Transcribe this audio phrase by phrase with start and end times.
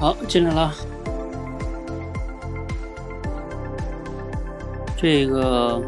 [0.00, 0.72] 好，进来了。
[4.96, 5.78] 这个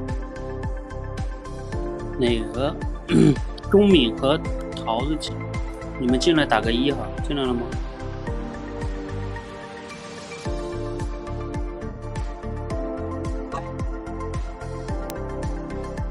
[2.18, 2.76] 哪个
[3.72, 4.38] 钟敏和
[4.76, 5.34] 桃子进，
[5.98, 7.62] 你们进来打个一哈，进来了吗？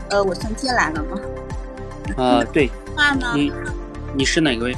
[0.09, 1.21] 呃，我先进来了吗？
[2.17, 2.71] 啊，对？
[3.35, 3.53] 你
[4.15, 4.75] 你是哪个位？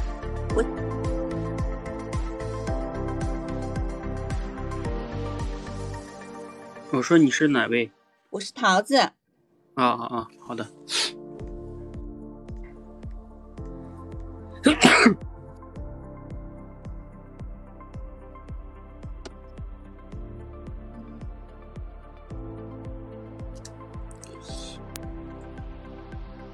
[7.04, 7.92] 说你是哪位？
[8.30, 8.96] 我是桃子。
[8.96, 9.12] 啊
[9.76, 10.28] 啊啊！
[10.40, 10.66] 好的。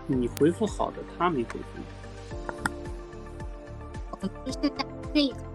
[0.07, 1.65] 你回复好的，他没回复。
[4.09, 4.51] 我在
[5.13, 5.48] 这个。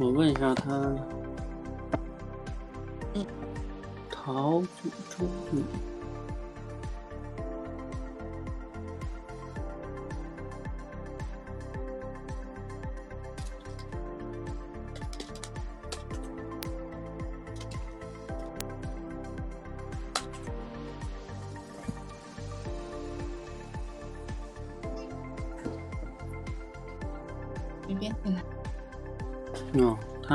[0.00, 0.72] 我问一下他，
[3.12, 3.26] 嗯，
[4.10, 5.62] 陶祖中敏，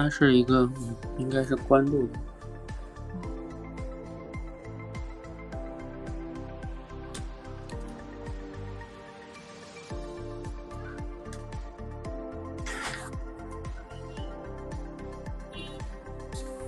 [0.05, 0.69] 他是一个，
[1.17, 2.13] 应该是关注的。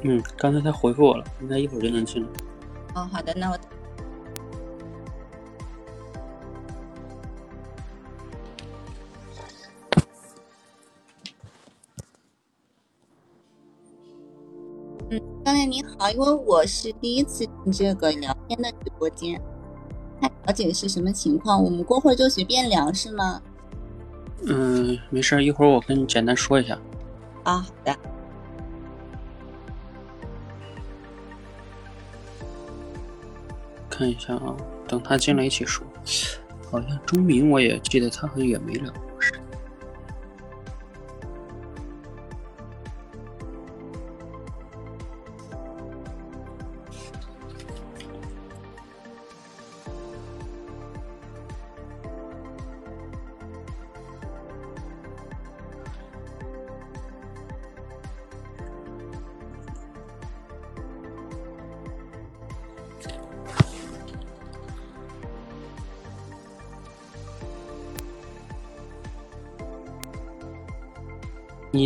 [0.02, 2.30] 嗯，刚才他回复我了，应该一会儿就能进来。
[2.96, 3.58] 哦，好的，那我
[16.00, 19.42] 好，因为我是第一次进这个聊天的直播间，
[20.22, 23.42] 太了解是什么情况，我们过会儿就随便聊是吗？
[24.46, 26.78] 嗯，没事儿，一会儿我跟你简单说一下。
[27.44, 27.96] 啊，好的。
[33.90, 34.56] 看一下啊，
[34.88, 35.84] 等他进来一起说。
[36.70, 38.94] 好像钟明我也记得他好像也没聊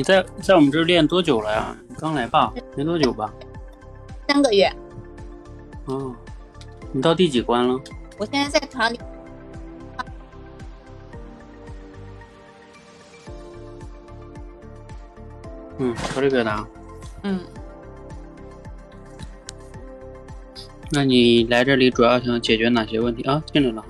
[0.02, 1.78] 你在在我们这儿练多久了呀？
[1.88, 2.52] 你刚来吧？
[2.76, 3.32] 没多久吧？
[4.28, 4.68] 三个月，
[5.86, 6.16] 哦，
[6.92, 7.80] 你到第几关了？
[8.18, 9.00] 我现在在团里，
[15.78, 16.68] 嗯，条理表达。
[17.22, 17.40] 嗯，
[20.90, 23.44] 那你来这里主要想解决哪些问题啊？
[23.54, 23.88] 进来了哈。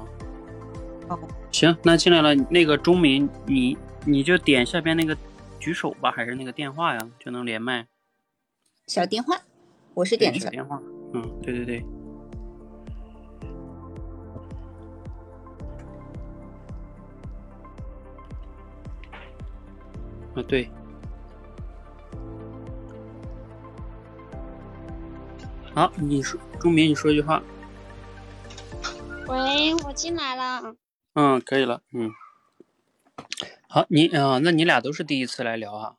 [1.15, 1.19] 哦，
[1.53, 2.35] 行，那进来了。
[2.49, 5.15] 那个钟明，你你就点下边那个
[5.61, 7.87] 举手吧，还是那个电话呀，就能连麦。
[8.87, 9.37] 小电话，
[9.93, 10.81] 我是点的小电话。
[11.13, 11.85] 嗯，对对对。
[20.33, 20.67] 啊，对。
[25.75, 27.41] 好，你说钟明，你说一句话。
[29.27, 30.75] 喂，我进来了。
[31.13, 31.81] 嗯，可以了。
[31.93, 32.11] 嗯，
[33.73, 35.95] 好，你啊、那你俩都是第一次来聊啊？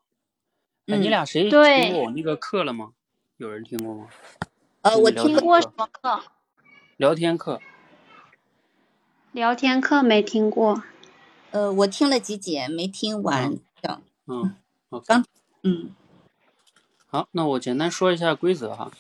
[0.85, 2.93] 那你嗯俩谁听过我那个课了吗？
[3.39, 4.09] 有人听过吗？
[4.83, 6.23] 呃，我听听过什么课？
[6.99, 7.63] 聊天课。
[9.33, 10.83] 聊天课没听过。
[11.53, 14.03] 呃，我听了几节，没听完的。
[14.27, 14.55] 嗯
[14.91, 15.07] ，OK。
[15.07, 15.25] 刚
[15.63, 15.95] 嗯
[17.07, 18.93] 好，那我简单说一下规则哈，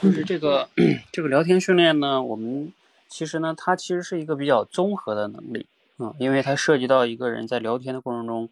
[0.00, 0.68] 就是这个、
[1.10, 2.72] 这个聊天训练呢，我们
[3.08, 5.66] 其实呢，它其实是一个比较综合的能力
[6.00, 8.48] 啊、因为它涉及到一个人在聊天的过程中，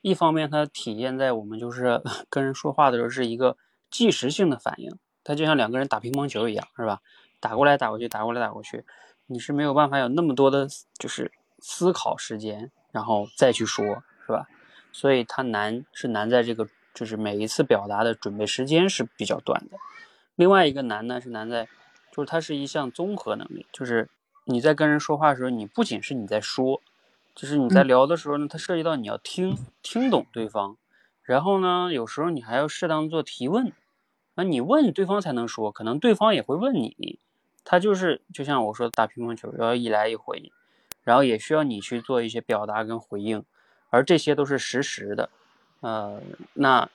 [0.00, 2.00] 一方面它体现在我们就是
[2.30, 3.56] 跟人说话的时候是一个
[3.90, 7.00] 即时性的反应，它就像两个人打乒乓球一样，是吧？
[7.40, 8.84] 打过来打过去，打过来打过去，
[9.26, 10.68] 你是没有办法有那么多的，
[10.98, 14.46] 就是思考时间，然后再去说，是吧？
[14.92, 19.76] 所以它难是难在这个，就是每一次表达的准备时间是比较短的。
[20.36, 21.68] 另外一个难呢是难在，
[22.12, 24.08] 就是它是一项综合能力，就是
[24.44, 26.82] 你在跟人说话的时候，你不仅是你在说，
[27.34, 30.76] 就是你在聊的时候呢，它涉及到你要听听懂对方，
[31.22, 33.72] 然后呢，有时候你还要适当做提问，
[34.34, 37.18] 那你问对方才能说，可能对方也会问你，
[37.64, 40.52] 他就是就像我说打乒乓球，要一来一回，
[41.02, 43.42] 然后也需要你去做一些表达跟回应，
[43.88, 45.30] 而这些都是实时的，
[45.80, 46.20] 呃，
[46.52, 46.90] 那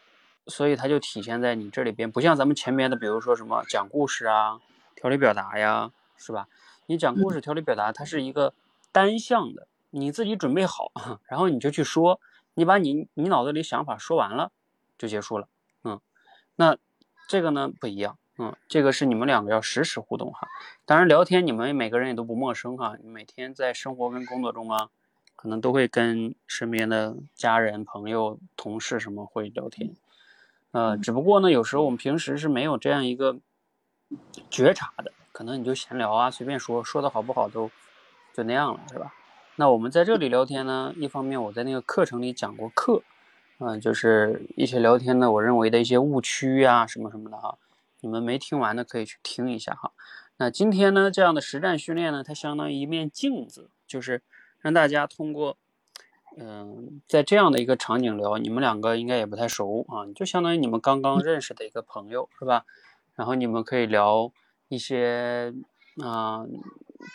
[0.46, 4.60] 所以它就体现在你这里边，不像咱们前面的，比如说什么讲故事啊、
[4.96, 6.48] 条理表达呀，是吧？
[6.90, 8.56] 你讲故事、条理表达，它是一个
[8.92, 10.92] 单向的，你自己准备好，
[11.30, 12.20] 然后你就去说，
[12.56, 14.52] 你把你你脑子里想法说完了
[14.98, 15.48] 就结束了，
[15.84, 16.02] 嗯，
[16.56, 16.76] 那
[17.28, 20.48] 这个呢不一样，嗯，这个是你们两个要实时互动哈。
[20.88, 24.90] 当然聊天你们每个人也都不陌生哈，你每天在生活跟工作中啊，
[25.36, 29.94] 可能都会跟身边的家人、朋友、同事什么会聊天，
[30.72, 33.38] 呃，只不过呢，有时候我们平时是没有这样一个
[34.50, 35.14] 觉察的。
[35.40, 37.72] 可能你就闲聊啊，随便说，说的好不好都
[38.34, 39.14] 就那样了，是吧？
[39.56, 43.04] 那我们在这里聊天呢，一方面我在那个课程里讲过课，
[43.60, 47.58] 嗯，就是一些聊天的我认为的一些误区呀，什么什么的哈。
[48.02, 49.94] 你们没听完的可以去听一下哈。
[50.36, 54.22] 那今天呢，这样的实战训练呢，它相当于一面镜子，就是
[54.60, 55.56] 让大家通过，
[56.38, 62.66] 嗯，在这样的一个场景聊，你们两个应该也不太熟啊，就相当于你们刚刚认识的一个朋友，是吧？
[63.16, 64.34] 然后你们可以聊。
[64.70, 65.54] 一些
[66.02, 66.46] 啊，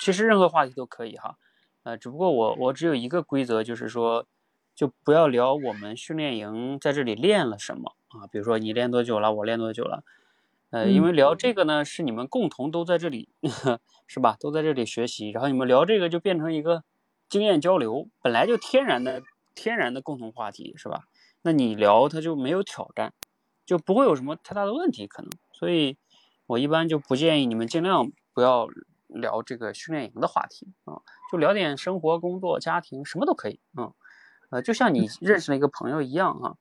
[0.00, 1.38] 其实任何话题都可以哈，
[1.84, 4.26] 呃，只不过我我只有一个规则，就是说，
[4.74, 10.02] 就不要聊我们训练营在这里练了什么啊，比如说你练多久了，我练多久了，
[10.70, 13.28] 呃，因为聊这个呢是你们共同都在这里，
[14.06, 14.36] 是吧？
[14.38, 16.82] 都在这里学习，然后你们聊这个就变成一个
[17.28, 19.22] 经验交流，本来就天然的
[19.54, 21.04] 天然的共同话题，是吧？
[21.42, 23.12] 那你聊它就没有挑战，
[23.64, 25.96] 就不会有什么太大的问题可能，所以。
[26.46, 28.68] 我一般就不建议你们尽量不要
[29.08, 31.00] 聊这个训练营的话题啊，
[31.32, 33.92] 就聊点生活、工作、家庭，什么都可以啊。
[34.50, 36.56] 呃，就像你认识了一个朋友一样啊。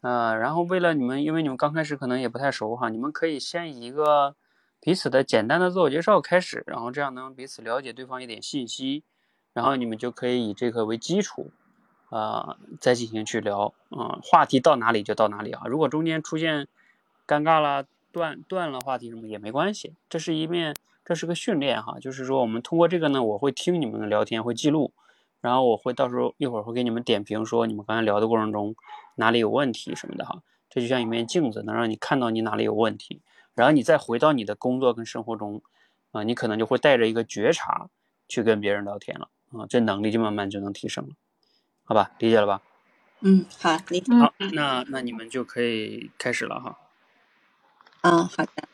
[0.00, 4.34] 呃，然后为了你们，因为你们刚开始可能也不太熟哈，你们可以先以一个
[4.80, 9.04] 彼此的简单的自我介绍开始，然后这样能彼此了解对方一点信息，
[9.52, 11.52] 然后你们就可以以这个为基础
[12.10, 14.18] 啊，再进行去聊啊。
[14.24, 15.62] 话题到哪里就到哪里啊。
[15.66, 16.66] 如果中间出现
[17.26, 17.86] 尴尬了。
[18.12, 24.92] 断断了话题什么也没关系，这是一面，这是个训练哈，就是说我们通过这个呢，我会听你们的聊天，会记录，
[25.40, 28.76] 然后我会到时候一会儿会给你们点评，说你们刚才聊的过程中
[29.16, 33.22] 哪里有问题什么的哈，这就像一面镜子，能让你看到你哪里有问题，
[33.54, 35.62] 然后你再回到你的工作跟生活中，
[36.12, 37.88] 啊，你可能就会带着一个觉察
[38.28, 41.14] 去跟别人聊天了啊，这能力就慢慢就能提升了，
[41.84, 42.62] 好吧，理解了吧？
[43.24, 44.12] 嗯，好，理解。
[44.14, 46.76] 好，那那你们就可以开始了哈。
[48.02, 48.68] 嗯，好的。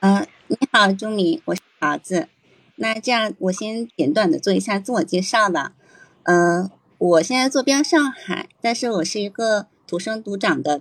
[0.00, 2.28] 嗯，你好，朱敏，我是桃子。
[2.76, 5.74] 那这样，我先简短的做一下自我介绍吧。
[6.22, 10.80] 嗯，我现在坐标上海，但是我是一个土生土长的，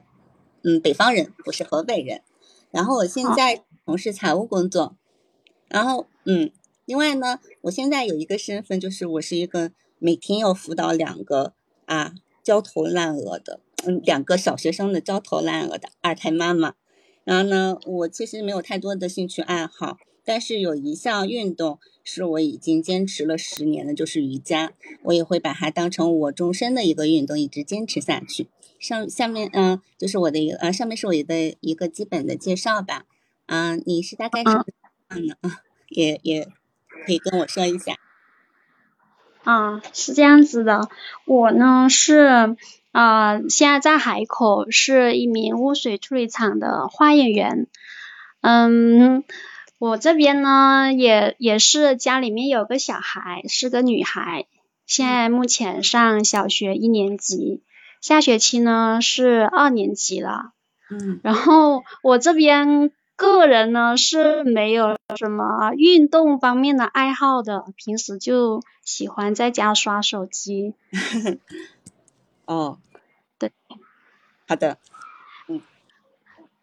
[0.63, 2.21] 嗯，北方人，我是河北人。
[2.71, 4.95] 然后我现在从事财务工作。
[5.67, 6.49] 然后，嗯，
[6.85, 11.51] 另外呢，我现在有一个身份，就是我是一个每天要辅导两个
[11.85, 16.75] 啊焦头烂额的，嗯，两个小学生的焦头烂额的二胎妈妈。
[17.29, 24.71] 然后呢，我其实没有太多的兴趣爱好，但是有一项运动是我已经坚持了十年的，就是瑜伽。
[25.03, 28.47] 我也会把它当成我终身的一个运动，一直坚持下去。
[28.79, 33.05] 上下面嗯，就是我的一个呃，上面是我的一个基本的介绍吧。
[33.45, 34.65] 嗯，你是大概什么
[35.11, 35.37] 样的？
[35.47, 36.47] 啊，也也
[37.05, 37.93] 可以跟我说一下。
[39.43, 40.89] 啊，是这样子的，
[41.27, 42.57] 我呢是。
[42.91, 47.67] 啊，现在在海口是一名污水处理厂的化验员。
[48.41, 49.23] 嗯，
[49.77, 54.47] 我这边呢也也是家里面有个小孩，是个女孩，
[54.87, 57.61] 现在目前上小学一年级，
[58.01, 60.53] 下学期呢是二年级了。
[60.89, 70.73] 嗯，然后我这边个人呢是没有什么运动方面的爱好的，平时就喜欢在家刷手机。
[72.49, 72.79] 哦，
[73.37, 73.51] 对，
[74.47, 74.79] 好的，
[75.47, 75.61] 嗯，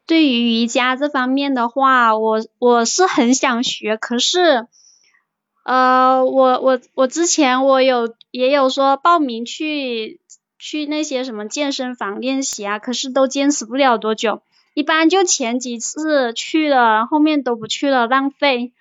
[0.05, 4.67] 对于瑜伽这方面的话，我我是很想学，可是，
[5.63, 10.21] 呃，我我我之前我有也有说报名去
[10.59, 14.43] 去那些什么健身房练习啊，可是都坚持不了多久，
[14.75, 18.73] 一般就前几次去了，后面都不去了，浪费。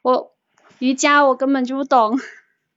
[0.00, 0.32] 我
[0.78, 2.18] 瑜伽我根本就不懂。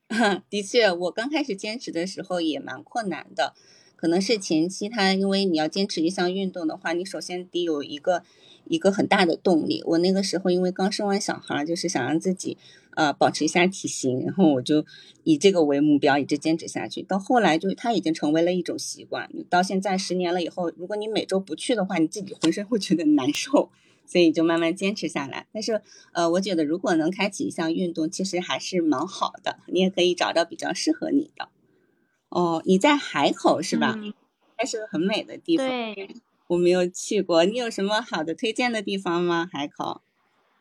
[0.50, 3.54] 的确，我刚开始坚持的时候也蛮困难的。
[4.00, 8.22] 可能是前期他，因为你要坚持一项运动的话，你首先得有一个
[8.68, 9.82] 一个很大的动力。
[9.84, 12.56] 我那个时候因为刚生完小孩，就是想让自己
[12.94, 14.86] 呃保持一下体型，然后我就
[15.24, 17.02] 以这个为目标，一直坚持下去。
[17.02, 23.72] 到后来就它已经成为了一种习惯，到现在十年了以后，如果你每周不去的话，你自己浑身会觉得难受，
[24.06, 25.48] 所以就慢慢坚持下来。
[25.52, 31.48] 但是呃，我觉得如果能开启一项运动，其实还是蛮好的，你也可以找到比较适合你的。
[32.28, 33.94] 哦，你在海口是吧？
[34.56, 35.66] 还是个很美的地方。
[35.66, 36.16] 对。
[36.48, 39.48] 我没有去过，你有什么好的推荐的地方吗？
[39.52, 40.00] 海口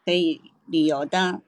[0.04, 1.42] 可以旅游的。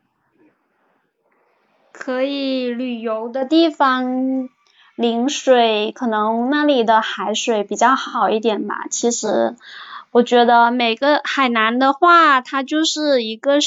[1.92, 4.48] 可以旅游的地方，
[4.96, 8.88] 陵水可能那里的海水比较好一点吧。
[8.90, 9.58] 其实，
[10.12, 13.60] 我觉得每个海南的话，它就是一个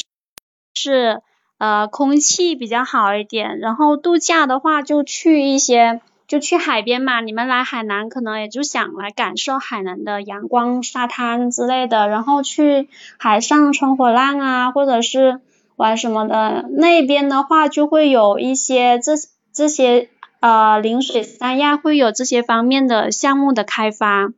[0.75, 1.21] 是
[1.59, 6.01] 呃空气比较好一点，然后度假的话就去一些。
[6.33, 15.43] 就去海边嘛，你们来海南可能也就想来感受海南的阳光、沙滩之类的，然后去海上冲火浪啊，或者是
[15.77, 16.71] 玩什么的。
[16.71, 19.13] 那边的话就会有一些这
[19.53, 20.09] 这些
[20.41, 24.33] 呃陵水三亚会有这些方面的项目的开发，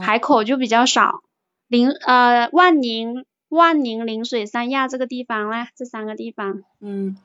[0.00, 1.20] 海口就比较少。
[1.68, 6.62] 陵呃万宁、万宁、陵水三亚这个地方嘞，这三个地方。
[6.80, 7.18] 嗯。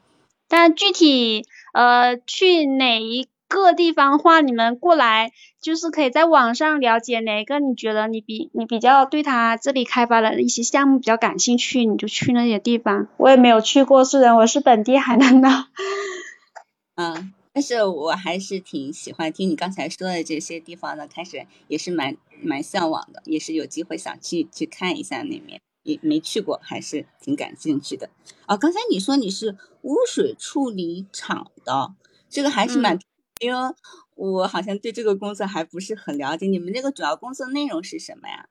[0.50, 3.30] 但具体呃去哪一？
[3.52, 13.10] 各地方话，你们过来就是可以在网上了解哪个你觉得你比你比较对他这里开发的一些项目比较感兴趣，你就去那些地方。
[13.18, 15.50] 我也没有去过，虽然我是本地海南的。
[16.96, 28.10] 嗯，但是我还是挺喜欢听你刚才说的这些地方的，开始也是蛮蛮向往的，也是有机会想去去看一下那面，也没去过，还是挺感兴趣的。
[28.48, 31.94] 哦，刚才你说你是污水处理厂的，
[32.30, 32.98] 这个还是蛮。
[33.42, 33.74] 因为
[34.16, 38.46] 我好像对这个工作还不是很了解，你们这个主要工作内容是什么呀？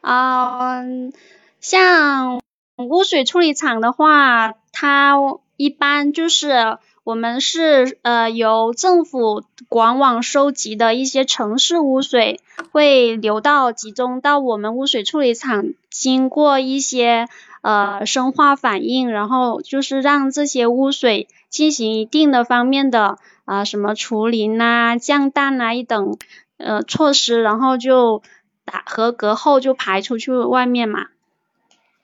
[0.00, 0.82] 啊，
[1.60, 2.40] 像
[2.76, 5.14] 污水处理厂的话，它
[5.56, 12.40] 一般就是我们是呃由政府管网收集的一些城市污水，
[12.72, 17.28] 会流到集中到我们污水处理厂，经过一些
[17.62, 23.18] 呃生化反应，然后就是让这些污水进行一定的方面的。
[23.46, 26.18] 啊，什么除磷呐、降氮呐一等
[26.58, 28.22] 呃措施，然后就
[28.64, 31.06] 打合格后就排出去外面嘛。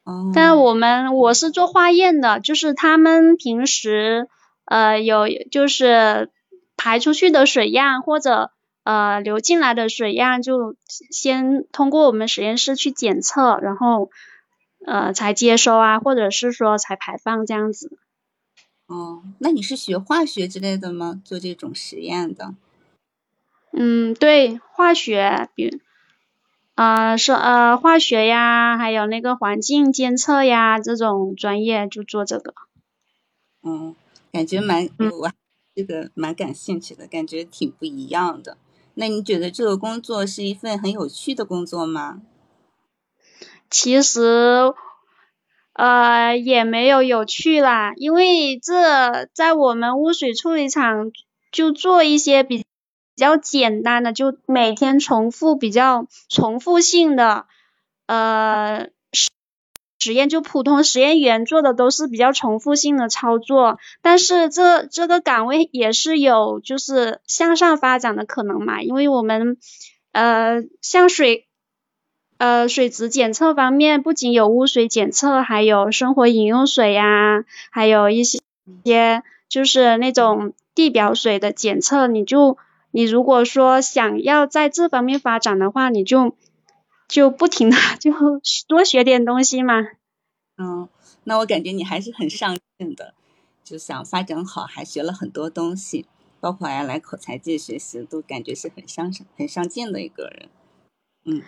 [0.04, 0.32] 哦。
[0.34, 4.28] 但我们我是做化验的，就是他们平时
[4.64, 6.30] 呃有就是
[6.76, 8.50] 排出去的水样或者
[8.84, 10.76] 呃流进来的水样，就
[11.10, 14.10] 先通过我们实验室去检测，然后
[14.86, 17.98] 呃才接收啊，或者是说才排放这样子。
[18.92, 21.22] 哦，那你是学化学之类的吗？
[21.24, 22.54] 做这种实验的？
[23.72, 25.80] 嗯，对，化学，比，
[26.74, 32.52] 啊，是呃，化学呀，还有那个环境监测呀，这种专业就做这个。
[33.62, 33.96] 嗯，
[34.30, 35.32] 感觉蛮，我
[35.74, 38.58] 这个蛮感兴趣的，感觉挺不一样的。
[38.92, 42.20] 那你觉得这个工作是一份很有趣的工作吗？
[43.70, 44.74] 其实。
[45.74, 51.10] 呃，也没有有趣啦，因为这在我们污水处理厂
[51.50, 52.64] 就做一些比比
[53.16, 57.46] 较简单的，就每天重复比较重复性的
[58.06, 59.30] 呃实
[59.98, 69.56] 实验，就普通实验员做的都是比较重复性的操作，但是这这个岗位也是有就是向上发展的可能嘛，因为我们
[70.12, 71.48] 呃像水。
[72.42, 78.40] 呃，水质检测方面不仅有污水检测，还有生活饮用水呀，还有一些
[78.82, 82.08] 些就是那种地表水的检测。
[82.08, 82.58] 你就
[82.90, 86.34] 你如果说想要在这方面发展的话，你就
[87.06, 88.10] 就不停的 就
[88.66, 89.74] 多学点东西嘛。
[90.58, 90.88] 嗯，
[91.22, 93.14] 那我感觉你还是很上进的，
[93.62, 96.06] 就想发展好，还学了很多东西，
[96.40, 100.48] 包括还来口才界学习，都感觉是很上很上进的一个人。
[101.24, 101.40] 嗯。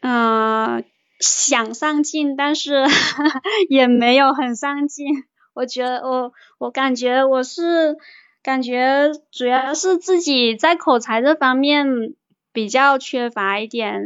[0.00, 0.84] 嗯，
[1.20, 2.84] 想上进，但是
[3.68, 5.06] 也没有很上进。
[5.54, 7.96] 我觉得我，我感觉我是
[8.42, 12.14] 感觉主要是自己在口才这方面
[12.52, 14.02] 比较缺乏一点，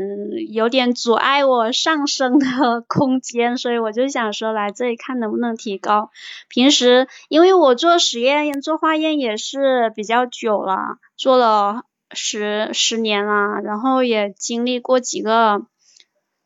[0.53, 2.47] 有点阻碍我上升的
[2.87, 6.11] 空间，所以我就想说来这里看能不能提高。
[6.49, 11.83] 平时因为我做实验做化验也是比较久了，做了
[12.13, 15.67] 十十年了，然后也经历过几个。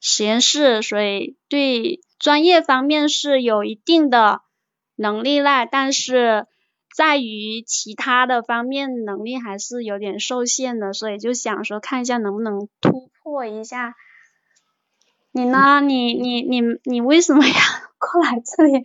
[0.06, 4.42] 实验室，所以对专业方面是有一定的
[4.96, 6.46] 能力啦，但是
[6.94, 13.94] 在于其他的方面能力还是有点受限的，所以就想说看一下能不能突破一下。
[15.32, 15.80] 你呢？
[15.80, 17.54] 你你你你为什么要
[17.98, 18.82] 过来这里。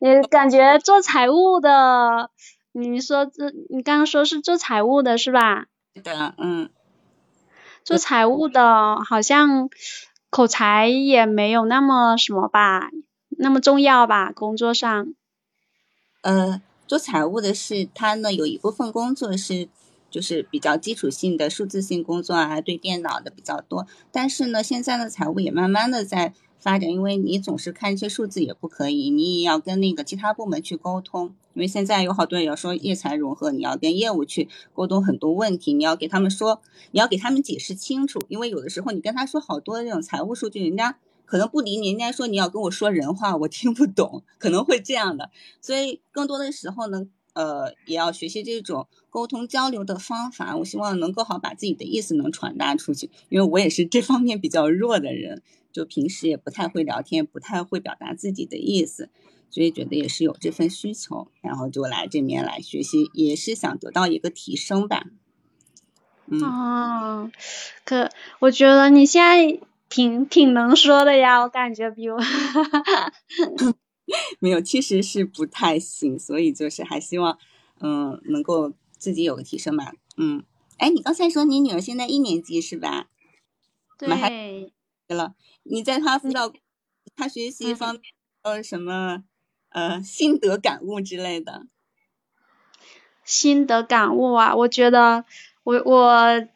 [0.00, 2.30] 你感觉做财务的，
[2.72, 5.66] 你说这你刚刚说是做财务的是吧？
[5.94, 6.68] 对的，嗯。
[7.84, 9.70] 做财务的好像
[10.30, 12.90] 口才也没有那么什么吧，
[13.30, 14.32] 那么重要吧？
[14.32, 15.14] 工作上。
[16.22, 19.68] 呃，做财务的是他呢，有一部分工作是
[20.10, 23.86] 就是比较基础性的数字性工作啊，对电脑的比较多。
[24.10, 26.34] 但是呢，现在的财务也慢慢的在。
[26.68, 31.34] 发展，因为你总是看一些数字也不可以，你也要跟那个其他部门去沟通。
[31.54, 36.60] 因为现在有好多人要说业财融合，你要跟业务去沟通很多问题，你要给他们说，
[36.90, 38.20] 你要给他们解释清楚。
[38.28, 45.30] 因为有的时候你跟他说好多这种财务数据，人家可能不理你，人家说你要跟我说人话，我听不懂，可能会这样的。
[45.62, 47.06] 所以更多的时候呢，
[47.38, 50.56] 呃，也要学习这种沟通交流的方法。
[50.56, 55.42] 我希望能够好把自己的意思能传达出去，因为我也是这方面比较弱的人。
[55.70, 59.10] 就平时也不太会聊天，不太会表达自己的意思，
[59.50, 65.04] 所以觉得也是有这份需求，然后就来这边来学习，也是想得到一个提升吧。
[66.42, 67.30] 哦，
[67.84, 68.10] 可
[68.40, 72.18] 我觉得你现在挺挺能说的呀，我感觉比我
[74.40, 77.38] 没有，其实是不太行，所以就是还希望
[77.80, 79.92] 嗯能够自己有个提升嘛。
[80.16, 80.42] 嗯，
[80.78, 83.08] 哎，你刚才说你女儿现在一年级是吧？
[83.98, 84.72] 对。
[85.08, 86.52] 了，你在她辅导
[87.16, 88.02] 她学习方面
[88.44, 89.24] 有什么
[89.70, 91.66] 呃心得感悟之类的？
[93.24, 95.24] 心得感悟啊，我觉得
[95.64, 96.46] 我我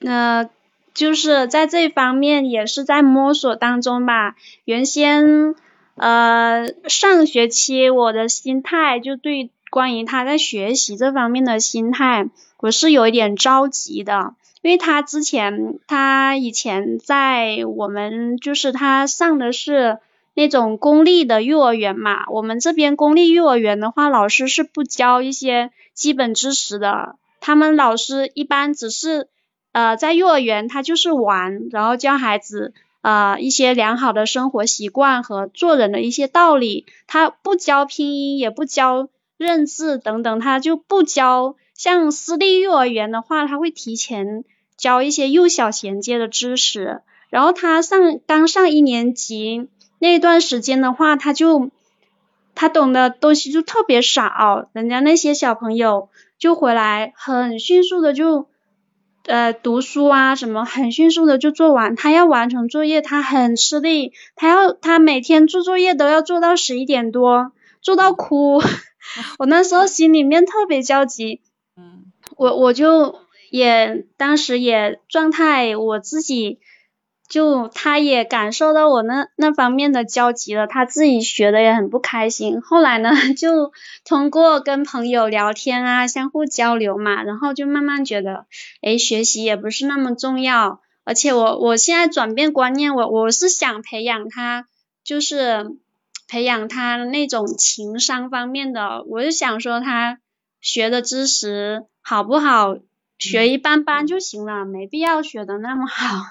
[0.00, 0.50] 呃
[0.94, 4.36] 就是在这方面也是在摸索当中吧。
[4.64, 5.54] 原先
[5.96, 12.28] 呃上学期我的心态就对关于他在学习这方面的心态，
[12.58, 14.34] 我是有一点着急的。
[14.62, 19.98] 因为他之前，他以前在我们就是他上的是
[20.34, 29.28] 那种公立的幼儿园嘛，我们这边公立幼儿园的话，老师是不教一些基本知识的，他们老师一般只是
[29.70, 32.74] 呃在幼儿园他就是玩，然后教孩子
[33.06, 41.54] 呃一些良好的生活习惯和做人的一些道理，他不教拼音，也不教认字等等，他就不教。
[41.74, 44.44] 像私立幼儿园的话，他会提前。
[44.78, 51.70] 教一些幼小衔接的知识，然后他上刚上一年级那段时间的话，他就
[52.54, 58.48] 他懂的东西就特别少，人家那些小朋友就回来很迅速的就
[59.26, 68.60] 呃读书啊什么，很迅速的就做完，他要完成作业，他很吃力，他要他每天做作业都要做到十一点多，做到哭，
[69.38, 71.40] 我那时候心里面特别焦急，
[71.76, 73.20] 嗯，我我就。
[73.48, 76.58] 也当时也状态，我自己
[77.28, 82.60] 就他也感受到我那那方面的焦急了，他自己学的也很不开心。
[82.60, 83.72] 后来呢， 就
[84.04, 88.46] 通过跟朋友聊天啊，相互交流嘛，然后就慢慢觉得，
[88.80, 90.80] 哎，学习也不是那么重要。
[91.04, 94.66] 而且我我现在转变观念，我我是想培养他，
[95.04, 95.76] 就是
[96.28, 99.04] 培养他那种情商方面的。
[99.08, 100.18] 我就想说他
[100.60, 102.76] 学的知识好不好？
[103.18, 106.22] 学一般般就行了，没必要学的那么好。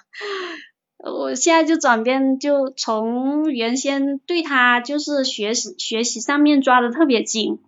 [1.06, 7.60] 我现在就转变，就从原先对他就是学习学习上面抓的特别紧。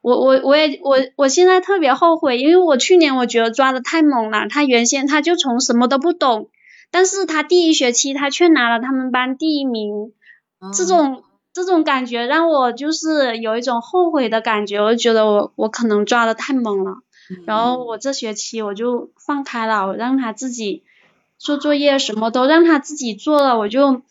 [0.00, 4.46] 我我我也我我现在特别后悔，因为我去年我觉得抓的太猛了。
[4.48, 6.48] 他原先他就从什么都不懂，
[6.90, 10.12] 但是他第一学期他却拿了他们班第一名，
[10.72, 14.80] 这种这种感觉让我就是有一种后悔的感觉。
[14.80, 16.94] 我就觉得我我可能抓的太猛了。
[17.44, 20.84] 然后我这学期我就放开了，我让他自己
[21.38, 24.02] 做作业，什么都让他自己做了，我就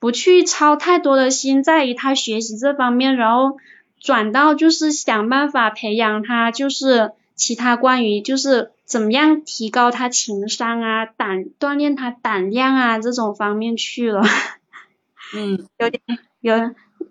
[0.00, 3.56] 不去操太多的心在于他学习这方面，然后
[4.00, 14.22] 转到就是想办法培养他，就是其他关于就是怎么样提高他情商啊，胆锻炼他胆量啊这种方面去了。
[15.34, 16.00] 嗯，有点
[16.40, 16.54] 有，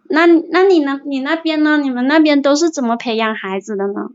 [0.09, 1.01] 那那你呢？
[1.05, 1.77] 你那边呢？
[1.77, 4.09] 你们那边都是怎么培养孩子的呢？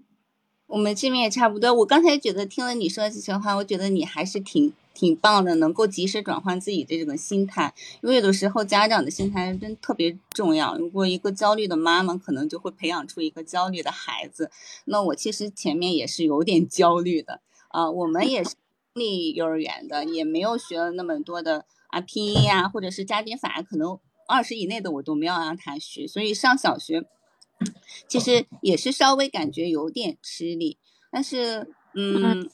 [0.66, 1.72] 我们这边也差不多。
[1.74, 7.74] 我刚才觉得听了你说这些话，我觉得你还是挺挺棒的，能够及时转换自己的这种心态。
[8.02, 10.76] 因为有的时候家长的心态真特别重要。
[10.76, 14.50] 如果一个焦虑的妈妈，可能就会培养出一个焦虑的孩子。
[14.86, 17.90] 那我其实前面也是有点焦虑的啊。
[17.90, 18.54] 我们也是
[18.92, 26.06] 公立幼儿园的，也没有学了那么多的啊拼音呀，或者是加减法，可能二十以内的我都没有让他学。
[26.06, 27.04] 所以上小学。
[28.08, 30.78] 其实也是稍微感觉有点吃力，
[31.12, 32.50] 但是，嗯，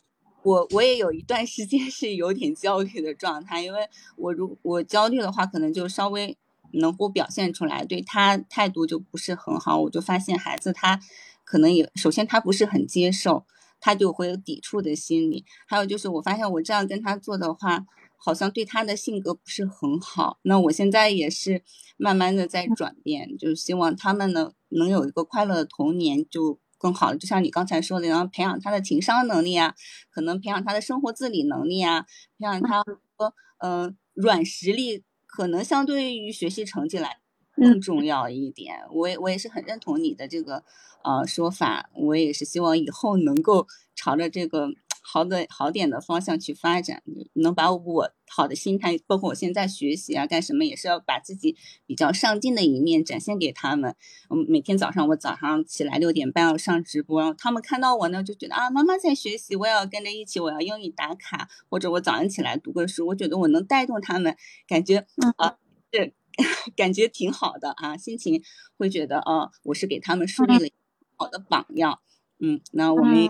[0.49, 6.39] 我我也有一段时间是有点焦虑的状态，因为我如我焦虑的话，可能就稍微
[6.73, 9.79] 能够表现出来，对他态度就不是很好。
[9.79, 10.99] 我就发现孩子他
[11.45, 13.45] 可能也首先他不是很接受，
[13.79, 15.45] 他就会有抵触的心理。
[15.67, 17.85] 还有就是我发现我这样跟他做的话，
[18.17, 20.39] 好像对他的性格不是很好。
[20.41, 21.63] 那我现在也是
[21.99, 27.19] 慢慢的在转变，就是希望他们呢能有一个快乐的童年就更好的。
[27.19, 29.75] 就像你刚才说的，然后培养他的情商能力啊，
[30.11, 32.07] 可能培养他的生活自理能力啊，
[32.39, 35.05] 培养他说嗯软实力。
[35.31, 37.19] 可能相对于学习成绩来
[37.55, 40.65] 更重要一点，我也我也是很认同你的这个
[41.05, 44.71] 呃说法，我也是希望以后能够朝着这个
[45.11, 53.97] 好的好点的方向去发展，能把我好的心态，包括我现在学习啊干什么，也是要把自己比较上进的一面展现给他们。
[54.29, 64.37] 嗯，每天早上我早上起来六点半要上直播，他们看到我呢就觉得啊妈妈在学习，我也要跟着一起，我要英语打卡，或者我早上起来读个书，我觉得我能带动他们，
[64.69, 65.07] 感觉
[65.39, 65.57] 啊
[65.91, 66.15] 对
[66.77, 68.43] 感觉挺好的啊，心情
[68.77, 70.69] 会觉得哦，我是给他们树立了
[71.17, 72.01] 好的榜样。
[72.41, 73.29] 嗯，那我们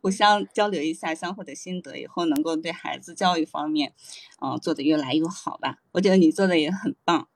[0.00, 3.92] 互相交流一下相互的心得，以后能够对孩子教育方面，
[4.40, 5.78] 嗯，做得越来越好吧。
[5.92, 7.28] 我觉得你做的也很棒。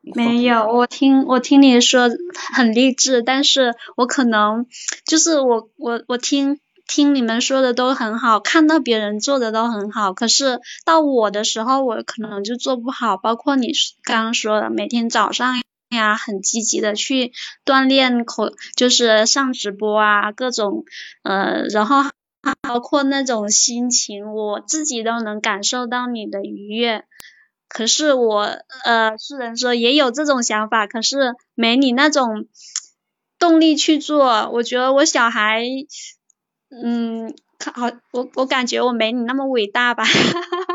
[0.00, 2.10] 没有，我听我听你说
[2.52, 4.66] 很励志，但是我可能
[5.06, 13.16] 就是我我我听听你们说的都很好，看到别人做的都很好，可是到我的时候，我可能就做不好。
[13.16, 13.70] 包括你
[14.02, 15.62] 刚刚说的，每天早上
[15.92, 17.32] 呀，很积极的去
[17.64, 20.84] 锻炼口，就是上直播啊，各种
[21.22, 22.02] 呃，然后
[22.60, 27.04] 包括那种心情，我自己都能感受到你的愉悦。
[27.68, 28.42] 可是我
[28.84, 32.46] 呃，虽然说也有这种想法，可是没你那种
[33.38, 34.50] 动力去做。
[34.50, 35.64] 我觉得我小孩，
[36.70, 37.34] 嗯，
[37.74, 40.04] 好，我我感觉我没你那么伟大吧。
[40.04, 40.71] 哈哈哈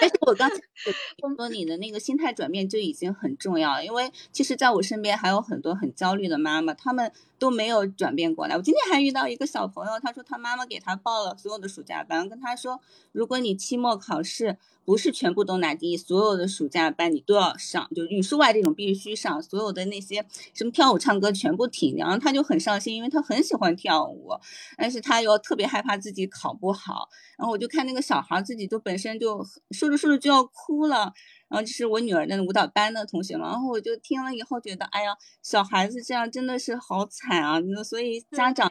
[0.00, 0.56] 但是我刚才
[1.36, 8.56] 说你的那个心态转变就已经很重要，因为其实在我身边还有很多很焦虑的妈妈，她们都没有转变过来。
[8.56, 12.80] 我今天还遇到一个小朋友，他说他妈妈给他报了所有的暑假班，跟他说，
[13.12, 14.58] 如果你期末考试。
[14.88, 20.24] 不是全部都拿第一，所有的暑假班你都要上，就语数外这种必须上，所有的那些
[20.54, 21.94] 什么跳舞、唱歌全部停。
[21.98, 24.30] 然后他就很伤心，因为他很喜欢跳舞，
[24.78, 27.10] 但是他又特别害怕自己考不好。
[27.36, 31.12] 然后我就看那个小孩自己就本身就说着说着就要哭了。
[31.48, 37.58] 然后就是我女儿的舞蹈班的同学嘛，然后我就听了以后觉得，哎呀，小孩子这样真的是好惨啊！
[37.58, 38.70] 那所以家长。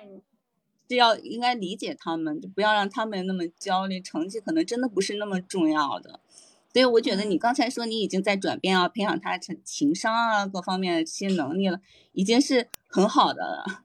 [0.90, 4.00] 是要应该理解他们，就不要让他们那么焦虑。
[4.00, 6.22] 成绩可能真的不是那么重要的，
[6.72, 11.82] 所以我觉得你刚才说你已经在转变啊，培养他成情商啊各方面的这些能力了，
[12.14, 13.84] 已经是很好的了，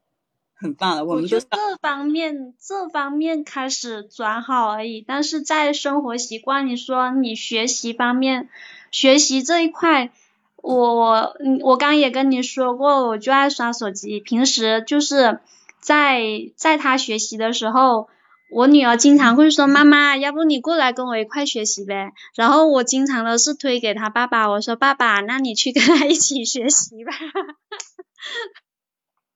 [0.55, 1.05] 很棒了。
[1.05, 1.49] 我们就这
[1.81, 8.49] 方面这方面开始转好而已，但是在生活习惯，你说你学习方面，
[8.93, 10.13] 学习这一块，
[10.55, 15.41] 我我我刚也跟你说过，我就爱刷手机，平时就是。
[15.85, 16.23] 在
[16.55, 18.09] 在他学习的时候，
[18.53, 27.13] 我女儿经常会说：“妈妈，要不你过来跟我一块学习呗？”然后我经常都是推给他爸爸，我说：“爸爸，那你去跟他一起学习吧。”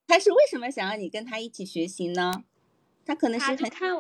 [0.07, 2.45] 他是为什么想要你跟他一起学习呢？
[3.05, 3.97] 他可能是他看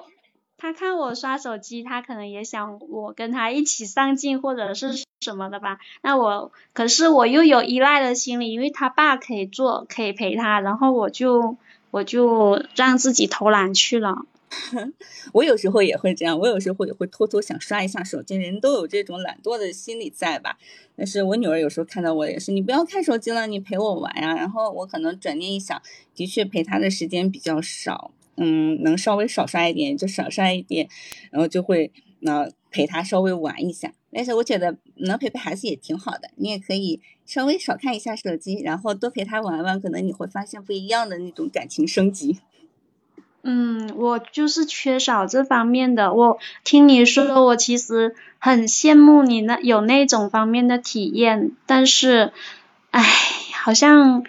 [0.59, 5.79] 他看我刷手机，他可能也想我跟他一起上进或者是什么的吧。
[6.03, 11.57] 那我可是我又有依赖的心理，因为他爸可以做，可以陪他，然后我就。
[11.93, 14.27] 我就让自己偷懒去了。
[15.33, 18.37] 我有时候也会这样，我有时候也会偷偷想刷一下手机。
[18.37, 20.59] 人都有这种懒惰的心理在吧？
[20.95, 24.35] 但是我女儿有时候看到我也是，你不要看手机了，你陪我玩呀。
[24.35, 25.81] 然后我可能转念一想，
[26.15, 30.89] 的确陪她的时间比较少，嗯，能稍微少刷一点就少刷一点，
[31.31, 33.93] 然后就会那陪他稍微玩一下。
[34.13, 42.39] 但是我觉得能陪陪孩子也挺好的，你也可以稍微少看一下手机，然后多陪他玩玩，可能你会发现不一样的那种感情升级。
[43.43, 46.13] 嗯，我就是缺少这方面的。
[46.15, 52.33] 我听你说，我其实很羡慕你那有那种方面的体验，但是，
[52.91, 53.03] 唉，
[53.53, 54.25] 好像。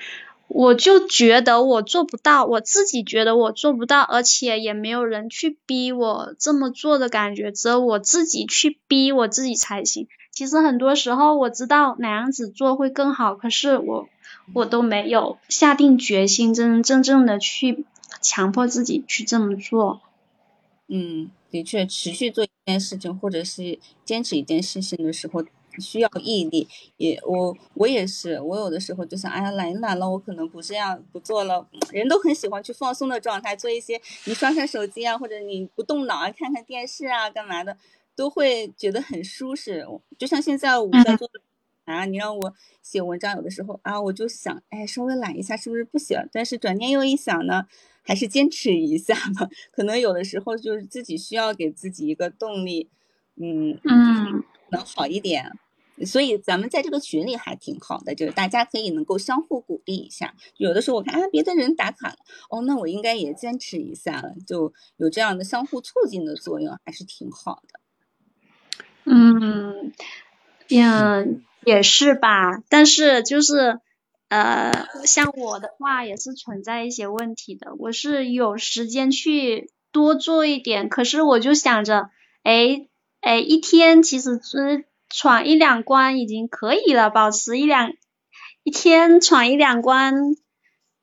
[0.47, 10.07] 我就觉得我做不到，我自己觉得我做不到，而且也没有人去逼我这么做的感觉，只有我自己去逼我自己才行。
[10.31, 14.07] 其实很多时候我知道哪样子做会更好，可是我
[14.53, 17.86] 我都没有下定决心，真真正正的去
[18.21, 20.01] 强迫自己去这么做。
[20.88, 25.43] 嗯，的确，持续做一件事情或者是坚持一件事情的时候。
[25.79, 31.67] 需要毅力，也我我也是，我有的时候就想，哎呀，懒一懒了，我可能不这样不做了。
[31.91, 37.77] 人都很喜欢去放松的状态，做一些你刷刷手机啊，或者你不动脑啊，看看电视啊，干嘛的，
[38.15, 39.85] 都会觉得很舒适。
[40.17, 41.29] 就像现在我在做
[41.85, 46.17] 啊，你让我写文章，有的时候啊，我就想，哎，稍微懒一下是不是不行？
[46.31, 47.65] 但是转念又一想呢，
[48.03, 49.47] 还是坚持一下吧。
[49.71, 52.89] 可能有的时候就是自己需要给自己一个动力，
[53.35, 55.51] 嗯嗯，能好一点。
[56.05, 60.36] 所以咱们在这个群里还挺好的，就是大家可以能够相互鼓励一下。
[60.57, 62.17] 有的时候我看啊，别的人打卡了，
[62.49, 67.79] 哦，那我应该也坚持一下了，就有这样的相互促进的作用，还是挺好的。
[69.05, 69.93] 嗯，
[70.69, 72.62] 嗯，也是吧。
[72.69, 73.79] 但是就是，
[74.27, 77.73] 呃，像我的话也是存在一些问题的。
[77.79, 82.10] 我是有时间去多做一点，可是我就想着，
[82.43, 82.88] 哎
[83.21, 87.93] 哎，一天其实只闯一两关已经可以了，保持一两
[88.63, 90.35] 一天闯一两关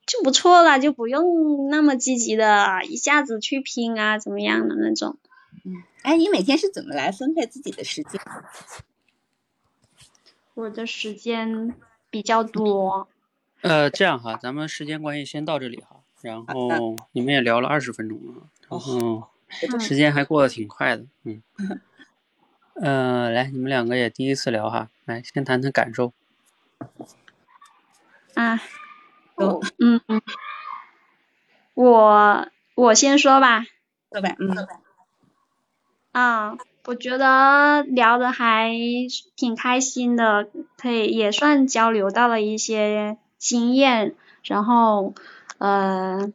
[0.06, 5.18] 就不错了，就不用那么积极的一下子去拼啊，怎么样的那种。
[5.64, 8.20] 嗯，哎，你每天是怎么来分配自己的时间？
[10.52, 11.74] 我的时间
[12.10, 13.08] 比较多。
[13.62, 16.02] 呃，这样哈，咱们时间关系先到这里哈。
[16.20, 19.28] 然后你们也聊了二十分钟了，然后
[19.78, 21.42] 时间还过得挺快的，嗯。
[22.74, 26.12] 嗯，来，你们两个也第一次聊哈，来先谈谈感受。
[28.34, 28.60] 啊，
[29.36, 30.22] 我嗯嗯，
[31.74, 33.64] 我我先说吧。
[34.10, 34.66] 说吧，嗯。
[36.12, 38.72] 啊，我觉得聊的还
[39.36, 45.14] 挺开心的，可以也算交流到了一些经验，然后
[45.58, 46.32] 呃，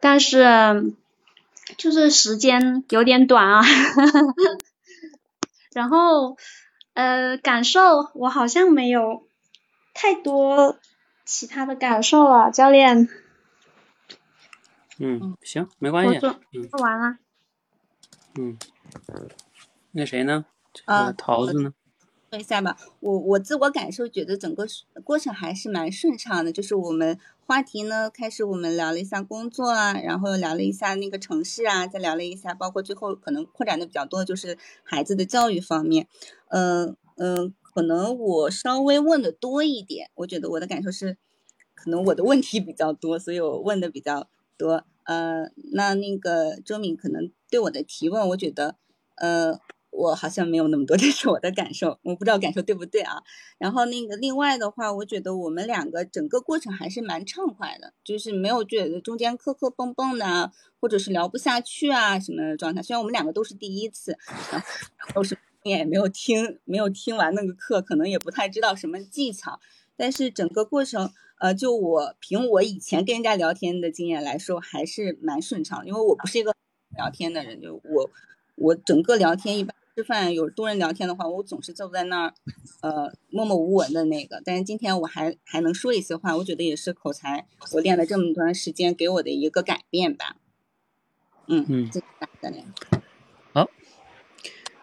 [0.00, 0.94] 但是
[1.76, 3.62] 就是时间有点短啊，
[5.78, 6.36] 然后
[6.94, 9.28] 呃，感受我好像没有
[9.94, 10.76] 太多
[11.24, 13.08] 其他的感受了，教练。
[14.98, 16.18] 嗯，行，没关系。
[16.18, 16.34] 做
[16.68, 17.18] 做完了。
[18.34, 18.58] 嗯。
[19.92, 20.44] 那谁呢？
[20.84, 21.72] 啊，桃子呢？
[22.30, 24.66] 说一下吧，我我自我感受觉得整个
[25.02, 26.52] 过程还是蛮顺畅的。
[26.52, 36.06] 就是我们话题呢，开始我们聊了一下工作啊，然后聊了一下那个城市啊，再聊了一下，包括最后可能扩展的比较多的就是孩子的教育方面。
[36.48, 41.16] 嗯嗯，可能我稍微问的多一点，我觉得我的感受是，
[41.74, 44.84] 可能我的问题比较多，所以我问的比较多。
[45.04, 48.76] 呃，那那个周敏可能对我的提问，我觉得，
[49.14, 49.58] 呃，
[49.98, 53.22] 我好像没有那么多， 这是我的感受，我不知道感受对不对啊。
[53.58, 62.80] 然后那个另外的话，我觉得我们两个整个过程还是蛮畅快的，就是没有觉得中间磕磕碰碰的，或者是聊不下去啊什么的状态。
[62.80, 64.16] 虽然我们两个都是第一次，
[64.52, 64.66] 然后
[65.14, 69.58] 都是也没有听没有听完那个课，可能也不太知道什么技巧，
[69.96, 71.10] 但是整个过程。
[71.40, 75.86] 呃，就我凭我以前跟人家聊天的经验来说，还是蛮顺畅。
[75.86, 76.52] 因为我不是一个
[76.96, 78.10] 聊天的人，就我
[78.56, 82.34] 我整个聊天一般吃饭有多人聊天的话，我总是坐在那儿，
[82.82, 84.40] 呃，默默无闻的那个。
[84.44, 90.36] 但是今天我还还能说一些话，我觉得也是口才我练了这么长时间给我的一个改变吧。
[91.48, 91.90] 嗯嗯，
[93.52, 93.68] 好。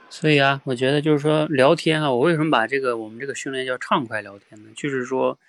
[0.09, 4.69] 所以啊，我觉得就是说聊天啊，我为什么把这个我们这个训练叫畅快聊天呢？
[4.75, 5.39] 就是说。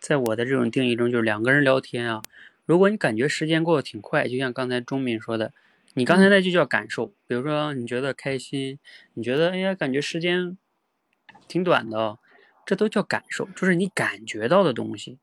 [0.00, 2.20] 在我的这种定义中，就是两个人聊天啊，
[2.66, 5.50] 如果你感觉时间过得挺快，就像刚才钟敏说的，
[5.94, 7.06] 你刚才那就叫感受。
[7.26, 8.78] 比如说你觉得开心，
[9.14, 10.58] 你觉得哎呀感觉时间
[11.48, 12.18] 挺短的，
[12.66, 15.18] 这都叫感受，就是你感觉到的东西，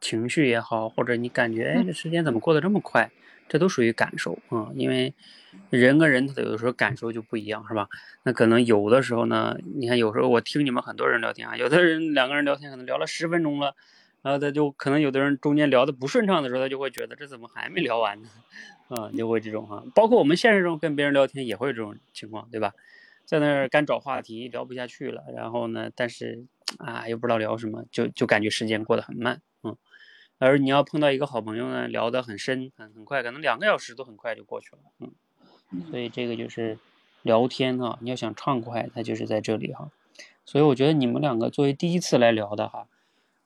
[0.00, 3.10] 情绪也好，或者你感觉哎这时间怎么过得这么快，
[3.48, 4.70] 这都属于感受啊。
[4.74, 5.14] 因为
[5.70, 7.88] 人跟人他有的时候感受就不一样，是吧？
[8.24, 13.74] 那可能有的时候呢，你看有时候我听你们很多人聊天啊，有的人两个人聊天可能聊了十分钟了。
[14.22, 18.28] 然后他就可能有的人中间聊的不顺畅的时候，他就会觉得这怎么还没聊完呢？
[18.88, 19.84] 啊，就会这种哈。
[19.94, 22.72] 包括我们现实中跟别人聊天也会有这种情况，对吧？
[23.24, 25.24] 在那儿干找话题，聊不下去了。
[25.34, 26.44] 然后呢，但是
[26.78, 29.76] 啊，又不知道聊什么，就就感觉时间过得很慢，嗯。
[30.38, 35.12] 而你要碰到一个好朋友呢，聊得很深，很很快，可能两个小时都很快就过去了，嗯。
[35.90, 36.78] 所以这个就是
[37.22, 39.90] 聊天哈，你要想畅快，它就是在这里哈。
[40.44, 42.86] 所以我觉得你们两个作为第一次来聊的哈。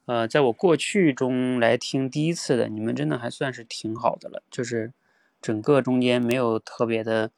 [0.05, 4.92] 呃，在我过去中来听第一次的，你们真的还算是挺好的了，就是
[5.40, 7.31] 整个中间没有特别的，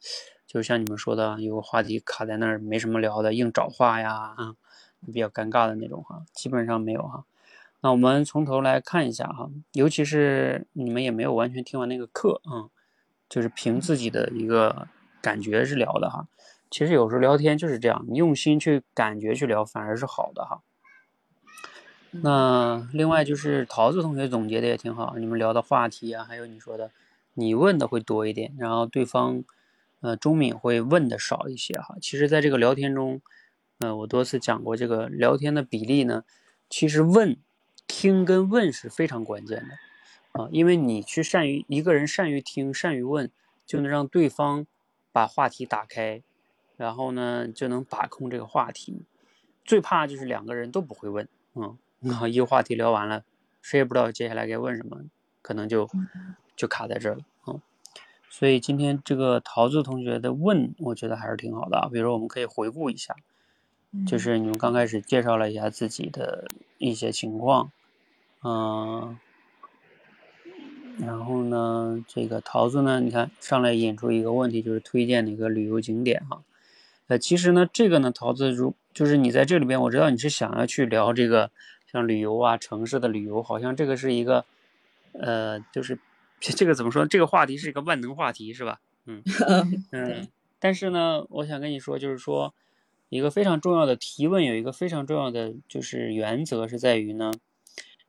[0.45, 4.55] 就是像你们说的，有个话题卡在那儿没什么聊的，硬找话呀，啊，
[5.05, 7.25] 比较尴尬的那种哈，基本上没有哈。
[7.81, 12.71] 那我们从头来看一下哈，尤其是你们也没有完全听完那个课啊，
[13.27, 14.87] 就是凭自己的一个
[15.21, 16.27] 感觉是聊的哈。
[16.71, 20.61] 其实有时候聊天就是这样，你用心去感觉去聊，反而是好的哈。
[22.11, 26.91] 那另外就是桃子同学总结的也挺好，你们聊的话题啊，还有你说的，
[27.33, 29.43] 你问的会多一点，然后对方，
[30.01, 31.95] 呃，钟敏会问的少一些哈。
[32.01, 33.21] 其实，在这个聊天中，
[33.79, 36.23] 呃，我多次讲过这个聊天的比例呢，
[36.69, 37.37] 其实问、
[37.87, 43.29] 听跟问是非常关键的啊，因为你去善于一个人善于听、善于问，
[43.65, 44.65] 就能让对方
[45.11, 46.21] 把话题打开，
[46.77, 49.05] 然后呢就能把控这个话题。
[49.65, 51.77] 最怕就是两个人都不会问，嗯，
[52.29, 53.23] 一个话题聊完了，
[53.61, 55.03] 谁也不知道接下来该问什么，
[55.41, 55.89] 可能就
[56.55, 57.21] 就卡在这儿了。
[58.29, 61.87] 所以今天这个桃子同学的问，我觉得还是挺好的啊。
[61.87, 63.15] 比如说，我们可以回顾一下，
[64.07, 66.47] 就是你们刚开始介绍了一下自己的
[66.79, 67.71] 一些情况，
[68.43, 69.19] 嗯，
[70.97, 76.41] 然后呢，这个桃子呢，你看上来引出一个问题，就是推荐哪个旅游景点哈。
[77.05, 81.51] 呃，其实呢，这个呢，桃子如就是你在这里边，我知道你是想要去聊这个
[81.91, 84.43] 像旅游啊，城市的旅游，好像这个是一个，
[85.11, 85.99] 呃，就是。
[86.51, 87.05] 这个怎么说？
[87.05, 88.79] 这个话题是一个万能话题，是吧？
[89.05, 89.23] 嗯
[89.91, 90.27] 嗯。
[90.59, 92.53] 但是呢，我想跟你说，就是说，
[93.09, 97.31] 一个非常重要的提问，有一个非常重要的就是原则是在于呢，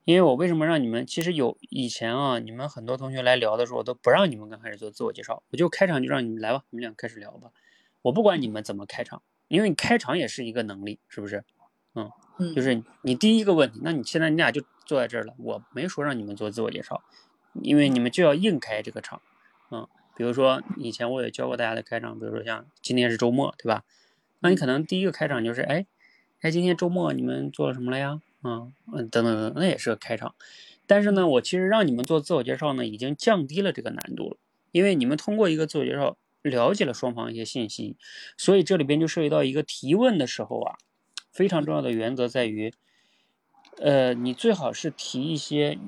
[0.04, 1.06] 因为我为什么让你们？
[1.06, 7.50] 其实有以前啊，你们很多同学来聊的时候，我都不让你们刚开始做自我介绍，我就开场就让你们来吧，你们俩开始聊吧。
[8.02, 11.44] 我不管你们怎么开场，因为你开场也是一个能力，是不是？
[11.94, 12.54] 嗯嗯。
[12.54, 17.02] 就是你第一个问题，那你现在你俩就坐在这儿了，我没说让你们做自我介绍。
[17.62, 19.22] 因为你们就要硬开这个场，
[19.70, 23.84] 嗯，比如说以前我也教过大家的开场，比如说像今天是周末，对吧？
[24.40, 25.86] 那你可能第一个开场就是，哎，
[26.40, 28.20] 哎，今天周末你们做了什么了呀？
[28.42, 30.34] 嗯嗯，等等等，那也是个开场。
[30.86, 34.36] 但是呢，我其实让你们做自我介绍呢，已经降低了这个难度了，
[34.70, 37.96] 因为你们通过一个自我介绍了解了双方一些信息，
[38.36, 40.76] 所以这里边就涉及到一个提问的时候啊，
[41.32, 42.74] 非常重要的原则在于，
[43.78, 45.78] 呃，你最好是提一些，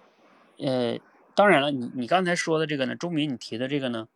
[0.58, 0.98] 呃。
[1.36, 4.08] 当然了，你你刚才说的这个呢，钟明你提的这个呢，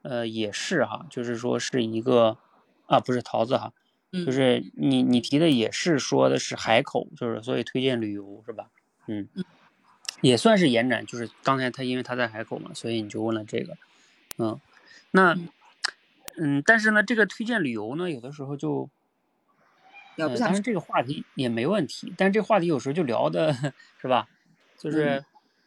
[0.00, 2.38] 呃，也是哈，就是说是一个
[2.86, 3.74] 啊，不是桃子哈，
[4.10, 8.70] 就是你你提的也是说的是海口，就是所以推荐旅游是吧？
[9.06, 9.28] 嗯，
[10.22, 13.76] 也算是延展，就是刚才他因为他在海口嘛，所以你就问了这个，
[14.38, 14.58] 嗯，
[15.10, 15.36] 那
[16.38, 18.88] 嗯，但是呢，这个推荐旅游呢，有的时候就，
[20.40, 23.52] 但是这个话题也没问题，但是这个话题有时候就聊的
[24.00, 24.26] 是吧？
[24.78, 25.22] 就是。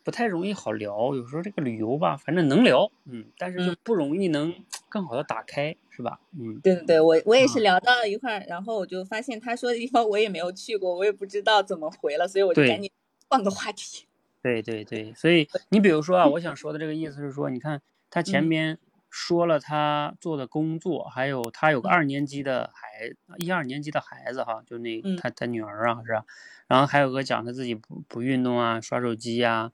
[0.05, 4.53] 不太容易好聊，有时候这个旅游吧，反正能聊，嗯，但是就不容易能
[4.87, 6.19] 更好的打开，是吧？
[6.39, 12.91] 嗯，对对对，我我也是聊到了一块儿，然后我就发现他说的地方我也没有去过，我也不知道怎么回了，所以我就赶紧
[13.27, 14.05] 换个话题。
[14.43, 18.77] 对对对，所以你比如说啊，我想说的这个意思是说，你看他前边
[19.09, 26.25] 说了他做的工作，还有他有个二年级的孩一二年级的孩子哈，就那他他女儿啊是吧？
[26.67, 29.51] 然后还有个讲他自己不不运动啊，刷手机呀。
[29.55, 29.71] 啊，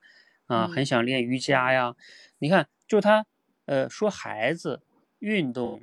[0.67, 1.95] 很想练瑜伽呀！
[2.39, 3.25] 你看，就他，
[3.65, 4.81] 呃，说孩子
[5.19, 5.81] 运动、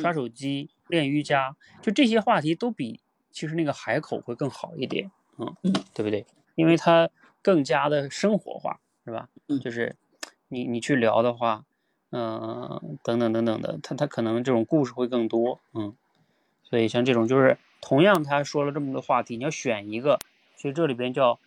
[0.00, 3.00] 刷手机、练瑜伽，就这些话题都比
[3.30, 5.54] 其实那个海口会更好一点，嗯，
[5.92, 6.24] 对不对？
[6.54, 7.10] 因为他
[7.42, 9.28] 更加的生活化，是吧？
[9.60, 9.96] 就是
[10.48, 11.64] 你你去聊的话，
[12.10, 15.94] 嗯，等等等等的，他他可能这种故事会更多，嗯，
[16.62, 20.18] 所以像这种就是同样他说了这么多话题，你要选一个，
[20.56, 21.38] 所以这里边叫。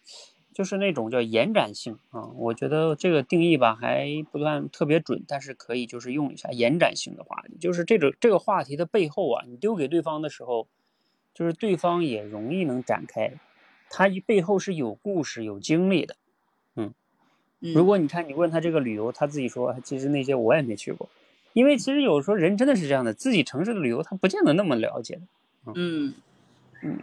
[0.53, 10.67] 就是那种叫延展性啊，我觉得这个定义吧还不算特别准，但是可以就是用一下延展性的话题，就是这种这个话题的背后啊，你丢给对方的时候，
[11.33, 13.33] 就是对方也容易能展开，
[13.89, 16.15] 他背后是有故事有经历的，
[16.75, 16.93] 嗯，
[17.73, 21.07] 如果你看你问他这个旅游，他自己说其实那些我也没去过，
[21.53, 25.21] 因为其实有时候人真的是这样的，自己城市的旅游他不见得那么了解，
[25.65, 26.13] 嗯。
[26.81, 26.99] 嗯。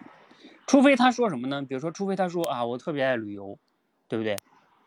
[0.66, 1.62] 除非他说什么呢？
[1.62, 3.56] 比如说，除非他说啊，我特别爱旅游，
[4.08, 4.36] 对不对？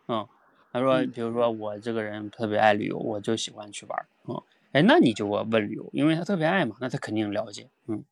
[0.07, 0.27] 嗯，
[0.73, 4.05] 他说，比如说我这个人特别爱旅游，我就喜欢去玩儿。
[4.27, 4.41] 嗯，
[4.73, 7.69] 哎，那你就问旅游，因为他特别爱嘛，那他肯定了解。
[7.87, 8.03] 嗯，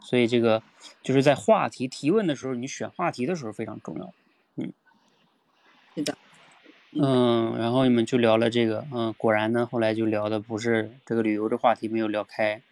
[0.00, 0.62] 所以这个
[1.02, 4.12] 就是在话题提问的时候，你选话题的时候非常重要。
[4.56, 4.72] 嗯，
[5.96, 6.16] 是的。
[6.92, 12.62] 嗯，然后你们就聊了这个，嗯，果然呢，后来就聊的不是这个旅游的话题，没有聊开。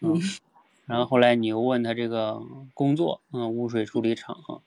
[0.00, 0.20] 嗯。
[0.88, 2.42] 然后后来你又问他这个
[2.74, 4.62] 工作，嗯，污水处理厂哈，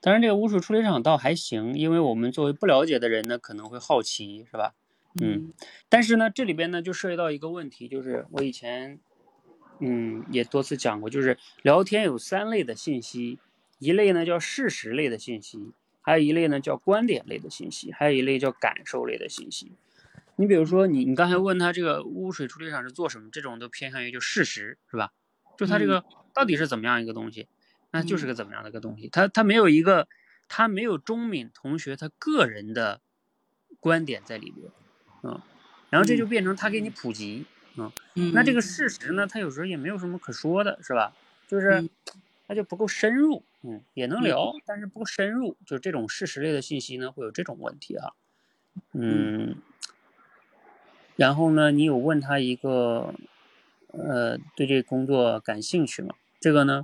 [0.00, 4.74] 当然这个污水处理厂倒还行，因为我们作为不了解的人呢，可能会好奇，是吧？
[5.20, 5.52] 嗯，
[5.88, 9.00] 但是呢，这里边呢就涉及到一个问题，就是我以前，
[9.80, 13.38] 嗯，也多次讲过，就是聊天有三类的信息，
[13.78, 19.72] 一类呢叫事实类的信息，还有一类呢叫观点类的信息，还有一类叫感受类的信息。
[20.36, 25.12] 你比如说你你刚才问他这个污水处理厂是做什么，这种都偏向于就事实，是吧？
[25.56, 26.04] 就他这个
[26.34, 27.48] 到底是怎么样一个东西，
[27.90, 29.08] 那就是个怎么样的一个东西。
[29.08, 30.08] 他他没有一个，
[30.48, 33.00] 他没有钟敏同学他个人的
[33.80, 34.70] 观点在里边，
[35.22, 35.40] 嗯，
[35.90, 37.46] 然后这就变成他给你普及，
[37.76, 37.90] 嗯，
[38.32, 41.14] 那这个事实呢，他有时候也没有什么可说的，是吧？
[41.46, 41.88] 就是
[42.48, 48.12] 他就不够深入，嗯，也能聊，但是不够深入，就这种事实类的信息呢，会有这种问题啊，
[48.92, 49.56] 嗯，
[51.16, 53.14] 然后呢，你有问他一个，
[53.96, 56.14] 呃，对这个工作感兴趣吗？
[56.40, 56.82] 这个呢，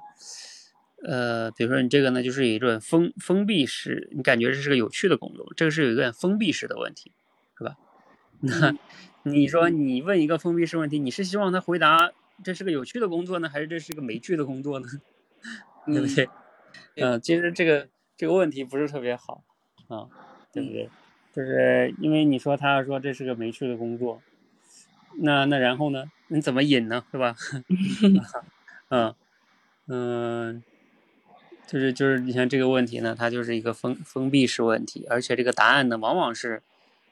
[1.05, 7.13] 呃，比如说你这个呢，就是有一种封封闭式，你感觉这是个有趣的工作，这个是有一个封闭式的问题，
[7.59, 7.77] 是吧？
[8.41, 8.75] 那
[9.31, 14.89] 你说你问一个封闭式问题，你是希望他回答这是个有趣的工作呢，还是这是个没趣的工作呢？
[15.87, 16.29] 对不对？
[16.97, 19.45] 嗯，其实这个这个问题不是特别好
[19.89, 20.09] 啊，
[20.53, 20.89] 对不对？
[21.33, 24.21] 就是因为你说他要说这是个没趣的工作，
[25.19, 26.05] 那那然后呢？
[26.29, 27.05] 你怎么引呢？
[27.11, 27.37] 是吧？
[28.89, 29.15] 嗯
[29.87, 30.63] 嗯，
[31.67, 36.63] 就是就是你像这个问题呢，它就是一个封封闭式问题，而且这个答案呢，往往是，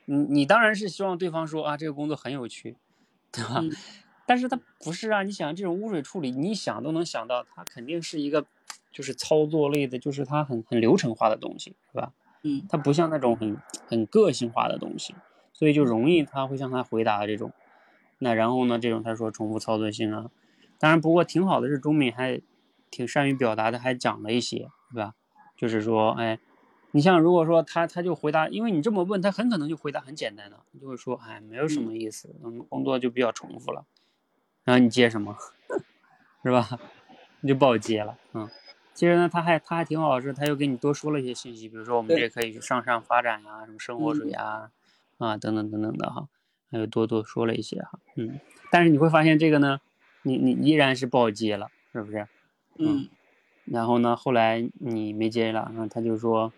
[0.07, 2.76] 你你当然是希望对方说啊，这个工作很有趣，
[3.30, 3.62] 对吧？
[4.26, 8.46] 但是它不是啊，你想这种污水处理，你想都能想到，它肯定是一个。
[8.92, 12.12] 就是操作类的，就是它很很流程化的东西，是吧？
[12.42, 15.14] 嗯，它不像那种很很个性化的东西，
[15.53, 17.53] 所以就容易他会向他回答这种。
[18.21, 20.31] 那然后呢，这种他说重复操作性啊，
[20.79, 22.41] 当然不过挺好的是钟敏还
[22.91, 25.14] 挺善于表达的，还讲了一些，是吧？
[25.57, 26.39] 就是说，哎，
[26.93, 33.85] 你像如果说他他就回答，因为你这么问，他很可能就回答很简单的，就会说，哎，没有什么意思，嗯，工作就比较重复了。
[34.64, 35.37] 然后你接什么，
[36.45, 36.68] 是吧？
[37.41, 38.49] 你就不好接了，嗯。
[38.93, 44.71] 其实呢，他还他还挺好，是他又给你多说了一些信息，比如说我们这可以去上上发展呀，什么生活水呀，
[45.16, 46.29] 啊等等等等的哈，
[46.71, 48.41] 还有多多说了一些哈，嗯，
[48.71, 49.81] 但是你会发现这个呢，
[50.23, 52.27] 你你依然是不好接了，是不是？
[52.79, 53.09] 嗯，
[53.64, 56.53] 然后呢，后来你没接了，然后他就说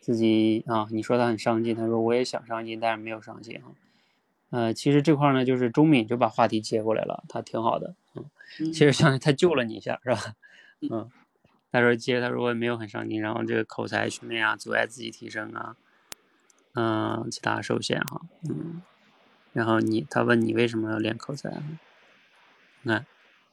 [0.00, 3.72] 自己啊，你说他很上进，他说我也想上进，但是没有上进哈，
[4.50, 8.24] 呃，其实这块呢，就是钟敏就把话题接过来了，他挺好的，嗯，
[8.72, 10.34] 其实相当于他救了你一下，是吧？
[10.90, 11.10] 嗯。
[11.72, 15.76] 他说接，他说我也没有很上进，然后这个口才训练啊，阻碍自己提升啊，
[16.74, 18.80] 嗯，其他受限哈，嗯，
[19.56, 21.62] 然后你他问你为什么要练口才啊？
[22.82, 23.02] 那，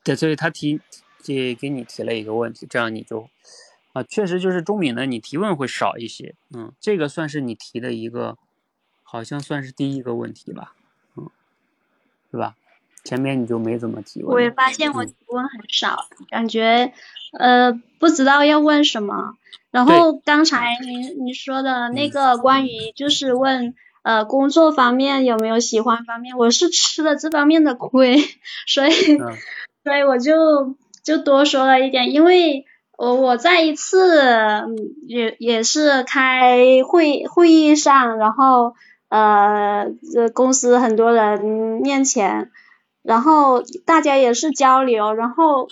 [0.04, 0.82] 对，所以他提，
[1.24, 3.30] 这给你提了一个问题，这样你就，
[3.94, 8.38] 啊，确实就是中敏的，你提问会少一些，嗯，这个算是你提的一个，
[9.02, 10.74] 好像算是第一个问题吧，
[11.16, 11.30] 嗯，
[12.32, 12.58] 是吧？
[13.06, 14.34] 前面你就没怎么提问。
[14.34, 16.94] 我也发现我提问很少，感觉。
[17.38, 19.38] 呃，不知道要问什么。
[19.72, 23.74] 然后刚才你你说的那个关于就是问
[24.04, 28.18] 呃工作方面有没有喜欢方面，我是吃了这方面的亏，
[28.68, 28.92] 所以
[29.84, 32.66] 所以我就就多说了一点，因为
[32.98, 34.66] 我我在一次
[35.08, 38.76] 也也是开会会议上，然后
[39.10, 42.52] 呃这公司很多人面前，
[43.02, 45.68] 然后大家也是交流，然后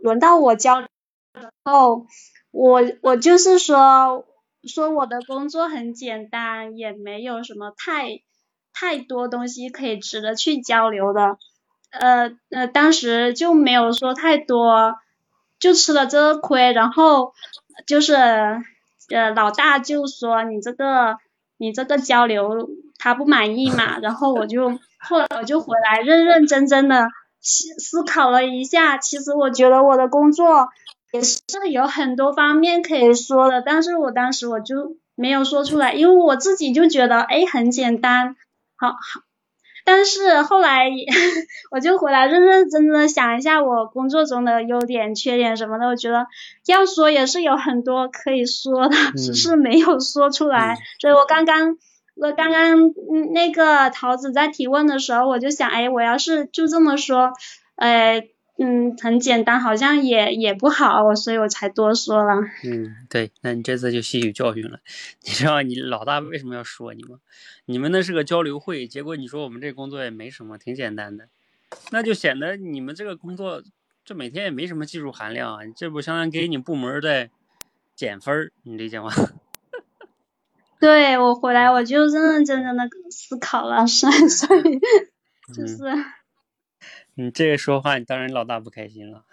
[0.00, 0.80] 轮到我交。
[0.80, 2.06] 然后
[2.52, 4.24] 我我就是说
[4.66, 8.20] 说我的工作很简单，也没有什么太
[8.72, 11.38] 太多东西可以值得去交流的，
[11.90, 14.94] 呃呃，当时就没有说太多，
[15.58, 17.32] 就吃了这个亏，然后
[17.86, 21.16] 就是呃老大就说你这个
[21.56, 27.08] 你这个交流他不满意嘛，然后我就后来我就回来认认真真的
[27.40, 30.68] 思思考了一下，其实我觉得我的工作。
[31.12, 31.40] 也是
[31.70, 38.36] 有很多方面可以说的，但是我当时我就没有说出来，因为我自己就觉得，哎，很简单，
[38.76, 39.22] 好好，
[39.84, 40.90] 但是后来
[41.70, 46.26] 我就回来认认真真的想一下我工作中的优点、缺点什么的，我觉得
[46.66, 51.78] 要说也是有很多可以说的，只是没有说出来，所以我刚刚
[52.14, 52.92] 我刚刚
[53.32, 57.32] 那个桃子在提问的时候，我就想，哎，我要是就这么说，
[57.76, 58.28] 哎。
[58.58, 62.40] 嗯，很简单，好像也也不好，我所以我才多说了。
[62.64, 64.80] 嗯，对，那你这次就吸取教训了。
[65.24, 67.18] 你知道你老大为什么要说你吗？
[67.66, 71.28] 你们那是个交流会，结果你说我们这工作也没什么，挺简单的，
[71.90, 73.62] 那就显得你们这个工作
[74.06, 77.28] 这每天也没什么技术含量啊，这不相当于给你部门在
[77.94, 79.10] 减分儿，你理解吗？
[80.80, 84.80] 对我回来我就认认真真的思考了，所以所以
[85.54, 85.76] 就是。
[87.18, 89.24] 你这个说话，你当然老大不开心了。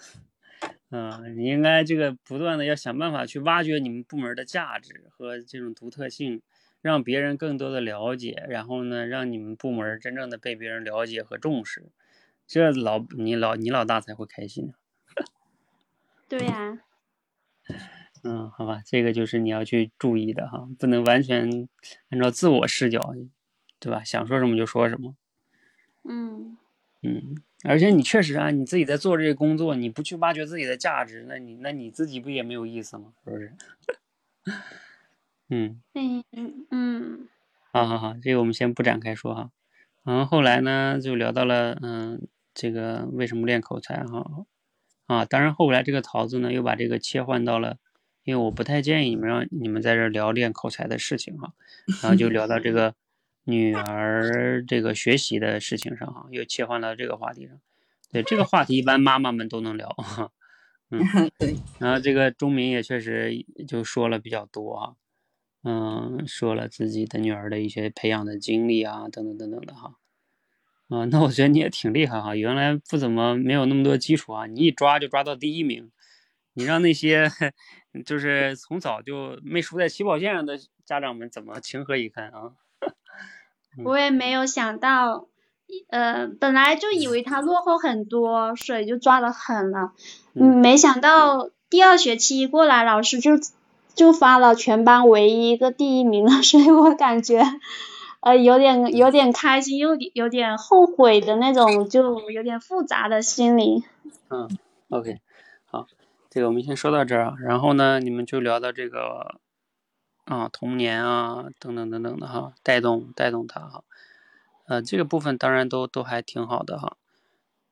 [0.90, 6.42] 嗯，你应该这个不断的要想办法去挖掘你们部门的价值和这种独特性，
[6.82, 11.92] 让别人更多的了解，然后呢，让你们部门真正的被别人了解和重视，
[12.48, 14.74] 这老你老你老大才会开心。
[16.30, 16.84] 对呀。
[18.24, 21.68] 嗯，好吧，这个就是你要去注意的哈，不能完全
[22.10, 23.02] 按照自我视角，
[23.80, 24.04] 对吧？
[24.06, 25.16] 想说什么就说什么。
[26.06, 26.58] 嗯。
[27.06, 33.14] 嗯，而且你确实啊，你自己在做这个工作，你不去挖掘自己的价值，那你那你自己不也没有意思吗？
[33.24, 33.54] 是不是？
[35.50, 37.28] 嗯嗯嗯嗯，
[37.72, 39.52] 好好好，这个我们先不展开说哈。
[40.04, 44.46] 然后后来呢，就聊到了嗯，这个为什么练口才哈
[45.06, 47.78] 啊，当然后来这个桃子呢又把这个切换到了，
[48.24, 51.54] 因为我不太建议你们让你们在这聊练口才的事情哈，
[52.02, 52.96] 然后就聊到这个
[53.46, 57.60] 女儿这个学习的事情上哈，又切换到这个话题上。
[58.12, 60.32] 对这个话题，一般妈妈们都能聊哈。
[60.92, 61.02] 嗯，
[61.40, 61.56] 对。
[61.80, 64.96] 然后这个钟明也确实就说了比较多啊。
[65.64, 69.96] 嗯，说了自己的女儿的一些培养的经历啊，等等等等的哈。
[70.90, 75.92] 啊，那我觉得你也挺厉害哈，原来不怎么没有那么多基础啊，你一抓就抓到第一名，
[76.54, 77.32] 你让那些
[78.06, 82.52] 就是从早就没输在起跑线上的家长们怎么情何以堪啊？
[83.84, 85.28] 我也没有想到，
[85.90, 89.94] 呃，本来就以为他落后很多，所以就抓得狠了。
[90.34, 93.32] 嗯，没想到第二学期过来，老师就。
[93.96, 97.44] 就发了全班唯一一个第一名了，所以我感觉，
[98.22, 103.84] 呃，有点有点开心，又有点后悔的那种，就有点复杂的心理。
[104.32, 104.50] 嗯
[104.90, 105.20] ，OK，
[105.66, 105.86] 好，
[106.32, 109.36] 这个我们先说到这儿啊，然后呢，你们就聊到这个
[110.26, 113.84] 啊童年啊等等等等的哈，带动带动他哈，
[114.66, 116.98] 呃，这个部分当然都都还挺好的哈，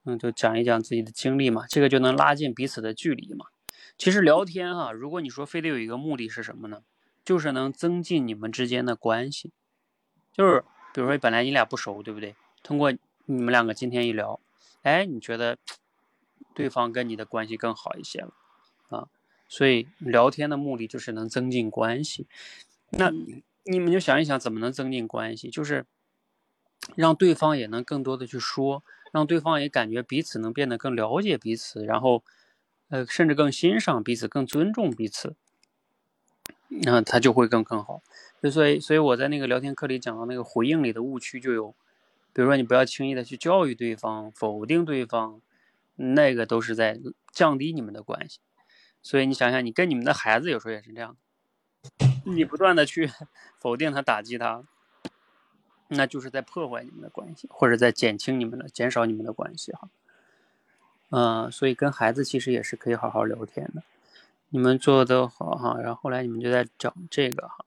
[0.04, 3.45] 嗯，就讲一讲自己的经历嘛，这个就能拉近彼此的距离嘛。
[3.97, 6.82] 其实聊天哈，如果你说非得有一个目的是什么呢？
[7.24, 9.52] 就是能增进你们之间的关系。
[10.34, 12.36] 就是比如说本来你俩不熟，对不对？
[12.64, 12.91] 通过
[13.26, 14.39] 你们两个今天一聊，
[14.82, 15.58] 哎，你觉得
[16.56, 18.34] 对方跟你的关系更好一些了？
[19.52, 22.26] 所以聊天的目的就是能增进关系。
[22.91, 23.12] 那
[23.66, 25.49] 你们就想一想，怎么能增进关系？
[25.49, 25.86] 就是
[26.95, 28.82] 让对方也能更多的去说，
[29.12, 32.24] 让对方也感觉彼此能变得更了解彼此，然后。
[32.93, 35.34] 呃，甚至更欣赏彼此，更尊重彼此，
[36.68, 38.04] 那他就会更更好。
[38.52, 41.74] 所以，所以我在那个聊天课里讲到那个回应里的误区就有，
[42.34, 45.39] 比如说你不要轻易的去教育对方、否定对方，
[45.95, 46.99] 那个都是在
[47.32, 48.39] 降低你们的关系。
[49.02, 51.18] 所以你想想，你跟你们的孩子有时候也是这样，
[52.26, 53.12] 你不断的去
[53.60, 54.64] 否定他、打击他，
[55.88, 59.89] 那就是在破坏你们的关系，或者在减轻你们的、减少你们的关系哈。
[61.10, 63.84] 嗯，所以跟孩子其实也是可以好好聊天的。
[64.49, 67.66] 你们做的好哈，然后后来你们就在讲这个哈，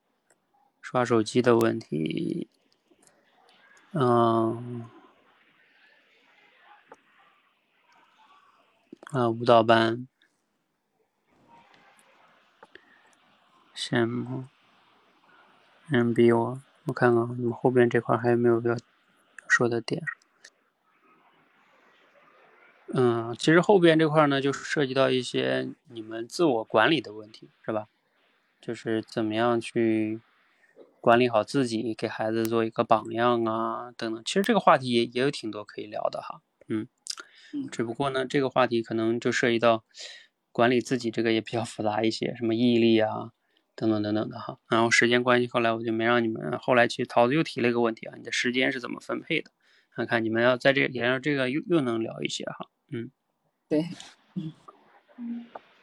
[0.81, 2.49] 刷手机的问题。
[3.93, 4.89] 嗯，
[9.13, 10.09] 啊，舞蹈班，
[13.77, 14.45] 羡慕，
[15.89, 18.77] 人比我，我看看你们后边这块还有没有要
[19.49, 20.03] 说的点。
[22.97, 27.89] 嗯，其实后边这块呢，就涉及到一些你们自我管理的问题，是吧？
[28.61, 30.21] 就是怎么样去
[31.01, 34.23] 管理好自己，给孩子做一个榜样啊，等等。
[34.25, 36.87] 其实这个话题也也有挺多可以聊的哈，嗯，
[37.73, 39.83] 只不过呢，这个话题可能就涉及到
[40.53, 43.33] 管理自己这个也比较复杂一些，什么毅力啊，
[43.77, 44.59] 等等等等的哈。
[44.69, 46.59] 然后时间关系，后来我就没让你们。
[46.59, 49.51] 后来其实桃子又提了一个问题啊，你的时间是怎么分配的？
[49.95, 52.69] 看看你们要在这沿着这个又又能聊一些哈。
[52.91, 53.11] 嗯，
[53.69, 53.87] 对，
[54.35, 54.53] 嗯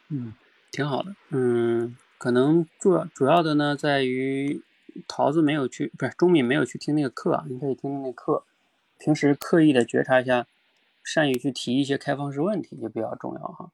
[0.09, 0.33] 嗯，
[0.69, 1.15] 挺好的。
[1.29, 4.61] 嗯，可能主要主要的呢，在于
[5.07, 7.45] 桃子没有去，不是钟敏没有去听那个课啊。
[7.49, 8.43] 你可以听听那课，
[8.99, 10.45] 平时刻意的觉察一下，
[11.03, 13.71] 善于去提一些开放式问题就比较重要哈。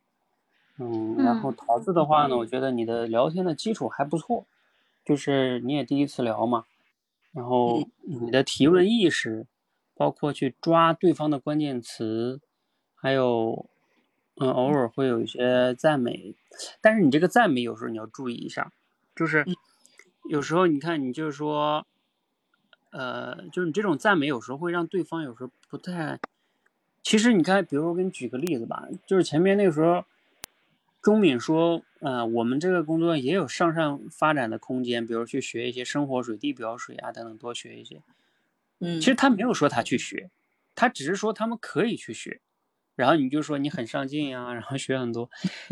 [0.80, 4.46] 嗯，然后桃子的话呢，我觉得你的聊天的基础还不错，
[5.06, 6.66] 就是你也第一次聊嘛，
[7.32, 9.46] 然后你的提问意识，
[9.96, 12.40] 包括去抓对方的关键词。
[13.00, 13.68] 还有，
[14.38, 16.34] 嗯，偶尔会有一些赞美，
[16.82, 18.72] 但是你这个赞美有时候你要注意一下，
[19.16, 19.46] 就是
[20.28, 21.86] 有时候你看你就是说，
[22.90, 26.20] 呃，就是你这种赞美有时候会让对方有时候不太。
[27.04, 30.04] 其实你看，比如说我给你举个例子吧，就是前面那个时候，
[31.08, 38.02] 钟敏说，呃，我们这个工作也有向上发展的空间，比如去学一些生活水、地表水啊等等，多学一些。
[38.80, 40.30] 嗯，其实他没有说他去学，
[40.76, 42.42] 他只是说他们可以去学。
[42.98, 45.30] 然后你就说你很上进呀，然后学很多，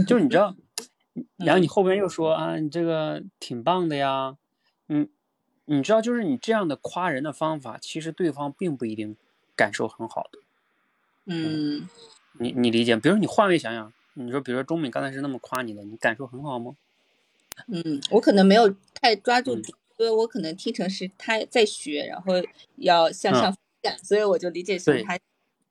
[0.08, 0.56] 就是你知道，
[1.36, 4.38] 然后你后边又说啊，你这个挺棒的呀，
[4.88, 5.10] 嗯，
[5.66, 9.18] 你知道，就是你这样的夸人的方法，其实对方并不一定
[9.54, 10.40] 感受很好的。
[11.26, 11.90] 嗯，
[12.40, 12.96] 你你理解？
[12.96, 16.76] 比如你换位想想，你说，比如说钟敏刚才是那么夸你的，你感受很好吗？
[17.68, 19.64] 嗯，我可能没有太抓住，因
[20.00, 22.34] 为我可能听成是他在学，然后
[22.78, 25.18] 要向上发展，所以我就理解成他。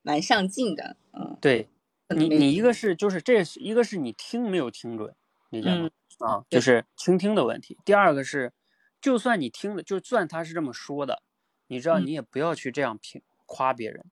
[0.07, 1.67] 蛮上进的，嗯，对
[2.09, 5.15] 你，你一个是就是这是一个是你听没有听准，
[5.49, 5.89] 理解吗？
[6.19, 7.75] 啊，就是倾听的问题。
[7.83, 8.53] 第二个是，
[9.01, 11.23] 就算你听了，就算他是这么说的，
[11.69, 14.05] 你知道嗯你也不要去这样评夸别人。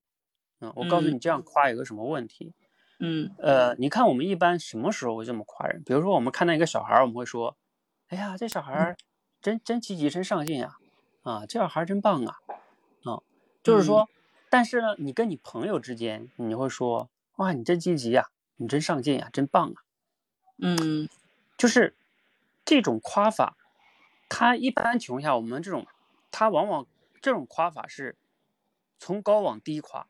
[0.62, 2.54] 嗯，我告诉嗯你，这样夸有个什么问题？
[3.00, 5.84] 嗯呃，你看我们一般什么时候会这么夸人？
[5.84, 7.58] 比如说我们看到一个小孩儿，我们会说
[8.10, 8.98] ：“哎呀，这小孩儿
[9.42, 10.78] 真真积极，真上进呀！
[11.24, 12.38] 啊，这小孩儿真棒啊！”
[13.04, 13.20] 啊，
[13.62, 14.08] 就是说，
[14.50, 19.84] 但是呢，你跟你朋友之间，你会说：“哇，你真积极呀，你真上进呀，真棒啊
[20.60, 21.10] 嗯！”
[21.58, 21.96] 就是
[22.64, 23.58] 这种夸法，
[24.30, 25.86] 他一般情况下，我们这种，
[26.32, 26.88] 他往往
[27.22, 28.16] 这种夸法是
[29.00, 30.08] 从高往低夸，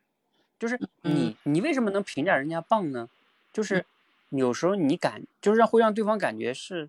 [0.64, 3.10] 就是你你为什么能评价人家棒呢？
[3.52, 3.84] 就是
[4.30, 6.88] 有时候你感就是让会让对方感觉是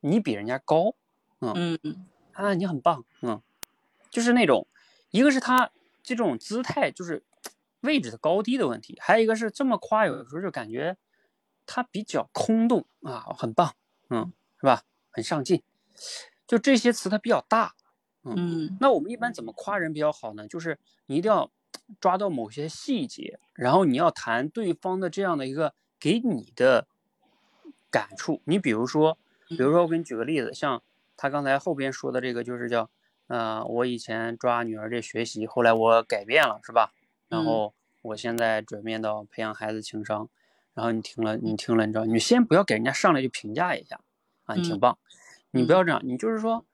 [0.00, 0.94] 你比人家高，
[1.40, 1.78] 嗯
[2.32, 3.42] 啊，你很棒，嗯，
[4.08, 4.66] 就是那种
[5.10, 5.70] 一个是他
[6.02, 7.22] 这种姿态就是
[7.80, 10.96] 位置的高低的问题，还有一个是这么夸，有的时候就感觉
[11.66, 13.74] 他比较空洞啊，很棒，
[14.08, 14.82] 嗯，是吧？
[15.10, 15.62] 很上进，
[16.46, 17.74] 就这些词它比较大，
[18.22, 18.78] 嗯。
[18.80, 20.48] 那我们一般怎么夸人比较好呢？
[20.48, 21.50] 就是你一定要
[22.00, 26.86] 抓到某些细节，然后你要谈对方的这样的一个给你的
[27.90, 28.40] 感触。
[28.44, 29.18] 你比如说，
[29.48, 30.82] 比如说我给你举个例子，像
[31.16, 32.90] 他刚才后边说的这个，就是叫，
[33.26, 36.92] 呃，我以前抓女儿这学习，后来我改变了，是吧？
[37.28, 40.28] 然嗯后我现在转变到培养孩子情商。
[40.74, 44.00] 然后你听了，你听了，你知道，你先不要给人家上来就评价一下，
[44.42, 44.98] 啊，你挺嗯棒，
[45.52, 46.66] 你不嗯要这样，你就是说，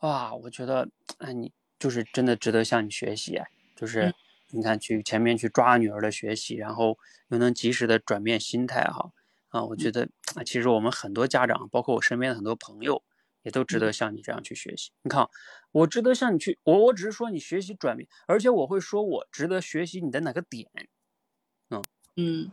[0.00, 0.88] 哇，我觉得，
[1.18, 4.14] 哎，你就是真的值得向你学习，哎，就是嗯
[4.50, 9.12] 你看去前面去抓女儿的学习，然后又能及时的转变心态哈，
[9.48, 13.02] 啊，我觉得啊其实我们很多家长，包括我身边的很多朋友，
[13.42, 14.90] 也都值得像你这样去学习。
[15.02, 15.28] 你看啊，
[15.72, 20.68] 我值得向你去，我我只是说你学习转变，而且我会说我值得学习你的哪个点，
[22.16, 22.50] 嗯。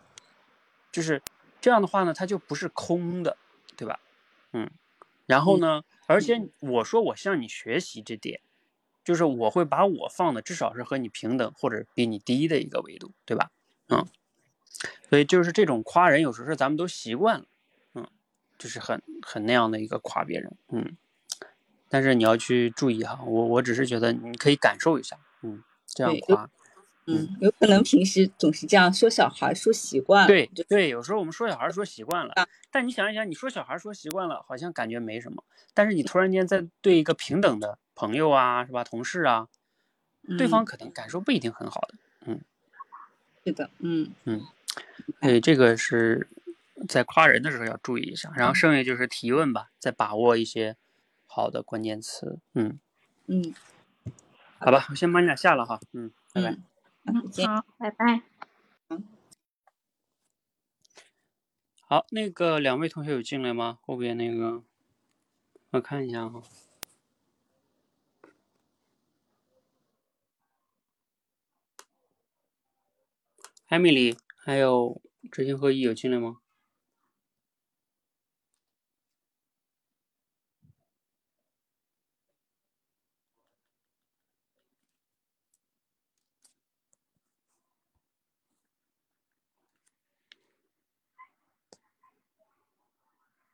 [0.91, 1.21] 就是
[1.59, 3.35] 这样的话呢，它就不是空的，
[3.75, 3.99] 对吧？
[4.51, 4.69] 嗯，
[5.25, 8.41] 然后呢，而且我说我向你学习这点，
[9.03, 13.51] 就是我会把我放的至少是和你平等或者比你低的一个维度，对吧？
[13.89, 14.07] 嗯，
[15.09, 17.45] 所以就是这种夸人，有时候是咱们都习惯了，
[17.95, 18.07] 嗯，
[18.57, 20.97] 就是很很那样的一个夸别人，嗯，
[21.89, 26.49] 但是你要去注意哈，我我只是觉得你可以感受一下，嗯，这样夸。
[27.05, 35.43] 嗯，有可能平时总是这样说小孩说习惯了，对对，有时候我们说小孩儿说习惯了啊，但你想一想，你说小孩儿说习惯了，好像感觉没什么，
[35.73, 39.47] 但是你突然间在对一个平等的朋友啊，是吧，同事啊，
[40.37, 41.95] 对方嗯可能感受不一定很好的。
[42.25, 42.41] 嗯
[43.45, 44.41] 是的，嗯嗯，
[45.19, 46.27] 哎这个是
[46.87, 50.77] 在夸人的时候要注意一下，然后剩下就是提问吧，再把握一些
[51.27, 52.39] 好的关键词。
[52.53, 52.79] 嗯，
[53.27, 53.53] 嗯
[54.59, 55.79] 好吧，我先把你俩下了哈。
[55.91, 56.57] 嗯，拜拜。
[57.03, 57.63] 嗯，好，再见。
[57.77, 58.21] 拜拜。
[61.81, 63.77] 好，那个两位同学有进来吗？
[63.81, 64.63] 后边那个，
[65.71, 66.41] 我看一下哈。
[73.73, 74.15] 艾米丽
[74.45, 75.01] 还有
[75.31, 76.37] 知行合一有进来吗？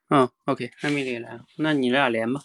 [0.10, 2.42] 嗯，OK，艾米丽来了，那你俩连吧。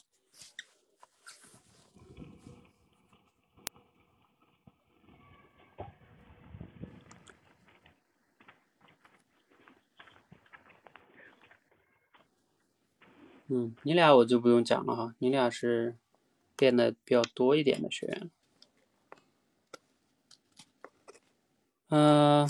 [13.57, 15.97] 嗯，你俩我就不用讲了哈，你俩是
[16.57, 18.31] 变的比较多一点的学员。
[21.87, 22.49] 呃，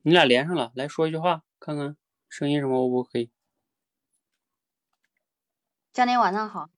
[0.00, 1.94] 你俩连上了，来说一句话，看看
[2.30, 3.28] 声音什么 O 不 OK？
[5.92, 6.70] 教练晚上好，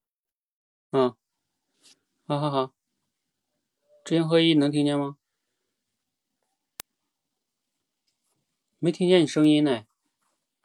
[0.91, 1.15] 嗯，
[2.27, 2.73] 好好好，
[4.05, 5.17] 知行合一能听见吗？
[8.81, 9.85] 没听见你声音呢，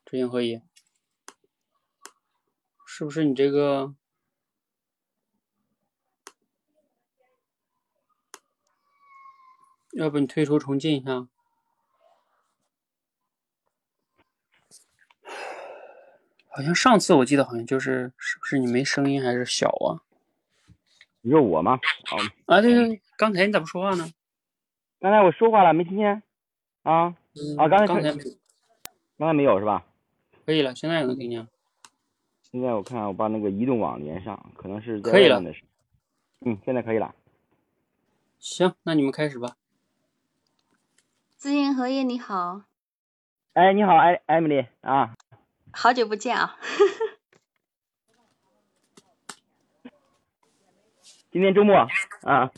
[0.03, 0.59] 知行合一，
[2.95, 3.95] 是不是你这个？
[9.93, 11.27] 要不你退出重进一下？
[16.49, 20.05] 好像上次我记得好像就是，是不是你没声音还是小啊？
[21.21, 21.79] 你说我吗？
[22.11, 24.07] 哦，啊，对对对，刚才你咋不说话呢？
[24.99, 26.21] 刚才我说话了，没听见？
[26.83, 28.23] 啊，嗯啊刚才刚才没
[29.17, 29.83] 刚才没有是吧？
[30.45, 31.47] 可以了，现在也能听见。
[32.53, 35.63] 现在我看我把那个移动网连上，可能是在可以了外面的事。
[36.41, 37.15] 嗯，现在可以了。
[38.37, 39.57] 行，那你们开始吧。
[41.39, 42.61] 知行荷叶你好，
[43.53, 45.15] 哎，你好，艾艾米丽啊，
[45.71, 46.59] 好久不见啊！
[51.31, 51.87] 今天周末
[52.21, 52.51] 啊，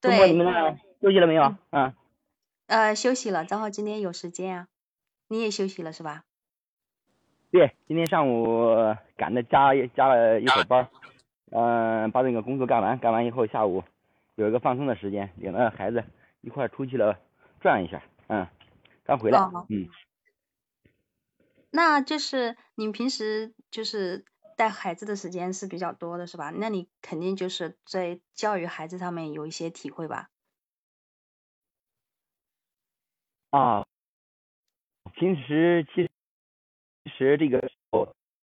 [0.00, 1.56] 周末你们那休息了没有？
[1.70, 1.96] 啊，
[2.66, 4.68] 呃，休息了，正好今天有时间啊。
[5.26, 6.22] 你也休息了是吧？
[7.54, 8.74] 对，今天上午
[9.16, 10.88] 赶着加加了一会儿班儿，
[11.52, 13.84] 嗯、把那个工作干完，干完以后下午
[14.34, 16.02] 有一个放松的时间，领着孩子
[16.40, 17.16] 一块儿出去了
[17.60, 18.48] 转一下，嗯，
[19.04, 19.66] 刚回来，哦。
[19.68, 19.88] 嗯，
[21.70, 24.24] 那就是你平时就是
[24.56, 26.50] 带孩子的时间是比较多的是吧？
[26.50, 30.28] 那你肯定就是在教育孩子上面有一些体会吧？
[33.50, 33.86] 啊，
[35.12, 36.10] 平时其实
[37.04, 38.08] 其实这个时候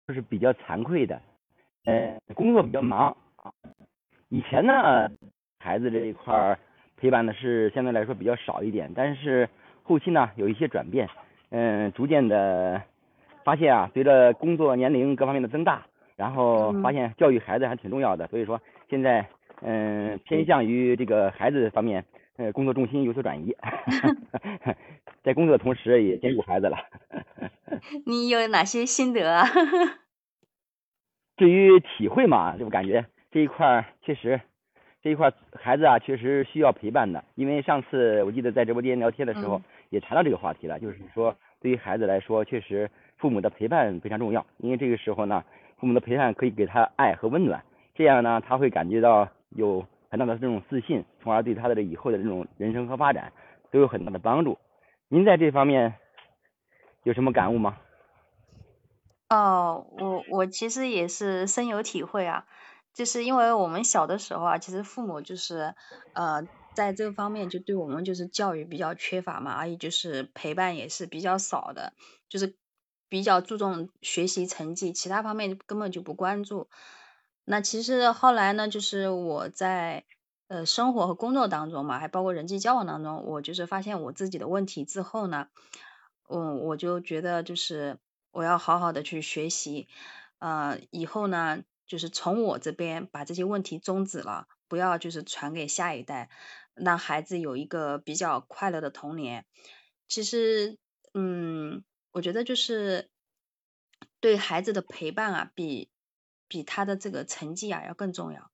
[0.08, 1.20] 就是比较惭愧的，
[1.86, 3.52] 呃，工作比较忙啊。
[4.30, 5.10] 以前呢，
[5.60, 6.60] 孩子这一块儿
[6.98, 9.50] 陪伴的是相对来说比较少一点，但是
[9.84, 11.10] 后期呢有一些转变，
[11.50, 12.82] 嗯、逐渐的
[13.44, 19.28] 发现啊，随着工作年龄各方面的增大，然后嗯发现教育孩子还挺重要的，所以说现在
[19.62, 22.04] 嗯、偏向于这个孩子方面，
[22.38, 23.56] 呃，工作重心有所转移，
[25.24, 26.78] 在工作的同时也兼顾孩子了。
[28.06, 29.46] 你有哪些心得啊？
[31.38, 34.40] 至于体会嘛，就感觉这一块儿确实，
[35.04, 37.24] 这一块儿孩子啊确实需要陪伴的。
[37.36, 44.46] 因为上次我记得在直播间聊天的时候嗯也谈到这个话题了，就是说对于孩子来说，确实父母的陪伴非常重要。
[44.58, 45.44] 因为这个时候呢，
[45.78, 47.64] 父母的陪伴可以给他爱和温暖，
[47.94, 53.34] 这样呢他会感觉到有很大的这种自信，从而对他的以后的这种人生和发展
[53.72, 54.58] 都有很大的帮助。
[55.10, 55.94] 您在这方面
[57.06, 57.78] 有什么感悟吗？
[59.30, 62.46] 哦，我我其实也是深有体会啊，
[62.94, 65.76] 就是因为我们小的时候啊，其实父母就是
[66.14, 71.94] 呃在这方面就对我们就是教育比较缺乏嘛，而且就是陪伴也是比较少的，
[72.28, 72.56] 就是
[73.08, 76.70] 比较注重学习成绩，其他方面根本就不关注。
[77.46, 80.06] 那其实后来呢，就是我在
[80.48, 85.48] 呃生活和工作当中嘛，还包括人际交往当中，我就是发现我自己的问题之后呢，
[86.28, 87.98] 嗯，我就觉得就是
[88.32, 89.88] 我要好好的去学习，
[90.40, 96.30] 呃，以后呢，就是从我这边把这些问题终止了，不要就是传给下一代，
[96.74, 99.46] 让孩子有一个比较快乐的童年。
[100.08, 100.78] 其实，
[101.14, 103.10] 嗯，我觉得就是
[104.20, 105.90] 对孩子的陪伴啊，比
[106.48, 108.52] 比他的这个成绩啊要更重要。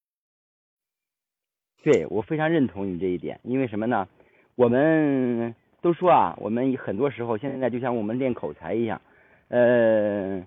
[1.83, 4.07] 对，我非常认同你这一点，因为什么呢？
[4.55, 9.01] 我们都说啊，我们很多时候现在就像我们练口才一样，
[9.49, 10.45] 呃，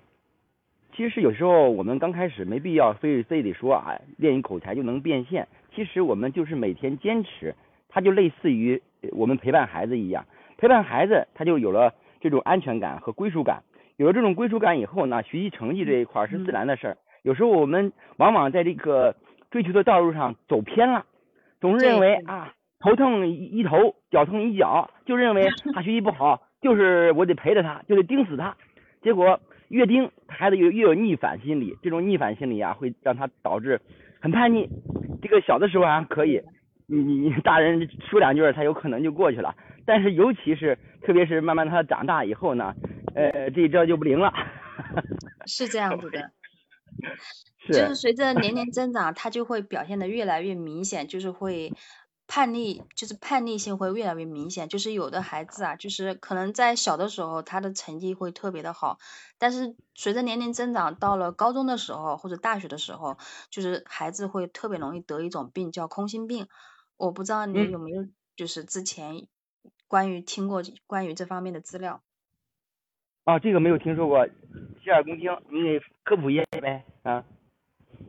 [0.94, 5.48] 其实有时候我们刚开始没必要非非得说啊，练一口才就能变现。
[5.74, 7.54] 其实我们就是每天坚持，
[7.88, 10.24] 它就类似于呃我们陪伴孩子一样，
[10.56, 13.64] 陪伴孩子他就有了这种安全感和归属感。
[13.96, 16.96] 有了这种归属感以后呢，学习成绩这一块儿是自然的事儿。
[17.22, 19.16] 有时候我们往往在这个
[19.50, 21.06] 追求的道路上走偏了，
[21.60, 28.56] 总是认为啊头疼一一头，脚疼一脚，就认为 他学习不好，就是我得陪着他，就得盯死他。
[29.02, 33.80] 结果越盯，孩子越越有逆反心理，这种逆反心理啊，会让他导致
[34.20, 34.68] 很叛逆。
[35.22, 36.40] 这个小的时候还可以，
[36.86, 39.54] 你你你大人说两句儿，他有可能就过去了。
[39.86, 42.74] 但是尤其是特别是慢慢他长大以后呢，
[43.14, 44.32] 呃，这一招就不灵了。
[45.46, 46.30] 是这样子的，
[47.58, 51.70] 是就是随着年 龄增长，他就会表现的越来越明显，就是会
[52.34, 54.68] 叛逆，就是叛逆性会越来越明显。
[54.68, 58.98] 就是有的孩子啊，就是可能在小的时候他的成绩会特别的好，
[59.38, 63.18] 但是随着年龄增长，到了高中的时候或者大学的时候，
[63.50, 66.48] 就是孩子会特别容易得一种病叫空心病。
[66.96, 69.28] 我不知道你嗯有没有就是之前
[69.86, 72.02] 关于听过关于这方面的资料。
[73.22, 74.26] 啊，这个没有听说过，
[74.82, 77.24] 洗耳恭听，你给科普一下呗啊。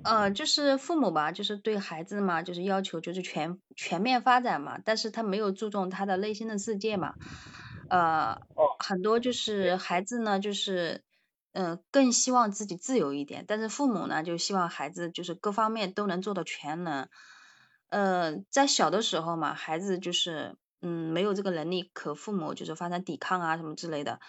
[0.04, 7.16] 呃，就是父母吧，就是对孩子嘛，就是要求就是全全面发展嘛，但是他没有注重他的内心的世界嘛，
[7.90, 8.38] 呃，
[8.80, 9.76] 很多就是。
[9.78, 11.04] 孩子呢，就是
[11.54, 17.08] 呃更希望自己自由一点，但是父母呢就希望孩子就是各方面都能做到全能，
[17.90, 24.20] 呃，在小的时候嘛，孩子就是嗯没有这个能力可父母就是发展抵抗啊什么之类的，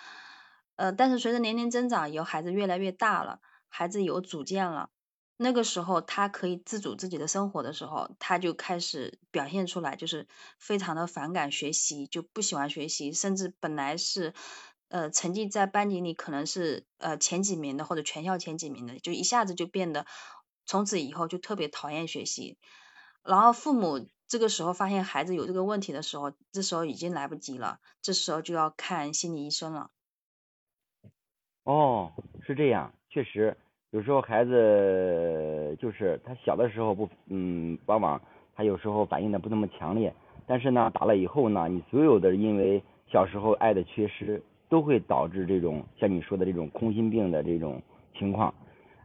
[0.76, 4.88] 呃，但是随着年龄增长以后，孩子越来越大了，孩子有主见了。
[5.38, 10.26] 那个时候他可以自主自己的生活的时候，他就开始表现出来，就是
[10.58, 14.32] 非常的反感学习，就不喜欢学习，甚至本来是
[14.88, 20.06] 呃成绩在班级里可能是呃前几名的或者全校前几名的，就一下子就变得
[20.64, 22.56] 从此以后就特别讨厌学习。
[23.22, 29.90] 然后父母这个时候发现孩子有这个问题的时候，这时候已经来不及了，这时候就要看心理医生了。
[31.64, 32.12] 哦，
[32.46, 33.56] 是这样，确实，
[33.96, 38.20] 有时候孩子就是他小的时候不，嗯，往往
[38.54, 40.12] 他有时候反应的不那么强烈，
[40.46, 47.80] 但是呢，打了以后呢，你所有的因为小时候爱的缺失，都会导致这种像你说的这种空心病的这种
[48.18, 48.52] 情况。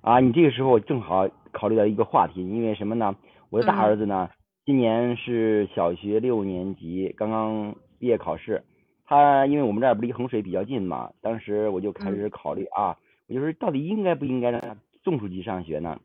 [0.02, 3.16] 啊，你这个时候正好考虑到一个话题，因为什么呢？
[3.50, 4.30] 我的大儿子呢，
[4.66, 8.62] 今年是小学六年级，刚刚毕业考试。
[9.06, 12.98] 他因为我们这儿不离衡水比较近嘛，当时我就开始考虑啊，
[13.32, 14.76] 我就是到底应该不应该让他
[15.06, 15.98] 送出去上学呢？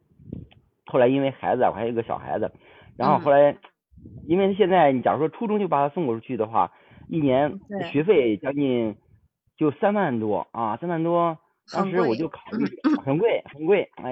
[0.85, 2.53] 后来因为孩子啊，我还有一个小孩子，
[2.97, 3.57] 然后后来，
[4.29, 6.71] 因为现在你假如说初中就把他送过出去的话，
[7.09, 7.59] 一年
[7.91, 8.95] 学费将近
[9.57, 11.37] 就三万多啊，三万多，
[11.73, 12.65] 当时我就考虑
[13.05, 14.05] 很贵很贵啊，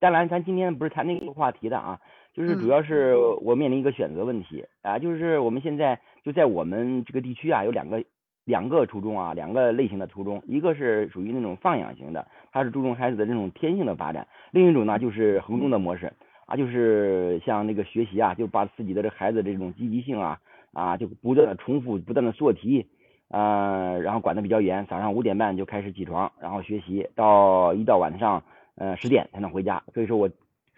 [0.00, 2.00] 当然咱今天不是谈那个话题的啊，
[2.34, 8.02] 就是主要是我面临一个选择问题啊，就是我们现在就在我们这个地区啊有两个。
[8.48, 16.10] 两个初中啊，两个类型的初中，一个是属于那种放养型的，它是注重孩子的这种天性的发展；另一种呢，就是衡中的模式
[16.46, 20.40] 啊，就是像那个学习啊，就把自己的这孩子这种积极性啊
[20.72, 22.86] 啊，就不断的重复，不断的做题，
[23.28, 28.42] 呃，然后管的比较严，早上五点半就开始起床，然后学习，到一到晚上
[28.76, 29.82] 呃十点才能回家。
[29.92, 30.26] 所以说我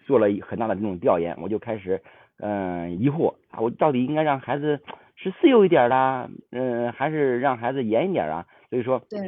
[0.05, 2.01] 做了很大的这种调研，我就开始
[2.39, 4.77] 嗯疑惑啊，我到底应该让孩子。
[5.21, 8.43] 是自由一点啦，嗯，还是让孩子严一点啊？
[8.71, 9.19] 所以说，对，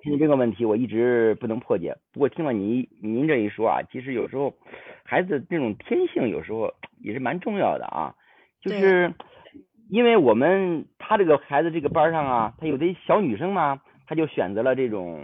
[0.00, 1.96] 听这个问题我一直不能破解。
[2.12, 4.52] 不过听了您您这一说啊，其实有时候
[5.04, 8.14] 孩子这种天性有时候也是蛮重要的啊。
[8.60, 9.14] 就是
[9.88, 15.18] 因为我们他这个孩子这个班上啊，他有的小女生嘛，他就选择了这种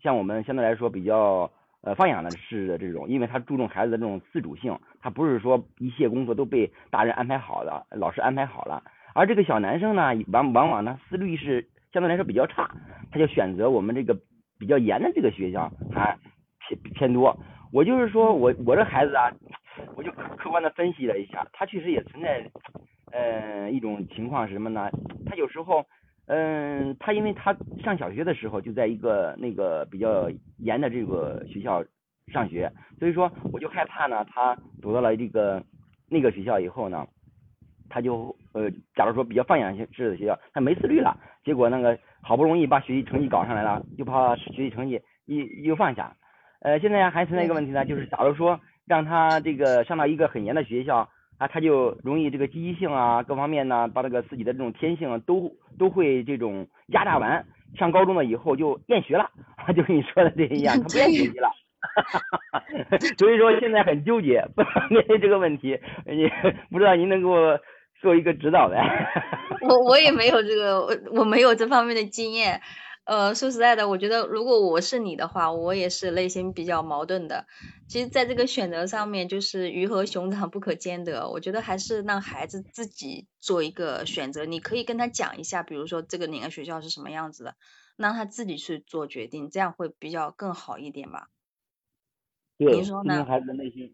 [0.00, 8.84] 像我们相对来说比较呃放养的式的这种，因为他注重孩子的这种自主性，他不是说一切工作都被大人安排好的，老师安排好了。
[9.14, 12.70] 而这个小男生呢，往往往呢思虑是相对来说比较差，
[13.10, 14.16] 他就选择我们这个
[14.58, 16.16] 比较严的这个学校，还
[16.68, 17.36] 偏偏多。
[17.72, 19.30] 我就是说我我这孩子啊，
[19.96, 22.42] 我就客观的分析了一下，他确实也存在，
[23.12, 24.90] 嗯，一种情况是什么呢？
[25.26, 25.84] 他有时候，
[26.26, 31.84] 嗯，他因为他上小学的时候就在一个那个比较严的这个学校
[32.32, 35.62] 上学，所以说我就害怕呢，他读到了这个
[36.08, 37.06] 那个学校以后呢。
[37.92, 41.14] 他就呃，假如说比较放养式的学校，他没自律了，
[41.44, 46.16] 结果那个好不容易把学习成绩搞上来了，就怕学习成绩又又放下。
[46.60, 57.44] 呃，现在还存在一个问题呢，就是假如说让他这个上到一个很严的学校啊，他就容易这个积极性啊，各方面呢，把这个自己的这种天性都都会这种压榨完。
[57.76, 59.28] 上高中了以后就厌学了，
[59.76, 61.50] 就跟你说的这一样，他不愿意学习了。
[63.18, 64.44] 所以说现在很纠结，
[64.88, 66.30] 面对这个问题，你
[66.70, 67.58] 不知道您能给我。
[68.02, 68.76] 做一个指导呗，
[69.68, 72.60] 我我也没有这个，我我没有这方面的经验。
[73.04, 77.46] 呃，说实在的，我觉得如果我是你的话，我也是内心比较矛盾的。
[77.88, 81.28] 其实，在这个选择上面，就是鱼和熊掌不可兼得。
[81.28, 84.44] 我觉得还是让孩子自己做一个选择。
[84.44, 87.54] 你可以跟他讲一下，比如说这个哪个学校是什么样子的，
[87.96, 91.26] 让他自己去做决定，这样会比较更好一点吧。
[92.58, 93.24] 对，你说呢？
[93.24, 93.90] 孩子的内心。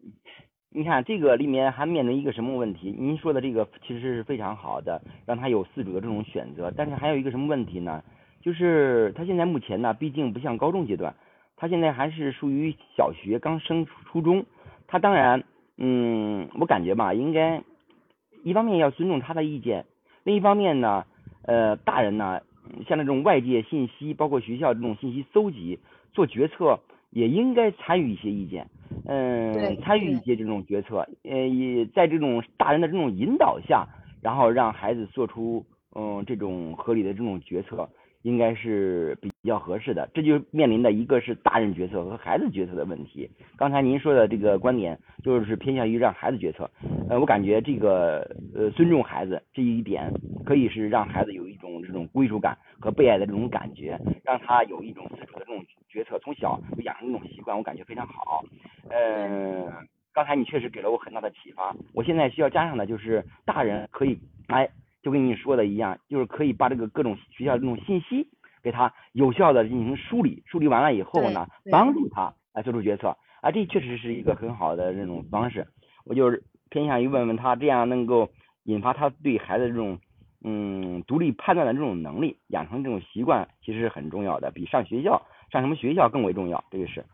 [0.71, 2.93] 你看这个里面还面临一个什么问题？
[2.95, 6.71] 您说的这个其实是非常好的，让他有自主的这种选择。
[6.77, 8.03] 但是还有一个什么问题呢？
[8.39, 11.15] 就是他现在目前呢，毕竟不像高中阶段，
[11.57, 14.45] 他现在还是属于小学刚升初中。
[14.85, 15.43] 他当然，
[15.77, 17.63] 嗯，我感觉吧，应该
[18.43, 19.85] 一方面要尊重他的意见，
[20.23, 21.03] 另一方面呢，
[21.41, 22.41] 呃，大人呢，
[22.87, 25.79] 像这种外界信息，包括学校这种信息搜集，
[26.13, 28.67] 做决策也应该参与一些意见。
[29.05, 33.87] 嗯，参与一些这种决策，呃，也在这种大人的这种引导下，
[34.21, 37.89] 然后让孩子做出嗯这种合理的这种决策，
[38.23, 40.09] 应该是比较合适的。
[40.13, 43.29] 这就面临的一个是大人决策和孩子决策的问题。
[43.55, 46.69] 刚才您说的这个观点，就是偏向于让孩子决策。
[47.09, 50.11] 呃，我感觉这个呃尊重孩子这一点，
[50.45, 58.43] 可以是让孩子有一种这种归属感和被爱的这种感觉，让他有一种自主的这种决策，从小就养成这种习惯，我感觉非常好。
[58.89, 59.67] 嗯，
[60.13, 61.75] 刚才你确实给了我很大的启发。
[61.93, 64.69] 我现在需要加上的就是，大人可以，哎，
[65.01, 68.27] 就跟你说的一样，就是可以把这个各种学校这种信息
[68.61, 73.15] 给他有效的进行梳理，梳理完了以后呢，帮助他来做出决策。
[73.41, 75.65] 啊，这确实是一个很好的这种方式。
[76.03, 78.29] 我就是偏向于问问他，这样能够
[78.63, 79.97] 引发他对孩子这种
[80.43, 86.63] 嗯独立判断的这种能力，养成这种习惯，其实是很重要的，比上学校上什么学校更为重要。
[86.71, 87.05] 这个是。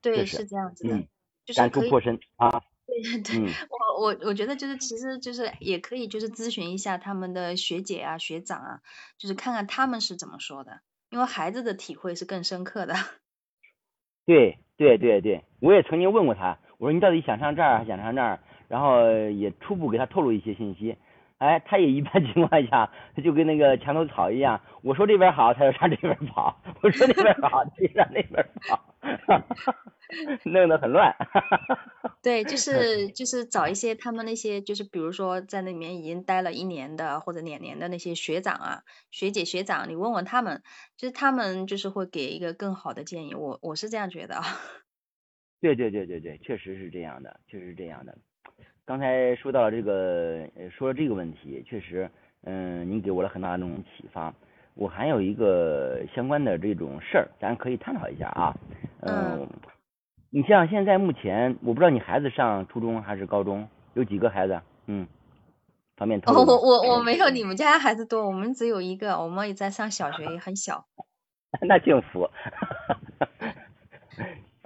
[0.00, 1.06] 对，是这样子的，
[1.44, 2.62] 就是可以破身啊。
[2.84, 8.80] 对 对，嗯我我我觉得就是其实就是也可以就是咨询一下他们的学姐啊学长啊，
[9.18, 12.94] 就是看看他们是怎么说的，因为孩子的体会是更深刻的。
[14.26, 18.40] 对对对对，我也曾经问过他，我说你到底想上这儿还是想上那儿？
[18.68, 20.96] 然后也初步给他透露一些信息。
[21.42, 28.94] 哎，他也一般 情况下，他就跟那个墙头草一样，我说这边好，他就上这边跑；我说那边好，他就上那边跑，
[30.46, 31.12] 弄得很乱。
[32.22, 40.62] 对，就是就是找一些他们那些就是比如说在那里面已经待了一年的或者两年的那些学长啊、学姐、学长，你问问他们，
[40.96, 43.34] 就是他们就是会给一个更好的建议。
[43.34, 44.44] 我我是这样觉得啊。
[45.60, 48.16] 对对对对对，确实是这样的，确实是这样的。
[48.84, 52.10] 刚才说到了这个，呃说了这个问题，确实，
[52.44, 54.32] 嗯，您给我了很大的这种启发。
[54.74, 58.54] 我还有一个相关的这种事儿，咱可以探讨一下啊。
[59.02, 59.46] 嗯，
[60.30, 64.60] 你像现在目前，我不知道你孩子上初中还是高中，有几个孩子？
[64.86, 65.06] 嗯，
[65.96, 70.84] 方便透露哦，我我我没有你们家孩子多，我们只有一个，我们也在上小学，也很小。
[71.62, 72.28] 那幸福。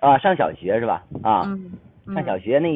[0.01, 1.05] 啊，上小学是吧？
[1.23, 1.43] 啊。
[1.47, 1.73] 嗯。
[2.15, 2.71] 上小学那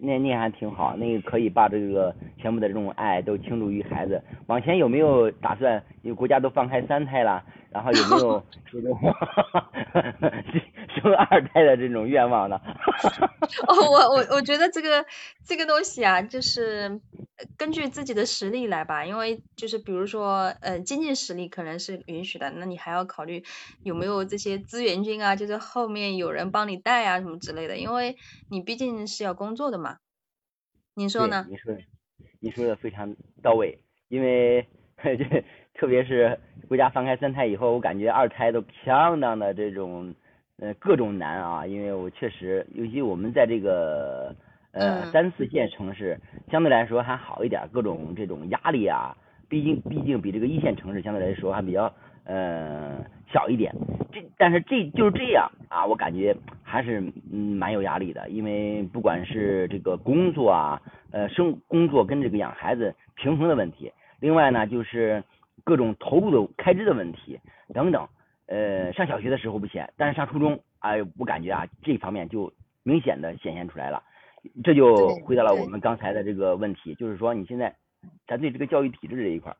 [0.00, 4.22] 那那还挺好，那个可以把这个全部的这种爱都倾注于孩子。
[4.46, 5.82] 往前有没有打算？
[6.02, 7.42] 因为国家都放开三胎了，
[7.76, 8.98] 然后有没有 这种
[10.96, 12.58] 生二胎的这种愿望呢？
[13.68, 15.04] 哦，我我我觉得这个
[15.44, 17.00] 这个东西啊，就是
[17.58, 23.44] 根据自己的实力来吧，因为就是比如说呃经济实力可能是允许的，那你还要考虑
[23.82, 28.16] 有没有这些资源军啊，就是后面有人帮你带啊什么之类的，因为
[28.48, 29.98] 你毕竟是要工作的嘛。
[30.94, 31.46] 你说呢？
[31.50, 31.76] 你说，
[32.40, 34.66] 你说的非常到位，因为
[35.04, 40.14] 这特别是国家放开三胎以后，我感觉二胎都相当的这种
[40.58, 44.34] 呃各种难啊，因为我确实，尤其我们在这个
[44.72, 46.18] 呃、嗯、三四线城市，
[46.50, 49.16] 相对来说还好一点，各种这种压力啊，
[49.48, 51.92] 毕竟毕竟比这个一线城市相对来说还比较
[52.24, 53.72] 呃小一点。
[54.12, 57.00] 这但是这就是这样啊，我感觉还是
[57.30, 65.22] 嗯蛮有压力的，因为不管是这个工作啊，呃生工作跟这个养孩子平衡的问题，另外呢就是
[65.66, 67.38] 各种投入的开支的问题
[67.74, 68.08] 等等。
[68.46, 72.52] 呃，上小学的时候不显，但是上初中，哎、我感觉啊这方面就
[72.84, 74.00] 明显的显现出来了。
[74.62, 77.74] 这就回到了我们刚才的这个问题，就是说你现在
[78.28, 79.56] 咱对这个教育体制这一块，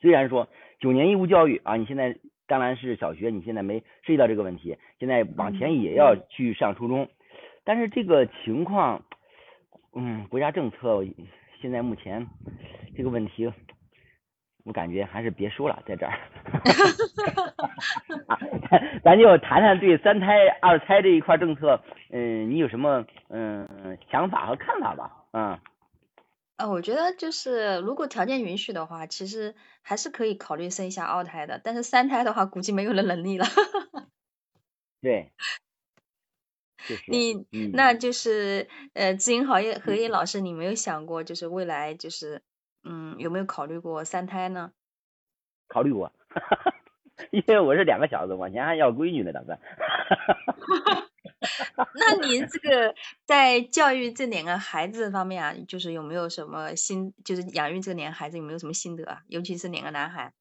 [0.00, 0.48] 虽然说
[0.78, 2.16] 九年义务教育啊，你现在
[2.46, 7.08] 当然是小学，你现在没涉及到这个问题，现在往前也要去上初中，
[7.64, 9.02] 但是这个情况，
[9.92, 11.04] 嗯，国家政策
[11.60, 12.24] 现在目前
[12.96, 13.52] 这个问题，
[14.68, 16.12] 我感觉还是别说了，在这儿，
[19.02, 25.24] 咱就谈谈对三胎、二胎这一块政策，嗯，你有什么嗯想法和看法吧？
[25.32, 25.58] 嗯。
[26.58, 33.46] 呃，我觉得就是如果条件允许的话，其实还是可以考虑生一下二胎的，但是三胎的话，估计没有那能力了。
[35.00, 35.32] 对，
[36.86, 42.42] 就是你、嗯、那就是呃，知音行业何叶老师，你没有想过就是未来就是
[42.84, 44.72] 嗯，有没有考虑过三胎呢？
[45.68, 46.12] 考虑过，
[47.30, 49.58] 因为我是两个小子，往前还要闺女呢，打算。
[51.94, 59.22] 那您这个在教育这两个孩子方面啊，就是有没有什么心，就是养育这两个孩子有没有什么心得啊？
[59.28, 60.32] 尤其是两个男孩。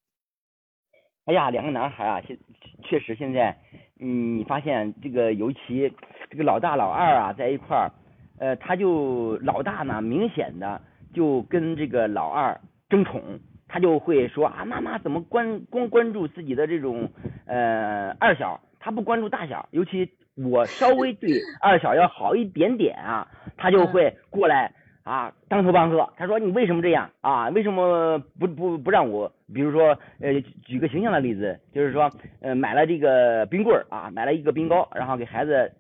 [1.26, 2.40] 哎呀，两个男孩啊，现
[2.84, 3.60] 确实现在，
[4.00, 5.94] 嗯，你发现这个尤其
[6.30, 7.92] 这个老大老二啊在一块儿，
[8.40, 10.82] 呃，他就老大呢，明显的
[11.18, 13.22] 就跟这个老二争宠，
[13.68, 17.10] 他就会说啊，妈妈怎么关光关注自己的这种
[17.46, 20.12] 呃二小，他不关注大小，尤其。
[20.40, 26.14] 我稍微对二小要好一点点啊，他就会过来啊，当头棒喝。
[26.16, 27.50] 他说你为什么这样啊？
[27.50, 29.32] 为什么不不不让我？
[29.52, 35.72] 比如说呃，举个形象的例子，就是说呃买了这个冰棍儿啊，买了一个冰糕，然后给孩子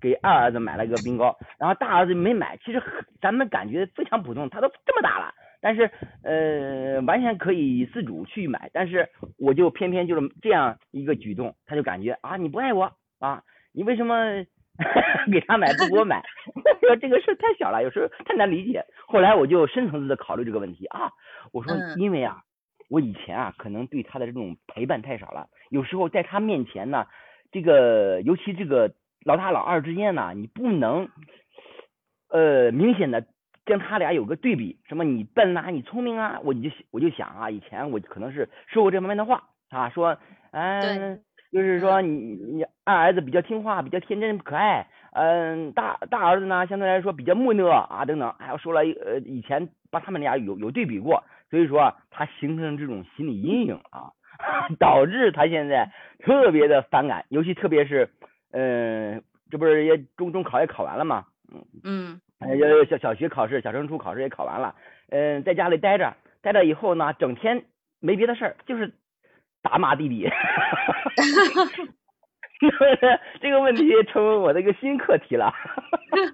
[0.00, 2.56] 给二儿子买了一个冰糕，然后大儿子没买。
[2.64, 2.82] 其实
[3.20, 5.90] 咱们感觉非常普通，他都这么大了，但是
[6.22, 13.42] 呃完全可以自主去买，但是我就偏偏就是这样一个举动，他就感觉啊你不爱我啊。
[13.72, 14.44] 你为什么
[15.30, 16.22] 给他买不给我买？
[16.80, 18.84] 说这个事太小了，有时候太难理解。
[19.06, 21.12] 后来我就深层次的考虑这个问题啊，
[21.52, 22.42] 我说因为啊，
[22.88, 27.06] 我以前啊可能对他的这种陪伴太少了，有时候在他面前呢，
[27.52, 28.92] 这个尤其这个
[29.24, 31.08] 老大老二之间呢，你不能
[32.30, 33.24] 呃明显的
[33.64, 40.18] 跟他俩有个对比，什么你笨啊，你聪明啊，我你就我就想啊，以前我可能是说过这方面的话啊，说
[40.52, 41.20] 嗯。
[41.50, 54.12] 就是说你你二儿子比较听话，比较天真可爱嗯，大大儿子呢相对来说比较木讷啊，等等，还有说了呃以前把他们俩有有对比过，所以说他形成这种心理阴影啊，
[54.78, 58.10] 导致他现在特别的反感，尤其特别是
[58.52, 61.26] 嗯，这不是也中中考也考完了吗？
[61.52, 64.74] 嗯嗯，呃小小学考试、小升初考试也考完了，
[65.10, 67.64] 嗯，在家里待着，待着以后呢，整天
[68.00, 68.92] 没别的事儿，就是
[69.62, 70.28] 打骂弟弟。
[73.40, 75.52] 这个问题成为我的一个新课题了。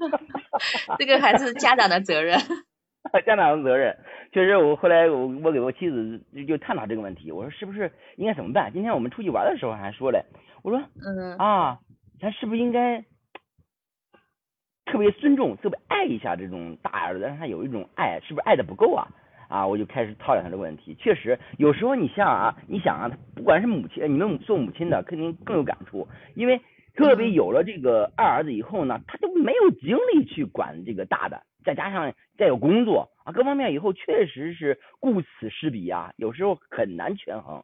[0.98, 2.38] 这个还是家长的责任。
[3.26, 3.94] 家长的责任，
[4.32, 8.72] 确实，我后来我我给我妻子就探讨这个问题，我说是不是应该怎么办？
[8.72, 10.24] 今天我们出去玩的时候还说嘞，
[10.62, 11.78] 我说嗯啊，
[12.24, 13.04] 咱是不是应该
[14.86, 19.06] 特别尊重、特别爱一下这种大儿子，让他有一种爱，是不是爱的不够啊？
[19.50, 20.94] 啊，我就开始讨论他这个问题。
[20.94, 26.58] 确实，有时候你像啊，你想啊，不管是母亲，你们做母亲的肯定更有感触，因为
[26.94, 37.62] 特别有了这个二儿子以后呢，他都没有精力去管这个大的，再加上再有工作啊，各方面以后确实是顾此失彼啊，有时候很难权衡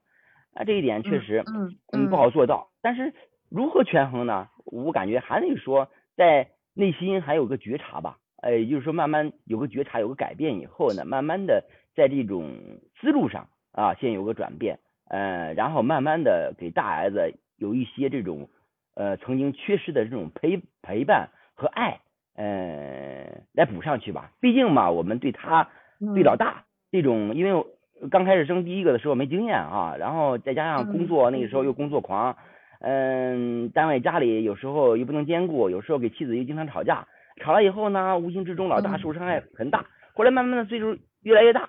[0.52, 2.68] 啊，这一点确实嗯嗯不好做到。
[2.82, 3.14] 但是
[3.51, 4.48] 如何权衡呢？
[4.64, 8.16] 我感觉还得说在内心还有个觉察吧。
[8.42, 12.57] 呃，也就是说，慢慢有个觉察，有个改变以后呢，慢慢的在这种
[12.98, 14.78] 思路上啊，先有个转变，
[15.09, 18.48] 呃，然后慢慢的给大儿子有一些这种
[18.94, 22.01] 呃曾经缺失的这种陪陪伴和爱，
[22.34, 24.32] 呃，来补上去吧。
[24.40, 25.68] 毕竟嘛，我们对他
[26.14, 27.66] 对老大这种，因为
[28.11, 32.38] 刚开始生第一个的时候没经验啊，然后再加上工作那个时候又工作狂，
[32.80, 37.06] 嗯，单位家里有时候又不能兼顾，有时候给妻子又经常吵架。
[37.40, 39.86] 吵了以后呢，无形之中老大受伤害很大。
[40.14, 41.68] 后来慢慢的岁数越来越大，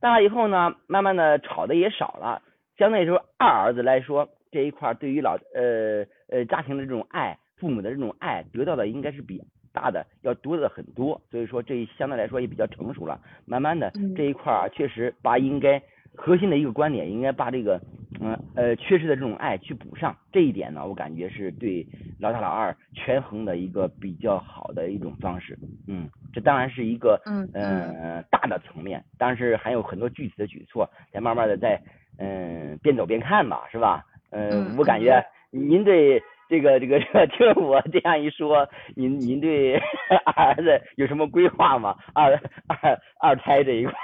[0.00, 2.42] 大了以后呢，慢慢的吵的也少了。
[2.76, 9.40] 相对来说，二儿子来说这一块对于老呃呃家庭的这种爱，父母的这种爱，得到的应该是比
[9.72, 11.20] 大的要多的很多。
[11.30, 13.20] 所以说这相对来说也比较成熟了。
[13.44, 15.80] 慢慢的这一块确实把应该
[16.16, 17.80] 核心的一个观点，应该把这个
[18.20, 20.16] 嗯呃缺失的这种爱去补上。
[20.30, 21.86] 这一点呢，我感觉是对
[22.20, 25.58] 老大老二权衡的一个比较好的一种方式。
[25.88, 31.80] 嗯，这当然是一个嗯呃大的层面，但是还有很多具体的举措，再慢慢的再
[32.18, 34.04] 嗯边走边看吧，是吧？
[34.30, 36.22] 嗯，我感觉您对
[36.52, 39.76] 这个这个听了我这样一说，您您对
[40.36, 41.96] 儿子有什么规划吗？
[42.12, 43.94] 二二二胎这一块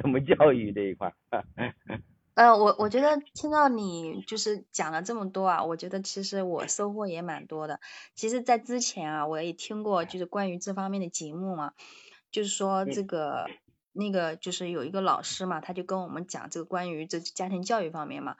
[0.00, 1.12] 怎么教育这一块？
[2.32, 7.78] 呃，我我觉得听到你就是讲了这么多啊，我觉得其实我收获也蛮多的。
[8.14, 11.72] 其实，在之前啊，我也听过就是关于这方面的节目嘛，
[12.30, 13.46] 就是说这个
[13.92, 18.36] 那个就是有一个老师嘛，他就跟我们讲这个关于这家庭教育方面嘛，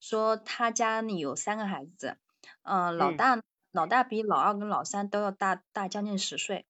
[0.00, 2.16] 说他家里有三个孩子，
[2.62, 3.42] 嗯，老大
[3.72, 6.66] 老大比老二跟老三都要大大将近十岁，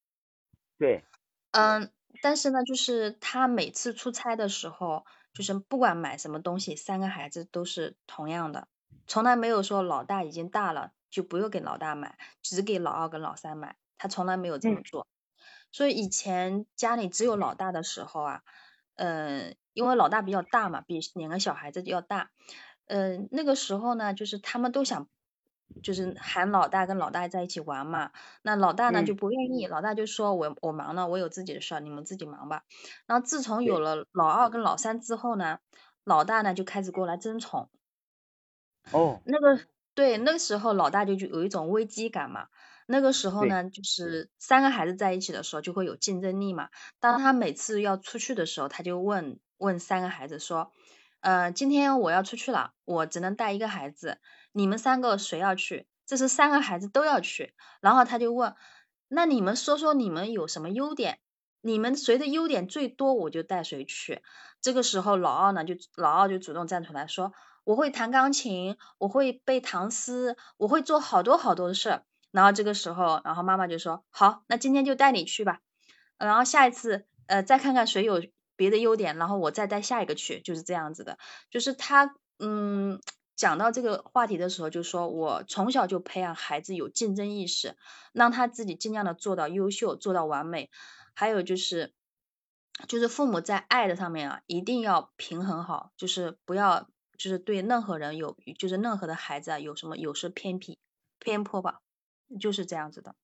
[0.79, 1.05] 对，
[1.53, 1.91] 嗯，
[2.23, 5.05] 但是呢，就是他每次出差的时候。
[5.33, 8.67] 就是不管买什么东西，三个孩子都是同样的，
[9.07, 15.07] 从来没有说老大已经大了就不用给老大买，只给老二跟老三买，他从来没有这么做。
[15.71, 18.43] 所以以前家里只有老大的时候啊，
[18.97, 22.33] 嗯，因为老大比较大嘛，比两个小孩子要大，
[22.87, 25.09] 嗯，那个时候呢，就是他们都想。
[25.83, 32.65] 就是喊老大跟老大在一起玩嘛，那老大呢就不愿意，老大就说我我忙了，我有自己的事儿，你们自己忙吧。
[33.07, 35.59] 然后自从有了老二跟老三之后呢，
[36.05, 37.71] 老大呢就开始过来争宠。
[38.93, 39.21] 哦。
[39.25, 39.61] 那个
[39.95, 42.49] 对，那个时候老大就就有一种危机感嘛。
[42.87, 46.71] 那个时候呢，就是三个孩子在一起的时候就会有竞争力嘛。
[46.99, 50.73] 当他每次要出去的时候，他就问问三个孩子说，
[51.21, 54.19] 呃，今天我要出去了，我只能带一个孩子。
[54.53, 55.87] 你们三个谁要去？
[56.07, 57.55] 这是三个孩子都要去。
[57.81, 58.55] 然后他就问
[59.09, 61.19] ：“那你们说说你们有什么优点？
[61.61, 64.23] 你们谁的优点最多，我就带谁去。”
[64.63, 67.33] 这个时候老二呢，就老二就主动站出来说
[67.65, 72.03] ：“我会弹钢琴，我会背唐诗，我会做好多好多的事。”
[72.33, 75.61] 然后这个时候，然后妈妈就说：“好，那今天就带你去吧。
[76.17, 78.23] 然后下一次，呃，再看看谁有
[78.61, 81.17] 别的优点，然后我再带下一个去，就是这样子的。
[81.51, 83.01] 就是他，嗯。”
[83.41, 87.75] 讲到这个话题的时候，就说我从小就培养孩子有竞争意识，
[88.13, 90.69] 让他自己尽量的做到优秀，做到完美。
[91.15, 91.95] 还有就是，
[92.87, 100.79] 就是父母在爱的上面啊，一定要平衡好，就是不要就是对任何人有，就是任何的孩子啊有什么有失偏僻
[101.19, 101.81] 偏颇吧，
[102.39, 103.15] 就是这样子的。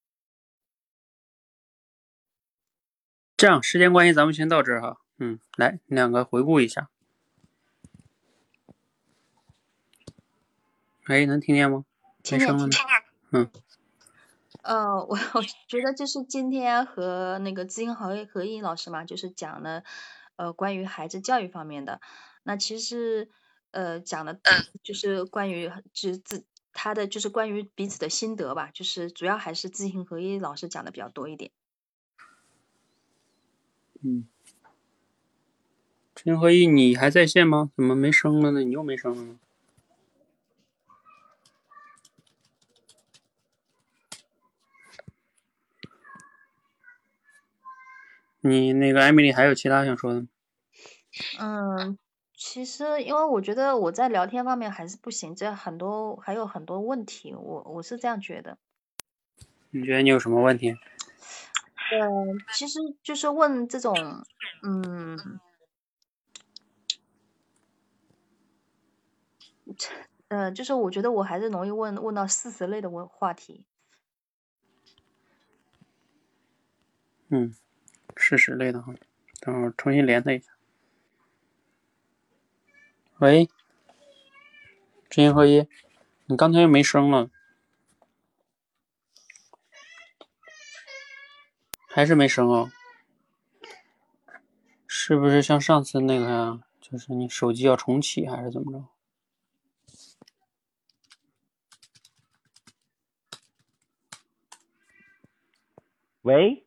[3.36, 4.96] 这样，时间关系，咱们先到这儿哈。
[5.18, 6.90] 嗯，来两个回顾一下。
[11.04, 11.84] 哎，能听见吗？
[12.22, 12.80] 听见，听见。
[13.30, 13.50] 嗯。
[14.62, 19.84] 呃，我我觉得就是今天和那个知行合合一老师嘛，就是讲了
[20.34, 22.00] 呃关于孩子教育方面的。
[22.42, 23.30] 那其实
[23.70, 24.40] 呃讲的
[24.82, 31.52] 就是关于就自他的就是关于彼此的心得吧，就是主要还是知行合一老师讲的比较多一点。
[34.02, 34.26] 嗯，
[36.16, 37.70] 知行合一，你还在线吗？
[37.76, 38.60] 怎么没声了呢？
[38.62, 39.38] 你又没声了呢？
[48.40, 50.28] 你那个艾米丽还有其他想说的吗？
[51.38, 51.98] 嗯，
[52.34, 58.56] 其实因为我觉得我在聊天方面还是不行，这很多还有很多问题，我我是这样觉得。
[59.70, 60.70] 你觉得你有什么问题？
[60.70, 63.94] 嗯，其实就是问这种，
[64.62, 65.40] 嗯，
[70.28, 73.64] 呃，就是我觉得我还是容易问问到事实类的问话题。
[77.28, 77.54] 嗯。
[78.18, 78.94] 事实类的哈，
[79.40, 80.50] 等会儿重新连他一下。
[83.18, 83.46] 喂，
[85.10, 85.68] 知行合一，
[86.24, 87.28] 你刚才又没声了，
[91.88, 92.72] 还是没声啊？
[94.86, 96.60] 是不是像上次那个呀？
[96.80, 98.95] 就是你手机要重启还是怎么着？
[106.26, 106.64] 喂，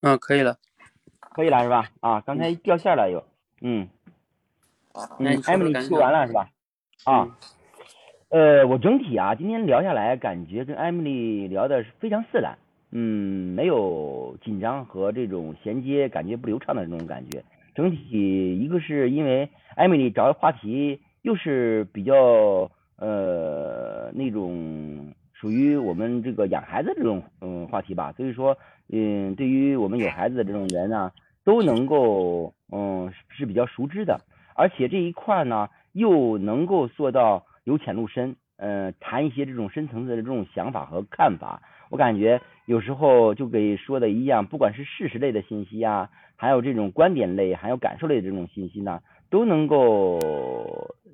[0.00, 0.56] 嗯，可以了。
[1.20, 1.90] 可以了是吧？
[2.00, 3.22] 啊，刚才掉线了又，
[3.60, 3.86] 嗯，
[5.18, 6.48] 嗯，艾米丽说完了是吧？
[7.04, 7.36] 啊，
[8.30, 12.56] 呃，我整体啊，今天聊下来，感觉跟艾米丽聊的是非常自然，
[12.92, 17.44] 嗯，没有紧张和这种衔接感觉不流畅的那种感觉。
[17.74, 25.12] 整体一个是因为艾米丽找的话题又是比较呃那种
[25.44, 28.56] 属于我们这个养孩子这种嗯话题吧，所以说
[28.90, 31.12] 嗯，对于我们有孩子的这种人呢。
[31.44, 34.18] 都能够嗯是比较熟知的，
[34.56, 41.60] 而且这一块呢又能够做到由浅入深，嗯谈一些这种深层次的这种想法和看法。
[41.90, 50.18] 我感觉有时候就给说的一样，不管是事实类的信息啊，还有这种观点类，还有感受类的这种信息呢，都能够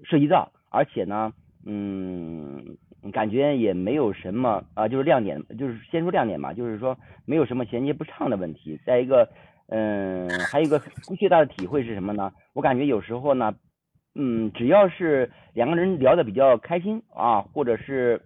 [0.04, 1.32] 涉及到，而且呢，
[1.66, 2.76] 嗯，
[3.12, 8.78] 感觉也没有什么啊，就是亮点，就是先说亮点嘛，就是说没有什么衔接不畅的问题。
[8.84, 9.28] 再一个。
[9.72, 10.80] 嗯，还有一个
[11.16, 12.32] 最大的体会是什么呢？
[12.54, 13.54] 我感觉有时候呢，
[14.16, 18.20] 嗯，只要是两个人聊的比较开心啊，或者是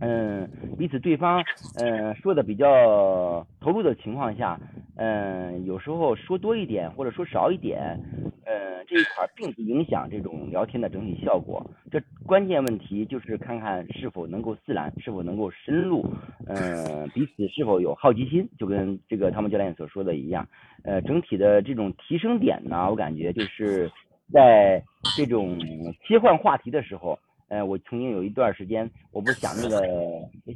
[0.00, 0.48] 嗯
[0.78, 1.42] 彼此对方
[1.80, 4.58] 嗯说的比较投入的情况下，
[4.96, 7.98] 嗯，有时候说多一点或者说少一点，
[8.44, 11.64] 嗯，这一块并不影响这种聊天的整体效果。
[11.90, 16.04] 这关键问题就是看看是否能够自然，是否能够深入，
[16.46, 20.46] 嗯，彼此是否有好奇心，就跟这个汤姆教练所说的一样。
[20.82, 23.90] 呃，整体的这种提升点呢，我感觉就是
[24.32, 24.82] 在
[25.16, 25.58] 这种
[26.06, 27.18] 切换话题的时候，
[27.50, 29.82] 呃，我曾经有一段时间，我不是讲那个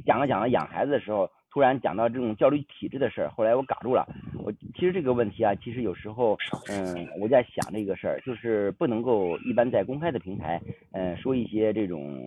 [0.03, 1.29] 讲了讲了养孩子的时候。
[1.55, 4.05] 突然讲到这种教育体制的事儿，后来我嘎住了。
[4.43, 10.61] 我其实这个问题啊，其实有时候，嗯，我在想这个事儿，就是不能够一般在公开的平台，
[10.91, 12.19] 嗯，说一些这种，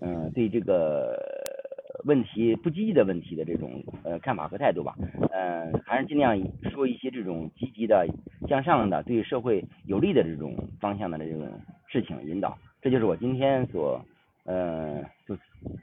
[0.00, 1.16] 嗯，对这个
[2.04, 4.96] 问题不积极的问题的这种呃看法和态度吧。
[5.30, 6.36] 嗯，还是尽量
[6.72, 8.04] 说一些这种积极的、
[8.48, 11.48] 向上的、对社会有利的这种方向的这种
[11.86, 12.58] 事情引导。
[12.84, 14.04] 这就是我今天所。
[14.46, 15.34] 呃，就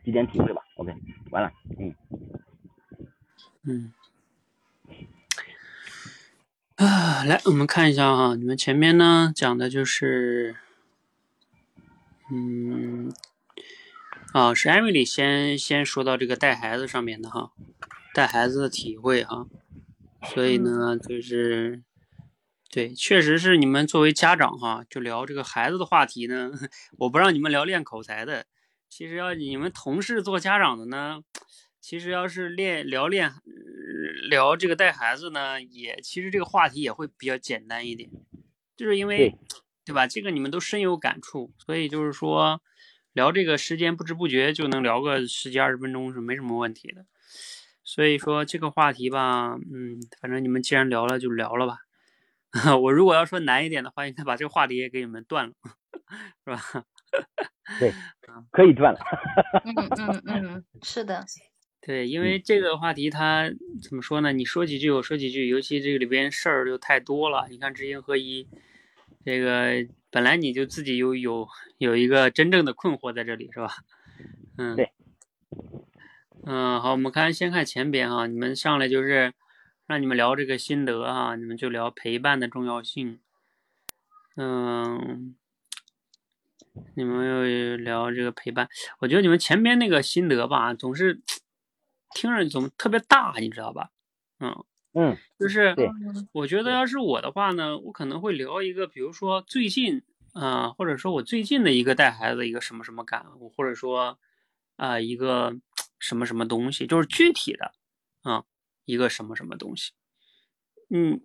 [0.05, 0.61] 几点体会吧。
[0.75, 0.93] OK，
[1.31, 1.95] 完了，嗯，
[3.63, 3.91] 嗯，
[6.75, 10.55] 啊，来，我们看一下哈，你们前面呢讲的就是，
[12.31, 13.11] 嗯，
[14.31, 17.51] 啊，是艾米丽先先说到这个带孩子上面的哈，
[18.13, 19.47] 带孩子的体会哈，
[20.23, 21.81] 所以呢，就是。
[22.71, 26.49] 对，确实是你们作为家长哈，就聊这个孩子的话题呢。
[26.99, 28.45] 我不让你们聊练口才的，
[28.87, 31.21] 其实要你们同事做家长的呢，
[31.81, 33.33] 其实要是练聊练
[34.29, 38.09] 聊这个带孩子呢，也其实这个话题也会比较简单一点，
[38.77, 39.35] 就是因为
[39.83, 40.07] 对吧？
[40.07, 42.61] 这个你们都深有感触，所以就是说
[43.11, 47.05] 聊这个时间不知不觉就能聊个十几二十分钟是没什么问题的。
[47.83, 51.79] 所以说这个话题吧，嗯，反正你们既然聊了就聊了吧。
[52.81, 55.53] 我如果要说难一点的话，应该把这个话题也给你们断了，
[56.43, 56.85] 是吧？
[57.79, 57.93] 对，
[58.51, 58.99] 可以断了。
[59.63, 61.25] 嗯嗯嗯， 是的。
[61.79, 63.49] 对，因为这个话题它
[63.81, 64.31] 怎么说呢？
[64.33, 67.47] 你说几句，我说几句，尤其这个里边事儿就太多了。
[67.49, 68.47] 你看知行合一，
[69.25, 71.47] 这个本来你就自己有有
[71.77, 73.73] 有一个真正的困惑在这里，是吧？
[74.57, 74.75] 嗯。
[74.75, 74.91] 对。
[76.45, 79.33] 嗯，好，我们看先看前边哈，你们上来就是
[79.91, 83.19] 让你们聊这个心得啊，你们就聊陪伴的重要性。
[84.37, 85.35] 嗯，
[86.95, 88.69] 你们又聊这个陪伴，
[88.99, 91.21] 我觉得你们前边那个心得吧，总是
[92.15, 93.91] 听着总特别大，你知道吧？
[94.39, 94.63] 嗯
[94.93, 95.75] 嗯，就是
[96.31, 100.01] 我觉得要是我的话呢，我可能会聊一个，比如说最近
[100.33, 104.17] 啊、或者说我最近的一个带孩子的一个什么什么感悟，或者说
[104.77, 105.57] 啊、一个
[105.99, 107.73] 什么什么东西，就是具体的
[108.21, 108.45] 啊、
[108.91, 109.93] 一个什么什么东西。
[110.89, 111.21] 嗯，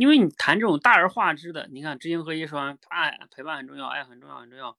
[0.00, 4.76] 因为你谈这种大而化之的，你看知行合一说完，爱陪伴很重要，爱很重要很重要。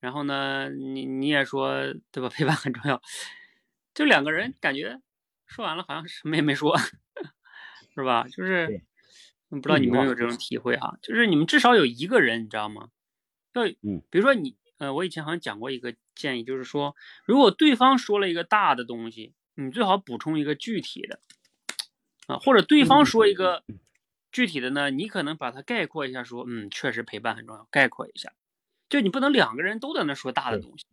[0.00, 2.28] 然后呢，你你也说对吧？
[2.28, 3.00] 陪伴很重要，
[3.94, 5.00] 就两个人感觉
[5.46, 6.76] 说完了，好像什么也没说，
[7.94, 8.26] 是吧？
[8.28, 8.82] 就是
[9.48, 10.98] 不知道你们有没有这种体会哈？
[11.00, 12.90] 就是你们至少有一个人，你知道吗？
[13.54, 21.20] 要嗯，比如说你呃，我以前好像讲过一个建议，就是说，如果对方说了一个大的东西，你最好补充一个具体的
[22.26, 23.64] 啊，或者对方说一个
[24.32, 28.32] 具体的呢，你可能把它概括一下，说嗯，确实陪伴很重要，概括一下，
[28.88, 30.84] 就你不能两个人都在那说大的东西，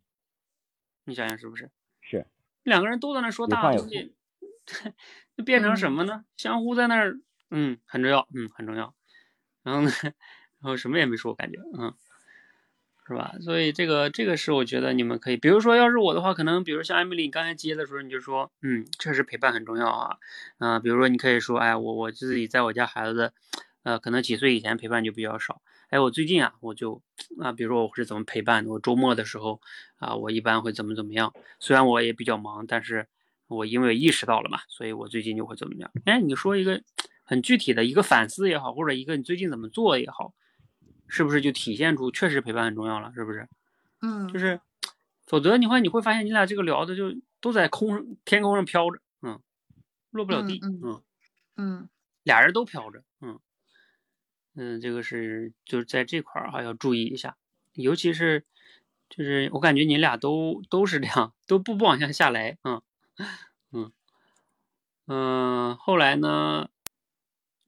[1.04, 1.70] 你想想是不是？
[2.02, 2.26] 是
[2.62, 4.14] 两个人都在那说大的东西，
[5.36, 6.24] 就变成什嗯么呢？
[6.36, 8.94] 相互在那儿，嗯，很重要，嗯，很重要。
[9.62, 9.90] 然后呢，
[10.60, 11.94] 然后什么也没说，感觉，嗯，
[13.06, 13.34] 是吧？
[13.40, 20.16] 所以这个这个是我觉得你们可以，比如说要是我的话，可能比如像艾米丽，你刚才接的时候你就说，嗯，确实陪伴很重要啊，
[20.58, 23.32] 啊、比如说你可以说，哎，我我自己在我家孩子，
[23.82, 25.60] 呃，可能几岁以前陪伴就比较少，
[25.90, 27.02] 哎，我最近啊，我就
[27.40, 29.60] 啊，比如说我是怎么陪伴的，我周末的时候
[29.96, 33.08] 啊，我一般会怎么怎么样，虽然我也比较忙，但是
[33.48, 35.90] 我因为意识到了嘛，所以我最近就会怎么样。
[36.04, 36.80] 哎，你说一个
[37.24, 40.32] 很具体的一个反思也好，或者一个你最近怎么做也好，
[41.12, 43.12] 是不是就体现出确实陪伴很重要了？
[43.14, 43.46] 是不是？
[44.00, 44.60] 嗯，就是，
[45.26, 49.38] 否则你会你会发现你俩这个聊的就都在空上天空上飘着，嗯，
[50.10, 51.02] 落不了地，嗯嗯，
[51.56, 51.88] 嗯
[52.22, 53.38] 俩人都飘着，嗯
[54.56, 57.36] 嗯，这个是就是在这块儿哈要注意一下，
[57.74, 58.44] 尤其是
[59.10, 62.80] 就是我感觉你俩都都是这样，都不不往下下来，嗯
[63.70, 63.92] 嗯
[65.06, 66.68] 嗯，后来呢，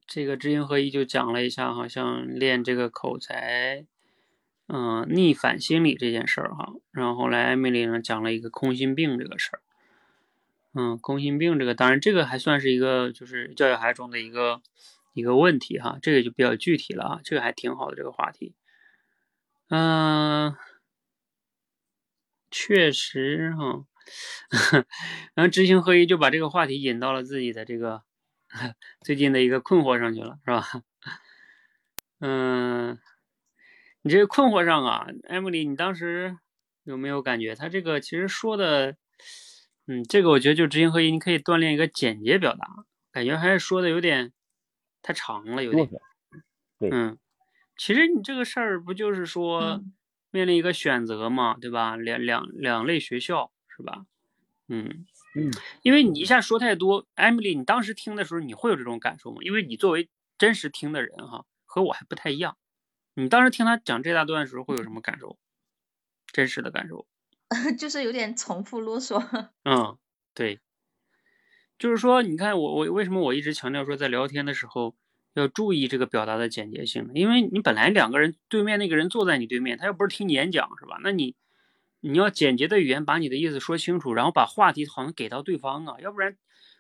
[0.06, 3.86] 这个知行合一就讲了一下，好像练这个口才，
[4.68, 9.60] 嗯，逆反心理这件事儿哈，然后后来艾米丽呢讲了一个空心病这个事儿。
[10.76, 14.60] 嗯，空心病这个，当然这个还算是一个就是教育孩子中的一个
[15.12, 18.55] 一个问题哈，这个就比较具体了啊，这个还挺好的这个话题。
[19.68, 20.55] 嗯、
[22.51, 23.86] 确实哈，
[25.35, 28.02] 然后知行合一就把这个话题引到了自己的这个
[29.05, 30.64] 最近的一个困惑上去了，是吧？
[32.20, 32.98] 嗯，
[34.02, 36.39] 你这个困惑上啊，艾米丽，你当时
[36.85, 38.97] 有没有感觉他这个其实说的？
[39.86, 42.66] 嗯，这个我觉得就知行合一，你可以锻炼一个简洁表达，
[43.12, 44.32] 感觉还是说的有点
[45.02, 45.86] 太长了，有点。
[46.78, 47.18] 对嗯，
[47.76, 49.93] 其实你这个事儿不就是说嗯
[50.31, 51.97] 面临一个选择嘛，对吧？
[51.97, 54.06] 两两两类学校是吧？
[54.68, 55.05] 嗯，
[55.36, 55.51] 嗯，
[55.82, 59.39] 因为你一下说太多，Emily，你当时听的时候你会有这种感受吗？
[59.43, 60.09] 因为你作为
[60.39, 62.56] 真实听的人哈，和我还不太一样。
[63.15, 65.39] 你当时听他讲这大段的时候会有什么感受？
[66.32, 67.06] 真实的感受？
[67.78, 69.20] 就是有点重复啰嗦。
[69.65, 69.98] 嗯，
[70.35, 70.61] 对，
[71.78, 74.97] 就是说，你看我我为什么我一直强调说在聊天的时候
[75.35, 77.12] 要注意这个表达的简洁性呢？
[77.15, 80.98] 因为你本来两个人对面那个人坐在你对面，他又不是听你演讲是吧？
[81.02, 81.35] 那你
[82.06, 86.36] 你要简洁的语言把你的意思说清楚，然后把话题好像给到对方啊，要不然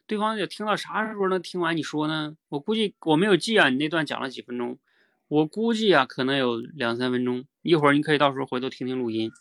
[0.06, 2.36] 对方就听到啥时候能听完你说呢？
[2.50, 4.78] 我估计我没有记啊，你那段讲了几分钟，
[5.28, 9.32] 我估计啊可能有两三分钟，一会儿你可以到时候回头听听录音。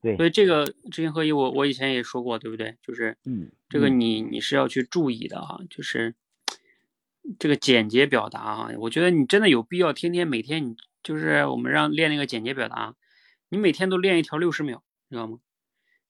[0.00, 2.76] 对所以这个知行合一我，我以前也说过，对不对？
[2.80, 6.14] 就是嗯，这个嗯你你是要去注意的啊，就是
[7.38, 12.94] 这个简洁表达啊，我觉得你真的有必要天天每天你就是我们让练那个简洁表达，
[13.48, 15.40] 你每天都练一条六十秒，知道吗？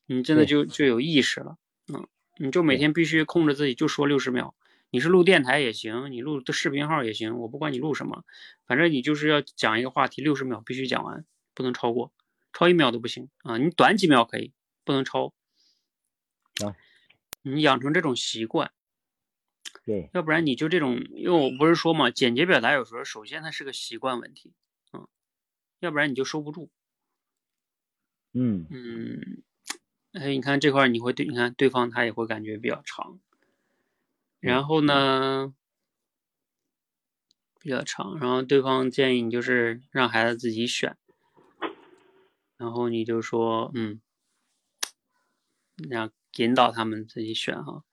[0.06, 1.56] 你真的就就有意识了，
[1.92, 2.06] 嗯，
[2.38, 4.54] 你就每天必须控制自己就说六十秒，
[4.90, 8.24] 你是录电台也行，你录的视频号也行，我不管你录什么，
[8.66, 11.24] 反正你就是要讲一个话题，六十秒必须讲完，
[11.54, 12.12] 不能超过，
[12.52, 14.52] 超一秒都不行啊，你短几秒可以，
[14.84, 15.32] 不能超。
[16.64, 16.76] 啊，
[17.42, 18.72] 你养成这种习惯，
[19.84, 24.52] 对，要不然你就这种，因为我不是说嘛，简洁表达有时候首先它是个习惯问题，
[24.92, 25.06] 嗯，
[25.78, 26.68] 要不然你就收不住，
[28.32, 29.42] 嗯，嗯，
[30.12, 33.18] 哎，你看这块你会对，你看对方他也会感觉比较长，
[34.40, 35.54] 然后呢
[37.60, 40.96] 比较长，然后对方建议你就是让孩子自己选，
[42.56, 44.00] 然后你就说，嗯，
[45.88, 47.84] 让引导他们自己选哈。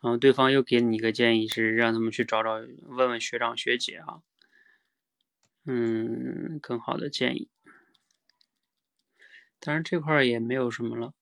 [0.00, 4.22] 然后对方又给你一个建议，是让他们去找找问问学长学姐哈。
[5.66, 7.48] 嗯，更好的建议。
[9.60, 11.12] 当然这块儿也没有什么了。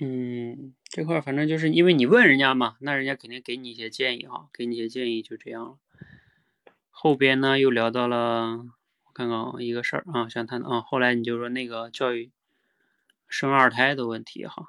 [0.00, 5.78] 嗯，这块儿反正就是因为你问人家嘛，那人家肯定给你一些建议哈，给你一些建议就这样了。
[6.90, 8.58] 后边呢又聊到了，
[9.04, 12.30] 我看看一个事儿啊，想谈啊，后来你就说那个教育
[13.28, 14.66] 生二胎的问题哈。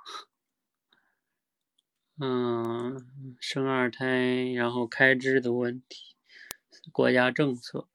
[2.19, 6.15] 嗯，生二胎，然后开支的问题，
[6.91, 7.87] 国家政策，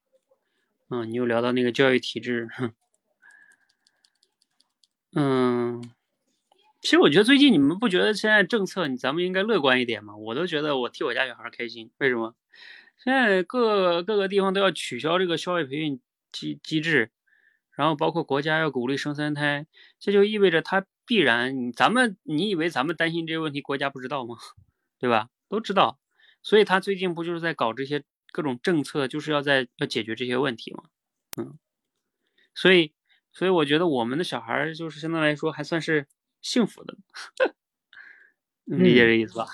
[0.89, 2.73] 嗯，你又聊到那个教育体制，哼
[5.15, 5.83] 嗯，
[6.81, 10.17] 其实我觉得最近你们不觉得现在政策，咱们应该乐观一点吗？
[10.17, 12.35] 我都觉得我替我家小孩开心，为什么？
[13.03, 16.01] 现在各各个地方都要取消这个消费培训
[16.33, 17.11] 机机制，
[17.73, 19.67] 然后包括国家要鼓励生三胎，
[19.99, 20.87] 这就意味着他。
[21.07, 24.37] 必然，咱们你以为咱们担心这些问题，国家不知道吗？
[24.99, 25.29] 对吧？
[25.51, 25.99] 都知道，
[26.43, 30.85] 所以他最近不就是在搞这些各种政策，就是要在要解决这些问题吗？
[31.37, 31.59] 嗯，
[32.55, 32.95] 所以
[33.35, 36.07] 所以我觉得我们的小孩就是相对来说还算是
[36.41, 36.97] 幸福的，
[38.65, 39.47] 理解这意思吧？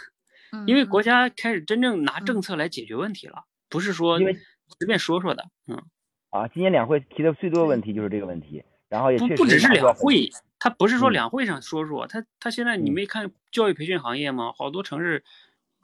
[0.66, 5.48] 因为国家开始真正拿政策来解决问题了，不是说随便说说的。
[5.66, 5.82] 嗯，
[6.30, 10.28] 啊，今年两会提的最多的问题就是这个问题，然后也确实不只是两会。
[10.58, 14.52] 他不是说两会上说说，他他现在你没看教育培训行业吗？
[14.54, 15.24] 好多城市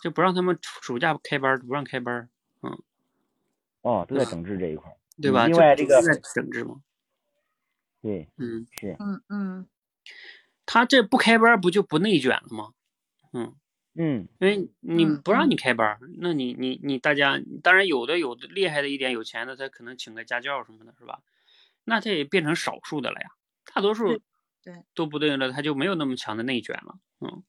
[0.03, 2.29] 就不让他们暑假开班，不让开班，
[2.63, 2.79] 嗯，
[3.81, 5.47] 哦，都在整治这一块，对吧？
[5.47, 6.83] 另外这个在整治吗？
[8.07, 9.67] 对，嗯，是，嗯嗯，
[10.65, 12.73] 他这不开班不就不内卷了吗？
[13.33, 13.57] 嗯
[13.95, 21.21] 嗯，因为你不让你开班，那你你你大家当然有的有的厉害的一点有钱的他可能请个家教什么的，是吧？
[21.83, 23.31] 那他也变成少数的了呀，
[23.75, 24.23] 大多数。
[24.63, 27.43] 对，都不对了，他就没有那么强的内卷了，嗯，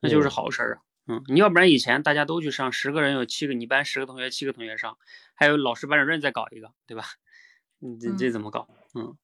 [0.00, 4.98] 那就是好事儿啊，嗯，你要不然以前大家都去上，十个人有七个，你班十个同学，七个同学上，
[5.34, 7.04] 还有老师班主任再搞一个，对吧？
[7.78, 8.68] 你这这怎么搞？
[8.94, 9.16] 嗯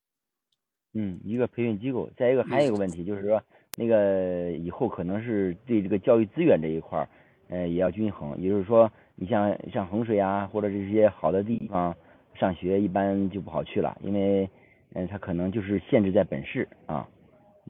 [0.95, 3.43] 嗯，一个培训机构，再一个还有一个问题就是说，
[3.77, 7.09] 那个以后可能是对这个教育资源这一块儿，
[7.49, 11.95] 呃，也要均衡，也就是说，你像像衡水啊，或者这些好的地方
[12.35, 14.49] 上学，一般就不好去了，因为。
[14.95, 17.09] 嗯，他可能就是限制在本市啊，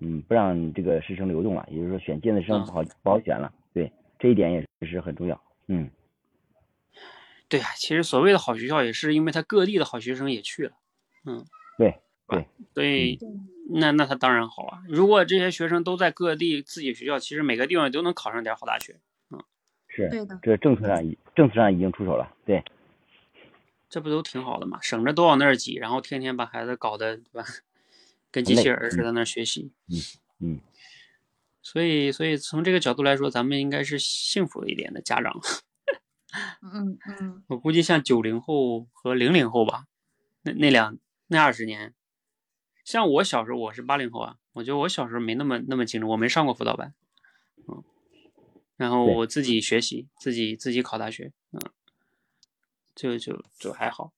[0.01, 5.89] 嗯，不让这个师生流动了，也就是说选尖子生不好不好选了，对，这一点也是很重要，嗯，
[7.49, 10.73] 对呀，其实所谓的好学校也是因为他各地的好学生也去了，
[11.25, 11.45] 嗯，
[12.29, 13.19] 对对，所以
[13.71, 19.01] 那那他当然好啊，如果这些学生都在各地自己学校，其实每个地方都能考上点好大学，
[19.31, 19.43] 嗯，
[19.89, 22.63] 是，对的，这政策上已政策上已经出手了，对。
[23.89, 24.79] 这不都挺好的吗？
[24.81, 27.45] 省着都往那儿挤，然后天天把孩子搞得对吧，
[28.31, 29.71] 跟机器人似的在那儿学习。
[29.89, 29.99] 嗯
[30.41, 30.61] 嗯。
[31.61, 35.39] 所以，所以从这个角度来说，咱们应该是幸福一点的家长。
[36.63, 37.45] 嗯嗯。
[37.49, 39.85] 我估计像九零后和零零后吧，
[40.41, 40.97] 那那两
[41.27, 41.93] 那二十年，
[42.85, 46.95] 像我小时候，我是八零后啊，我觉得我小时候没那么那么清楚，我没上过辅导班，
[47.69, 47.85] 嗯，
[48.77, 51.61] 然后我自己学习，自己自己考大学，嗯。
[52.95, 54.13] 就就就还好，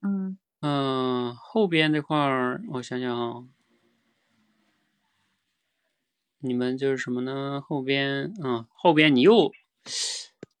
[0.00, 3.46] 嗯嗯，后边这块儿我想想啊，
[6.40, 7.62] 你们就是什么呢？
[7.64, 9.52] 后边嗯，后边你又，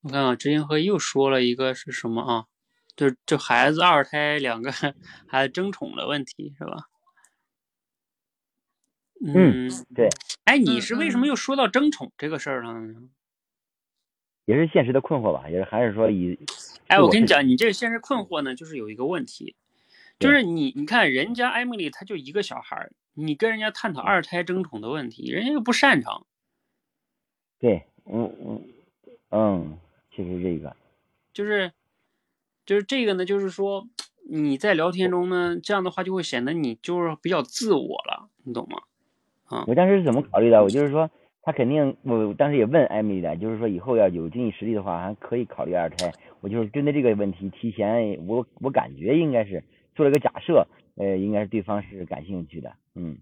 [0.02, 2.46] 我看啊，知行合一又说了一个是什么啊？
[2.96, 4.72] 就就孩子二胎两个
[5.26, 6.88] 孩子争宠的问题是吧？
[9.24, 10.08] 嗯，对。
[10.44, 13.08] 哎，你是为什么又说到争宠这个事儿上呢？
[14.44, 16.36] 也是现实的困惑吧，也是还是说以，
[16.88, 19.54] 哎，我跟你讲，你这个现实困惑呢，就是有一个问题，
[20.18, 26.26] 就是你你看人家艾米丽她就一个小孩儿你跟人家探讨二胎争宠的问题，人家又不擅长。
[27.60, 28.68] 对，嗯嗯
[29.30, 29.78] 嗯，
[30.10, 30.76] 其实这个，
[31.32, 31.72] 就是
[32.66, 33.86] 就是这个呢，就是说
[34.28, 38.82] 你在聊天中呢，这样的话就会显得你就是比较自我了，你懂吗？
[39.44, 40.62] 啊，我当时是怎么考虑的？
[40.62, 41.10] 我就是说。
[41.44, 46.12] 他肯定，我当时也问艾米丽的，就是说以后要有经济实力的话，还可以考虑二胎。
[46.40, 49.64] 我就是针对这个问题，提前我我感觉应该是
[49.96, 50.64] 做了个假设，
[50.94, 53.18] 呃，应该是对方是感兴趣的，嗯，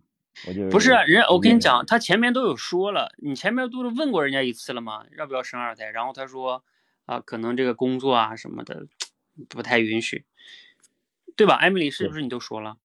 [0.47, 5.07] 我就不是人，我跟你讲，他前面都有说了，你前面都是问过人家一次了吗？
[5.17, 5.87] 要不要生二胎？
[5.87, 6.62] 然后他说
[7.07, 8.87] 啊，可能这个工作啊什么的
[9.48, 10.24] 不太允许，
[11.36, 11.55] 对吧？
[11.55, 12.77] 艾米丽是不是你都说了？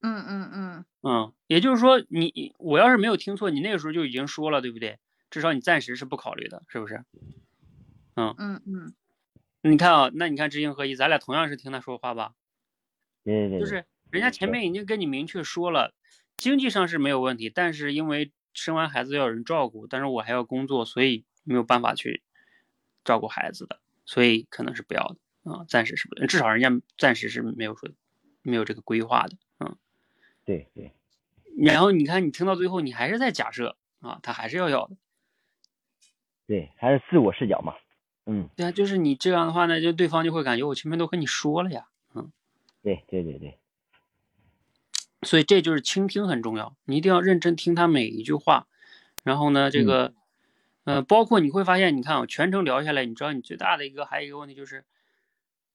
[0.00, 4.98] 嗯嗯嗯嗯，也就是说，你我要是没有听错，你那个时候就已经说了，对不对？
[5.30, 7.04] 至少你暂时是不考虑的，是不是？
[8.14, 8.94] 嗯嗯嗯，
[9.62, 12.34] 你看啊，那你看知行合一，咱俩同样是听他说话吧？
[13.24, 15.94] 对对对，就是人家前面已经跟你明确说了，
[16.36, 22.22] 经济上是没有问题，但是因为生完孩子要有人照顾，但是我还要工作，所以没有办法去
[23.04, 27.90] 照顾孩子的，所以可能是不要的啊，暂时是不，至少人家暂时是没有说
[28.42, 29.76] 没有这个规划的，嗯，
[30.44, 30.92] 对对，
[31.56, 34.96] 然后你看你听到最后，你还是在假设啊，他还是要要的，
[36.46, 37.74] 对，还是自我视角嘛，
[38.26, 42.32] 嗯，对啊，就是你这样的话呢，就对方就会感觉我前面都跟你说了呀，嗯，
[42.82, 43.58] 对对对对，
[45.22, 48.66] 所以这就是倾听很重要，你一定要认真听他每一句话，
[49.22, 50.14] 然后呢，这个，
[50.84, 54.84] 呃，包括你会发现，你看啊，全程聊下来，你知道你最大的一个还有一个问题就是，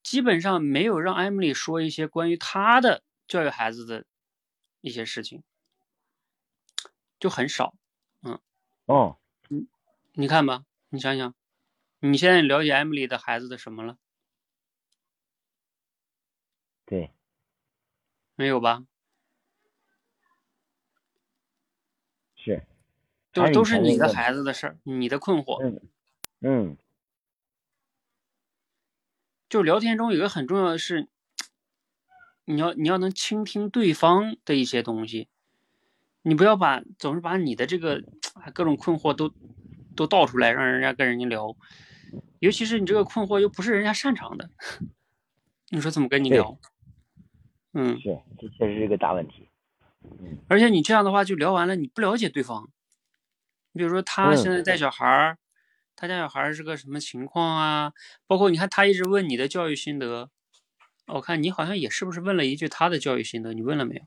[0.07, 4.05] 基本上没有让艾米丽说一些关于她的教育孩子的
[4.79, 5.43] 一些事情，
[7.19, 7.75] 就很少，
[8.21, 8.39] 嗯，
[8.85, 9.17] 哦，
[10.13, 11.35] 你看吧，你想想，
[11.99, 13.97] 你现在了解艾米丽的孩子的什么了？
[16.85, 17.11] 对，
[18.35, 18.85] 没有吧？
[22.37, 22.65] 是，
[23.33, 25.61] 都是都是你的孩子的事儿，你的困惑。
[25.61, 25.81] 嗯
[26.39, 26.77] 嗯，
[29.49, 31.07] 就聊天中有一个很重要的是，
[32.45, 35.27] 你要你要能倾听对方的一些东西，
[36.21, 38.03] 你不要把总是把你的这个
[38.33, 39.33] 啊各种困惑都
[39.95, 41.55] 都倒出来，让人家跟人家聊，
[42.39, 44.49] 尤其是你这个困惑又不是人家擅长的，
[45.71, 46.59] 你说怎么跟你聊？
[47.73, 49.49] 嗯，是，这确实是个大问题。
[50.47, 52.69] 而且你这样的话就聊完了，你不了解对方。
[53.73, 55.37] 你比如说他嗯现在带小孩儿，
[55.97, 57.91] 他家小孩是个什么情况啊？
[58.27, 60.29] 包括你看他一直问你的教育心得，
[61.07, 63.53] 我看你好像也是不是问了一句他的教育心得？
[63.53, 64.01] 你问了没有？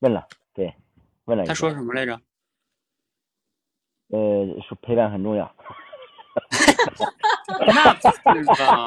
[0.00, 0.74] 问了，对，
[1.24, 2.20] 问了他说什么来着？
[4.08, 5.56] 呃，说陪伴很重要。
[7.66, 8.84] 那不是吧？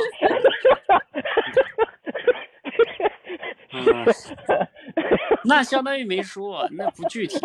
[3.74, 4.06] 嗯，
[5.46, 7.40] 那相当于没说，那不具体。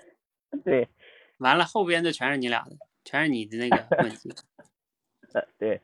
[0.64, 0.88] 对，
[1.38, 4.30] 完了，后边的全是你俩的，全是你的那个问题。
[5.34, 5.80] 呃对，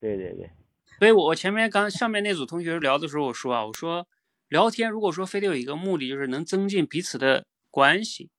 [0.00, 0.50] 对对对，
[0.98, 4.08] 所以我我前面刚上面那组同学聊的时候，我说啊，我说
[4.48, 8.30] 聊天如果说非得有一个目的，就是能增进彼此的关系，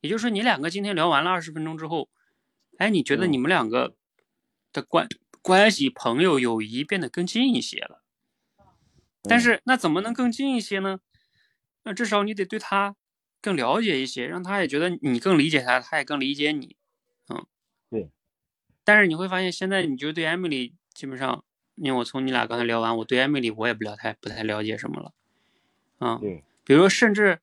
[0.00, 2.08] 也就是说你两个今天聊完了二十分钟之后，
[2.78, 3.94] 哎，你觉得嗯你们两个
[4.72, 5.06] 的关
[5.40, 8.02] 关系、朋友、友谊变得更近一些了。
[9.22, 10.98] 但嗯是那怎么能更近一些呢？
[11.84, 12.96] 那至少你得对他
[13.40, 16.76] 更了解一些，让他也觉得你更理解他，他也更理解你。
[17.90, 18.10] 嗯，对。
[18.84, 21.44] 但是你会发现，现在你就对 Emily 基本上，
[21.74, 25.12] 因为我从你俩刚才聊完，我对 Emily 我也不了太不太了解什么了。
[25.98, 27.40] 啊、对，比如说甚至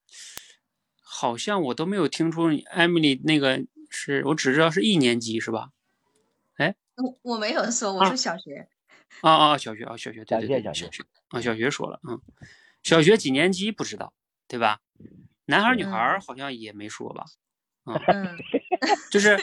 [1.01, 5.71] 好像我都没有听出你 Emily 那个是我只知道是一年级是吧？
[6.55, 8.67] 哎我我没有说，我啊说小学，
[9.21, 12.21] 啊啊，小学啊，小学，对对对，小学小学小学啊，小学说了，嗯，
[12.81, 14.13] 小学几年级不知道，
[14.47, 14.79] 对吧？
[15.47, 17.25] 男孩女孩好像也没说吧，
[17.85, 18.37] 嗯
[19.11, 19.37] 就是，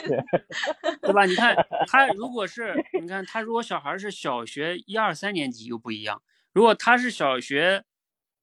[1.01, 1.25] 对吧？
[1.25, 1.55] 你看
[1.87, 6.21] 他如果是，你看他如果小孩是小学一二三年级又不一样，
[6.51, 7.85] 如果他是小学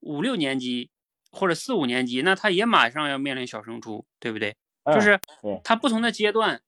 [0.01, 0.90] 五六年级
[1.31, 4.56] 或者四五年级，那他也马上要面临小升初，对不对？
[4.86, 5.20] 就嗯是
[5.62, 6.62] 他不同的阶段，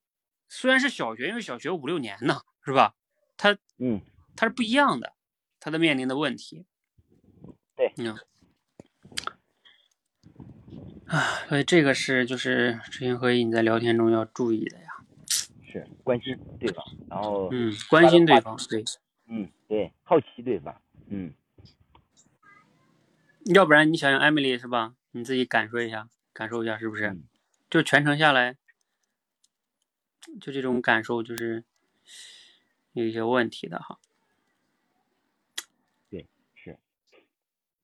[0.47, 2.93] 虽然是小学，因为小学五六年呢，是吧？
[3.35, 3.99] 他嗯，
[4.35, 5.13] 他是不一样的，
[5.59, 6.65] 他的面临的问题。
[7.75, 8.15] 对嗯，
[11.13, 14.85] 啊，所以这个是就是知行合一，你在聊天中要注意的呀。
[15.71, 18.83] 是关心对方，然后嗯，关心对方，对，
[19.27, 20.75] 嗯对，好奇对方，
[21.05, 21.31] 嗯
[23.45, 24.95] 要不然你想想艾米丽是吧？
[25.11, 27.09] 你自己感受一下，感受一下是不是？
[27.09, 27.23] 嗯
[27.69, 28.55] 就全程下来，
[30.41, 31.63] 就这种感受就是
[32.93, 33.99] 有一些问题的哈。
[36.55, 36.77] 是，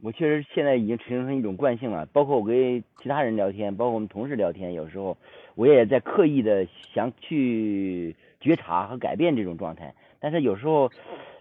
[0.02, 5.18] 我确实现在已经形成一种惯性了，包括我跟其他人聊天，包括我们同事聊天，有时候
[5.56, 10.92] 我也在刻意的想去觉察和改变这种状态，但是有时候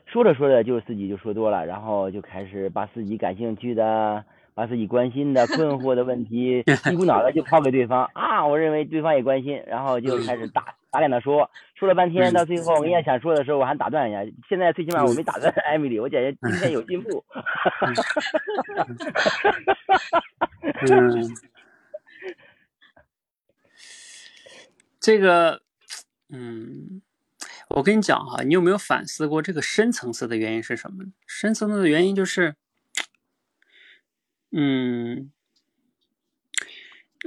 [0.06, 4.24] 说着说着就自己就说多了，然后就开始把自己感兴趣的。
[4.54, 8.44] 把自己关心的、困惑的问题 一股脑的就抛给对方啊！
[8.44, 14.20] 我认为对方也关心，然后就开始打打脸的说，说了半天，嗯到最后我也想说的时候，我还打断一下。
[14.48, 17.24] 现在最起码我没打断艾米丽，我感觉今天有进步。
[20.90, 21.34] 嗯，
[25.00, 25.62] 这个，
[26.30, 27.02] 嗯，
[27.68, 31.04] 我跟你讲哈，你有没有反思过这个深层次的原因是什么？
[31.26, 32.54] 深层次的原因就是，
[34.52, 35.30] 嗯，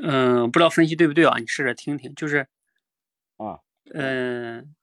[0.01, 1.37] 嗯、不知道分析对不对啊？
[1.37, 2.47] 你试着听听，就是，
[3.45, 3.59] 啊，
[3.93, 4.75] 嗯、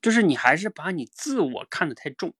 [0.00, 2.34] 就是你还是把你自我看得太重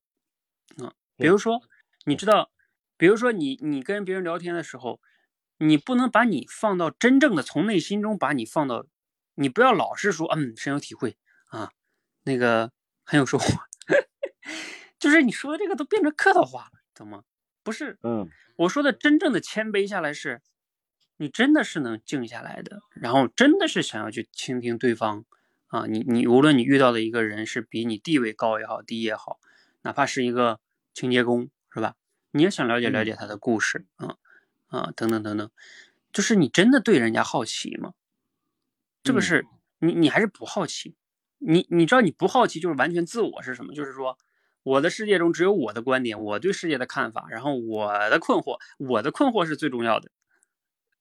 [0.78, 0.94] 啊。
[1.16, 1.60] 比如说，
[2.04, 2.50] 你知道，
[2.96, 5.00] 比如说你你跟别人聊天的时候，
[5.58, 8.86] 你不能把你放到真正的从内心中把你放到，
[9.34, 11.16] 你不要老是说嗯深有体会
[11.48, 11.72] 啊，
[12.24, 12.72] 那个
[13.04, 13.44] 很有收获，
[14.98, 17.24] 就是你说的这个都变成客套话了，懂吗？
[17.62, 20.40] 不是，嗯，我说的真正的谦卑下来是，
[21.18, 25.26] 你真的是能静下来的，然后真的是想要去倾听对方
[25.66, 29.38] 啊，你你无论你遇到的一个人是比你地位高也好低也好，
[29.82, 30.60] 哪怕是一个
[30.94, 31.96] 清洁工是吧？
[32.30, 34.16] 你也想了解了解他的故事啊。
[34.68, 35.50] 啊，等等等等，
[36.12, 37.94] 就是你真的对人家好奇吗？
[39.02, 39.46] 这个是
[39.78, 40.94] 你，你还是不好奇？
[41.38, 43.72] 你你知道你不好奇就是完全自我是什么？
[43.72, 44.18] 就是说
[44.62, 50.10] 我的世界中只有我的观点，我对世界的看法，然后我的困惑，我的困惑是最重要的，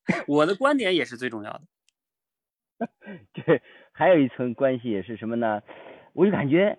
[0.27, 1.61] 我的观点也是最重要的。
[3.33, 3.61] 对
[3.91, 5.61] 还有一层关系是什么呢？
[6.13, 6.77] 我就感觉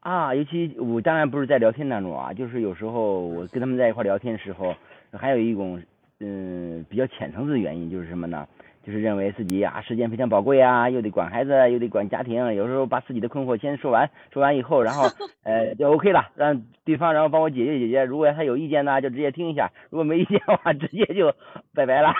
[0.00, 4.74] 啊，尤其我当然不是在聊天当中啊，就是有时候我跟他们在一块聊天的时候，
[5.12, 5.82] 还有一种。
[6.18, 8.48] 嗯，比较浅层次的原因就是什么呢？
[8.86, 15.08] 就是认为自己啊时间非常宝贵啊，又得管孩子，又得管家庭，有时候把自己的困惑先说完，说完以后，然后
[15.42, 18.04] 呃就 OK 了，让对方然后帮我解决解决。
[18.04, 21.34] 如果他有意见呢，就直接听一下；如果没意见的话，直接就
[21.74, 22.14] 拜拜了。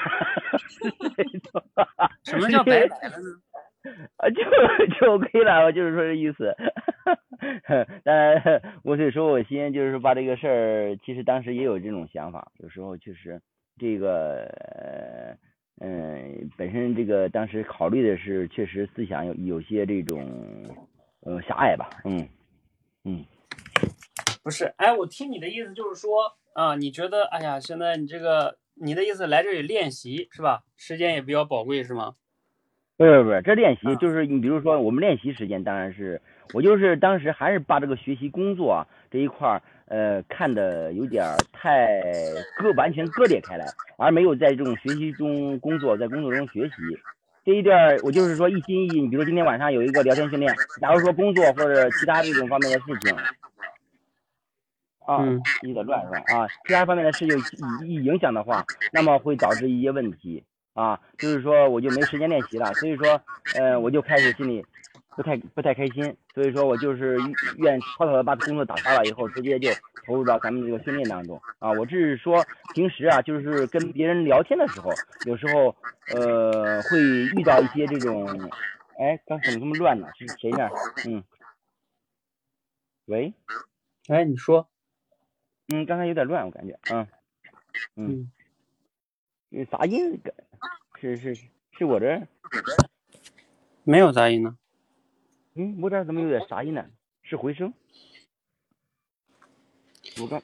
[2.26, 3.38] 什么叫拜拜了呢？
[4.18, 4.42] 啊，就
[4.98, 6.56] 就 OK 了，我就是说这意思。
[8.02, 8.42] 但
[8.82, 13.40] 我所以说我先就是说把这个事儿，其实当时也有这种想法，有时候确实。
[13.78, 15.36] 这个
[15.78, 20.26] 嗯，本身这个当时考虑的是，确实思想有有些这种
[21.20, 22.26] 呃狭隘吧，嗯
[23.04, 23.24] 嗯，
[24.42, 30.64] 不是，哎，我听你的意思就是说啊，你觉得哎呀，现在你这个你的意思来这里练习是吧？
[30.76, 32.14] 时间也比较宝贵是吗？
[32.96, 36.22] 不是不是，这练习就是你比如说我们练习时间当然是
[36.54, 39.62] 我就是当时还是把这个学习工作这一块儿。
[39.88, 42.00] 呃，看的有点太
[42.58, 43.64] 割，完全割裂开来，
[43.98, 46.74] 而没有在这种学习中工作，在工作中学习
[47.44, 49.00] 这一点，我就是说一心一意。
[49.00, 53.16] 你比如说今天晚上有一个聊天训练，假如说工作或者其他这种方面的事情，
[55.06, 55.24] 啊，
[55.62, 56.18] 你得乱是吧？
[56.34, 57.38] 啊，其他方面的事情
[57.86, 60.42] 一一影响的话，那么会导致一些问题
[60.74, 63.20] 啊，就是说我就没时间练习了，所以说，
[63.54, 64.64] 呃，我就开始心里。
[65.16, 67.18] 不太不太开心，所以说我就是
[67.56, 69.70] 愿草草的把工作打发了以后，直接就
[70.04, 71.72] 投入到咱们这个训练当中啊。
[71.72, 72.44] 我只是说
[72.74, 74.90] 平时啊，就是跟别人聊天的时候，
[75.24, 75.74] 有时候
[76.14, 78.28] 呃会遇到一些这种，
[78.98, 80.06] 哎，刚怎么这么乱呢？
[80.18, 80.68] 是谁呢？
[81.06, 81.24] 嗯，
[83.06, 83.32] 喂，
[84.08, 84.68] 哎，你说，
[85.68, 87.08] 嗯，刚才有点乱，我感觉，嗯，
[87.96, 88.30] 嗯，
[89.48, 90.20] 有杂音，
[91.00, 92.20] 是是是我这
[93.82, 94.58] 没有杂音呢。
[95.58, 96.84] 嗯，我这怎么有点杂音呢？
[97.22, 97.72] 是回声？
[100.20, 100.40] 我刚，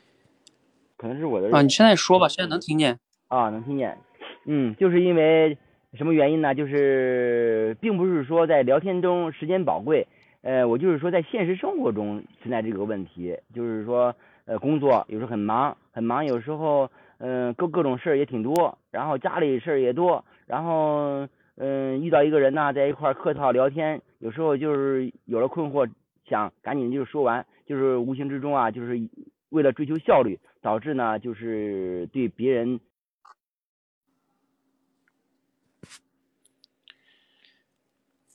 [0.97, 1.55] 可能是我的。
[1.55, 2.98] 啊，你现在说吧，现在能听见。
[3.28, 3.98] 啊，能听见。
[4.47, 5.59] 嗯，就是因为
[5.93, 6.55] 什么原因呢？
[6.55, 10.06] 就是并不是说在聊天中时间宝贵，
[10.40, 14.16] 呃，我就是说在现实生活中存在这个问题，就是说
[14.47, 21.28] 呃工作有时候很忙，很忙，有时候嗯各各种事儿也挺多，然后家里事儿也多，然后。
[21.56, 25.88] 嗯，遇到一个人呢，在一块客套聊天，有时候就是有了困惑，
[26.26, 29.08] 想赶紧就说完，就是无形之中啊，就是
[29.50, 32.80] 为了追求效率，导致呢，就是对别人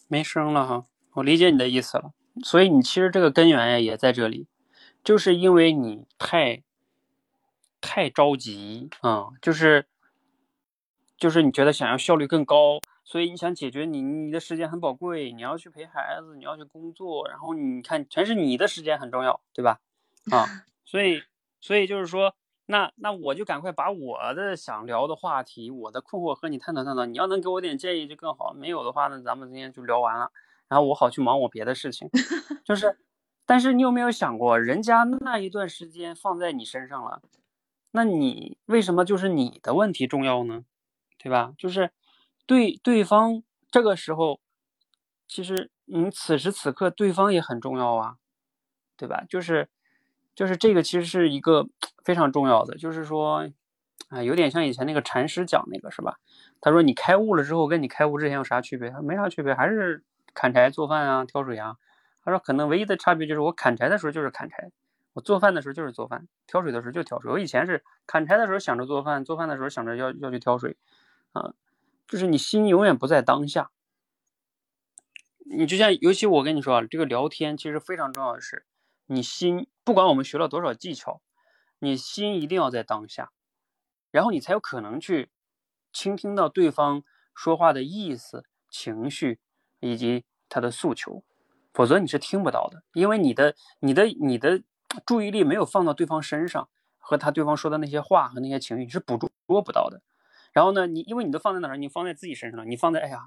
[0.08, 0.86] 没声了哈。
[1.14, 2.14] 我理解你的意思了，
[2.44, 4.48] 所以你其实这个根源呀也在这里，
[5.04, 6.62] 就是因为你太
[7.82, 9.88] 太着急啊，就是
[11.18, 12.80] 就是你觉得想要效率更高。
[13.10, 19.80] 所以你想解决你你的时间很宝贵，你要去陪孩子，你要去工作，然后你看全是你的时间很重要，对吧？
[20.30, 20.44] 啊，
[20.84, 21.24] 所以
[21.62, 22.36] 所以就是说，
[22.66, 27.06] 那那我就赶快把我的想聊的话题，我的困惑和你探讨探讨。
[27.06, 30.30] 你要能给我点建议就更好，没有的话呢，咱们今天就聊完了，
[30.68, 32.10] 然后我好去忙我别的事情。
[32.66, 33.00] 就是，
[33.46, 37.22] 但是你有没有想过，人家那一段时间放在你身上了，
[37.92, 40.66] 那你为什么就是你的问题重要呢？
[41.18, 41.54] 对吧？
[41.58, 41.92] 就是。
[42.48, 44.40] 对对方这个时候，
[45.28, 48.16] 其实你此时此刻对方也很重要啊，
[48.96, 49.26] 对吧？
[49.30, 49.70] 就是
[50.34, 51.68] 就是这个其实是一个
[52.06, 53.50] 非常重要的，就是说，
[54.08, 56.18] 啊，有点像以前那个禅师讲那个是吧？
[56.62, 58.90] 他说你开悟了之后跟你开悟之前有啥区别？
[58.92, 61.76] 他没啥区别，还是砍柴做饭啊，挑水啊。
[62.24, 64.72] 他说可能唯一的差别就是我砍柴的时候就是砍柴，
[65.12, 67.30] 我做饭的时候就是做饭，挑水的时候就挑水。
[67.30, 70.78] 我以前是砍柴的时候想着做饭，做饭的时候想着要要去挑水，
[71.34, 71.54] 啊。
[72.08, 73.72] 就是你心永远不在当下，
[75.40, 78.66] 你就像，尤其我跟你说啊，这个聊天其实非常重要的是，
[79.08, 81.22] 你心不管我们学了多少技巧，
[81.80, 83.32] 你心一定要在当下，
[84.10, 85.30] 然后你才有可能去
[85.92, 87.04] 倾听到对方
[87.36, 89.40] 说话的意思、情绪
[89.80, 91.24] 以及他的诉求，
[91.74, 94.64] 否则你是听不到的，因为你的、你的、你的
[95.06, 100.02] 注意力没有放到对方身上，和他对方说的那些话和那些情绪你是捕捉不到的。
[100.58, 101.78] 然后呢，你因为你都放在哪儿？
[101.78, 103.20] 你放在自己身上了，你放在哎呀，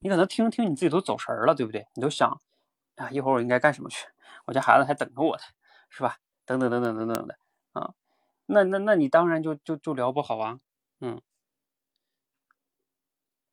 [0.00, 1.86] 你可能听听你自己都走神了，对不对？
[1.94, 2.28] 你都想
[2.96, 4.08] 啊，一会儿我应该干什么去？
[4.46, 5.42] 我家孩子还等着我呢，
[5.88, 6.18] 是吧？
[6.44, 7.38] 等等等等等等的
[7.74, 7.94] 啊，
[8.46, 10.58] 那那那你当然就就就聊不好啊，
[11.00, 11.22] 嗯。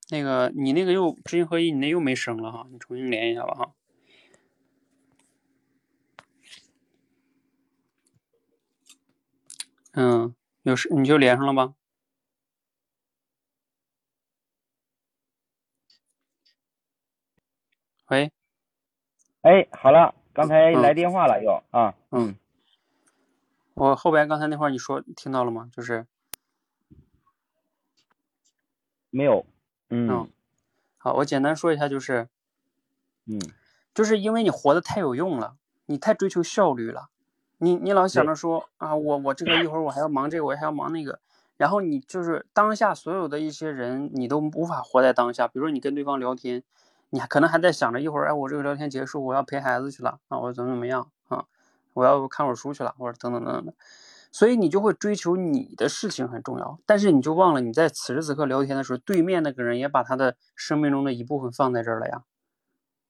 [0.09, 3.73] 那个，你那个又知行合一，你那又没声了哈，你重新连一下吧哈。
[9.91, 10.33] 嗯，
[10.63, 11.75] 有事你就连上了吧。
[18.11, 18.29] 喂，
[19.39, 22.35] 哎，好了，刚才来电话了又啊，嗯，
[23.73, 25.69] 我后边刚才那块你说听到了吗？
[25.71, 26.05] 就是。
[29.09, 29.45] 没有。
[29.89, 30.29] 嗯，
[30.97, 32.27] 好，我简单说一下，就是，
[33.27, 33.39] 嗯，
[33.93, 35.55] 就是因为你活的太有用了，
[35.85, 37.07] 你太追求效率了，
[37.59, 41.21] 你你老想着说啊，我我这个一会儿我还要忙这个，我还要忙那个，
[41.55, 45.47] 然后你就是当下所有的一些人，你都无法活在当下。
[45.47, 46.61] 比如说你跟对方聊天，
[47.11, 51.45] 你还可能还在想着一会儿，哎，我这个聊天结束，我要陪孩子去了啊，我怎么怎么样啊，
[51.93, 53.73] 我要看会儿书去了，或者等等等等的。
[54.31, 62.23] 所以你就会追求你的事情很重要，但是你就忘了你在此时此刻聊天的时候，对面那个人也把他的生命中的一部分放在这儿了呀，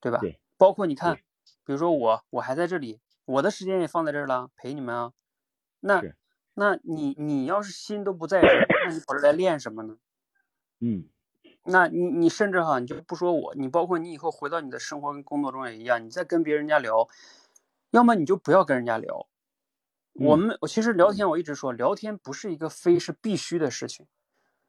[0.00, 0.18] 对吧？
[0.18, 0.40] 对。
[0.58, 1.16] 包括你看，
[1.64, 5.12] 比如说我，我还在这里，我的时间也放在这儿了，陪你们啊。
[5.80, 6.02] 那，
[6.54, 9.96] 那你你要是心都不在这儿，那你跑这来练什么呢？
[10.80, 11.08] 嗯。
[11.64, 17.08] 那你你甚至哈，你就不说我，你包括你以后回到你的生活跟工作中也一样，你再跟别人家聊，
[17.90, 19.28] 要么你就不要跟人家聊。
[20.14, 24.06] 我们我其实聊天，我一直说聊天不是一个非是必须的事情。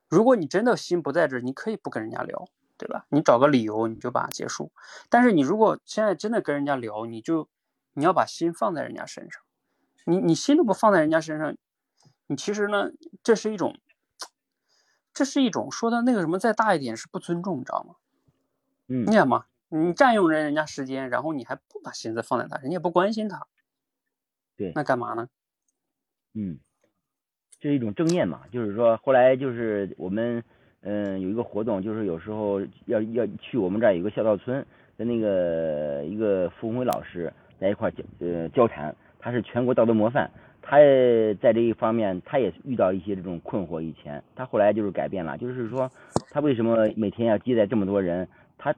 [0.07, 2.47] 如果你真的心不在这儿，你可以不跟人家聊，
[2.77, 3.05] 对吧？
[3.09, 4.71] 你找个理由你就把它结束。
[5.09, 7.49] 但是你如果现在真的跟人家聊，你就
[7.93, 9.41] 你要把心放在人家身上。
[10.05, 11.57] 你你心都不放在人家身上，
[12.27, 12.91] 你其实呢，
[13.23, 13.77] 这是一种，
[15.13, 17.95] 这是一种说的那个什么再大一点是不尊重，你知道吗？
[18.87, 23.47] 嗯，你想嘛，你占用人人家时间，然后你还不把心思放在他，人家也不关心他。
[24.57, 25.29] 对，那干嘛呢？
[26.33, 26.59] 嗯，
[27.59, 30.43] 这是一种正念嘛，就是说后来就是我们
[30.81, 34.65] 嗯有一个活动，就是有时候要要去我们这儿有个孝道村，
[34.97, 40.29] 跟那个一个傅红辉老师在一块交呃交谈，他是全国道德模范，
[40.63, 40.77] 他
[41.39, 45.87] 在这一方面他也遇到一些这种困惑，以前他后来就是改变了，就是说
[46.31, 48.27] 他为什么每天要接待这么多人，
[48.57, 48.73] 他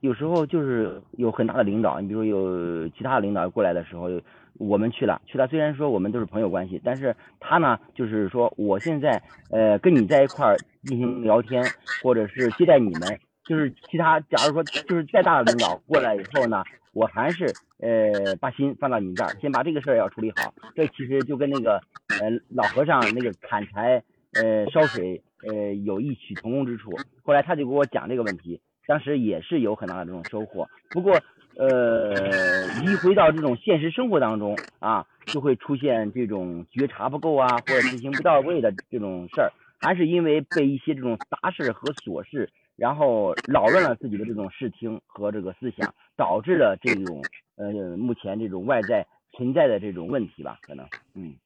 [0.00, 4.08] 有时候就是有很大的领导，你比如有其他领导过来的时候。
[4.56, 5.48] 我们去了，去了。
[5.48, 9.20] 虽然说我们都是朋友关系，但是他呢，就是说我现在
[9.50, 11.60] 呃跟你在一块儿进行聊天，
[12.04, 16.62] 或者是接待你们，就是其他假如说就是再大的领导过来以后呢，
[16.92, 17.46] 我还是
[17.78, 20.54] 呃把心放到你这儿，先把这个事儿要处理好。
[20.74, 21.80] 这其实就跟那个
[22.20, 24.02] 呃老和尚那个砍柴
[24.34, 26.90] 呃烧水呃有异曲同工之处。
[27.22, 30.68] 后来他就给我讲这个问题，当时也是有很大的这种收获。
[30.90, 31.20] 不过。
[31.56, 47.22] 呃，一回到这种现实生活当中啊，就会出现这种觉察不够啊，或者执行不到位的这种事儿，还是因为被一些这种杂事和琐事，然后扰乱了自己的这种视听和这个思想，导致了这种
[47.56, 50.58] 呃目前这种外在存在的这种问题吧？
[50.62, 51.36] 可能，嗯，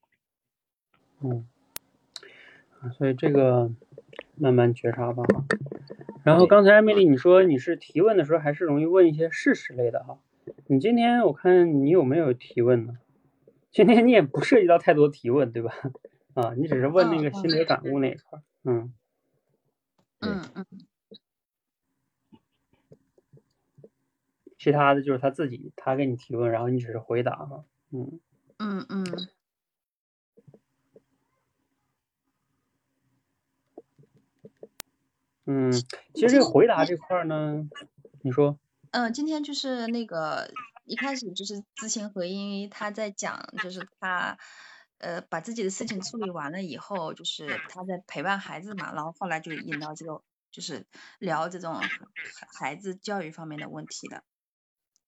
[1.21, 1.47] 嗯，
[2.97, 3.71] 所以这个
[4.35, 5.23] 慢慢觉察吧。
[6.23, 10.19] 然后刚才艾米丽你说你是提问的时候还是容易问一些事实类的哈？
[10.67, 12.97] 你今天我看你有没有提问呢？
[13.71, 15.71] 今天你也不涉及到太多提问对吧？
[16.33, 18.93] 啊，你只是问那个心得感悟那一块，嗯，
[20.21, 20.65] 嗯嗯，
[24.59, 28.19] 其他的就是他自己他给你提问，然后你只是回答哈，嗯
[28.57, 29.29] 嗯嗯。
[35.45, 35.71] 嗯，
[36.13, 37.67] 其实这个回答这块呢，
[38.21, 38.59] 你说，
[38.91, 40.51] 嗯，今天就是那个
[40.85, 44.37] 一开始就是知行合一，他在讲，就是他
[44.99, 50.21] 呃把自己的事情处理完了以后，就是他在陪伴孩子嘛，然后后来就引到这个，
[50.51, 50.85] 就是
[51.17, 51.79] 聊这种
[52.59, 54.23] 孩子教育方面的问题的。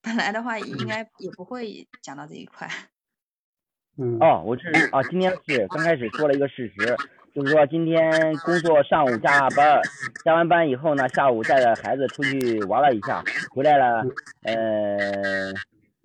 [0.02, 2.68] 本来的话应该也不会讲到这一块。
[3.98, 6.96] 嗯，哦，我是啊，今天是刚开始说了一个事实。
[7.34, 9.80] 就是说，今天工作上午加班，
[10.26, 14.04] 加完班以后呢，下午带着孩子出去玩了一下，回来了，
[14.44, 15.50] 呃，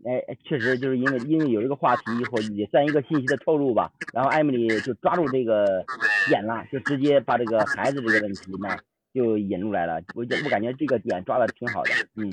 [0.04, 3.90] 哎，哎确实就是因为因为有这个话题，或也算一个信息的透露吧。
[4.12, 5.84] 然后艾米丽就抓住这个
[6.28, 8.78] 点了，就直接把这个孩子这个问题呢
[9.12, 10.00] 就引入来了。
[10.14, 12.30] 我我感觉这个点抓的挺好的，嗯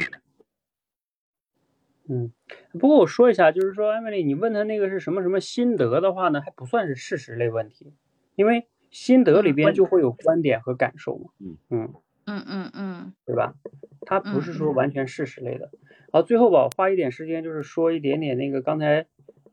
[2.10, 2.32] 嗯，
[2.80, 7.94] 不过我说一下，就是说艾米丽，你问他那个是什么什么心得的话呢，还不算是事实类问题，
[8.36, 11.30] 因为心得里边就会有观点和感受嘛。
[11.40, 11.94] 嗯嗯，
[12.26, 13.56] 嗯嗯嗯对吧？
[14.06, 15.72] 它不是说完全事实类的。
[16.12, 19.06] 好，最后吧，我花一点时间就是说一点点那个刚才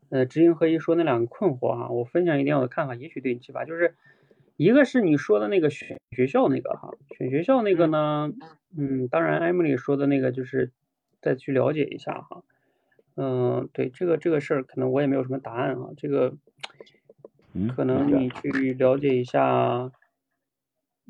[0.09, 3.63] 呃知行合一说那两个困惑哈，我分享一点我的看法，也许对你启发。
[3.63, 3.95] 就是
[4.57, 8.31] 一个是你说的那个选学校那个哈，选学校那个呢，
[8.77, 10.71] 嗯，当然艾米丽说的那个就是
[11.21, 12.43] 再去了解一下哈。
[13.15, 15.89] 嗯，对这个这个事儿，可能我也没有什么答案啊。
[15.97, 16.35] 这个
[17.53, 19.91] 嗯，可能你去了解一下，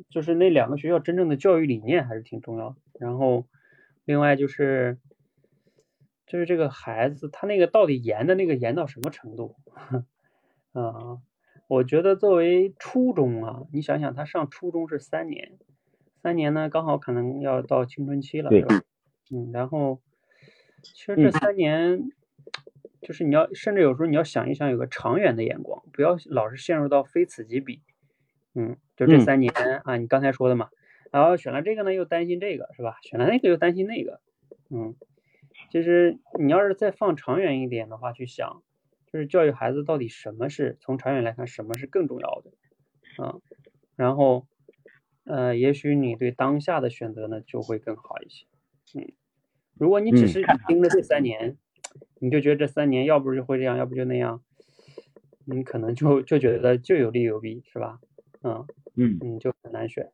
[0.09, 2.75] 就是那两个学校真正的教育理念还是挺重要的。
[2.99, 3.45] 然后，
[4.03, 4.97] 另外就是，
[6.25, 9.55] 就是这个孩子他那个到底严的那个严到什么程度？
[10.73, 11.19] 啊，
[11.67, 15.59] 我觉得作为初中啊，你想想他上初中是三年，
[16.23, 18.81] 三年呢刚好可能要到青春期了，对吧？
[19.31, 20.01] 嗯，然后
[20.81, 21.31] 其实这嗯。
[21.31, 22.11] 三年，
[23.01, 27.81] 就是你要甚至有时候你要想一想，有个长远的眼光，不要老是陷入到非此即彼。
[28.53, 29.21] 嗯，就这嗯。
[29.21, 29.53] 三年
[29.85, 30.69] 啊，你刚才说的嘛，
[31.11, 32.97] 然后选了这个呢，又担心这个是吧？
[33.03, 34.19] 选了那个又担心那个，
[34.69, 34.95] 嗯，
[35.71, 38.61] 其实你要是再放长远一点的话去想，
[39.11, 43.35] 就是教育孩子到底什么是从长远来看什么是更重要的啊，
[43.95, 44.47] 然后
[45.23, 48.45] 呃，也许你对当下的选择呢就会更好一些，
[48.95, 49.13] 嗯，
[49.81, 51.57] 如果你只嗯是盯着这三年，
[52.19, 54.43] 你就觉得这三年要不就会这样，要不就那样，
[55.43, 57.99] 你可能就就觉得就有利有弊，是吧？
[58.43, 60.11] 嗯嗯你，就很难选。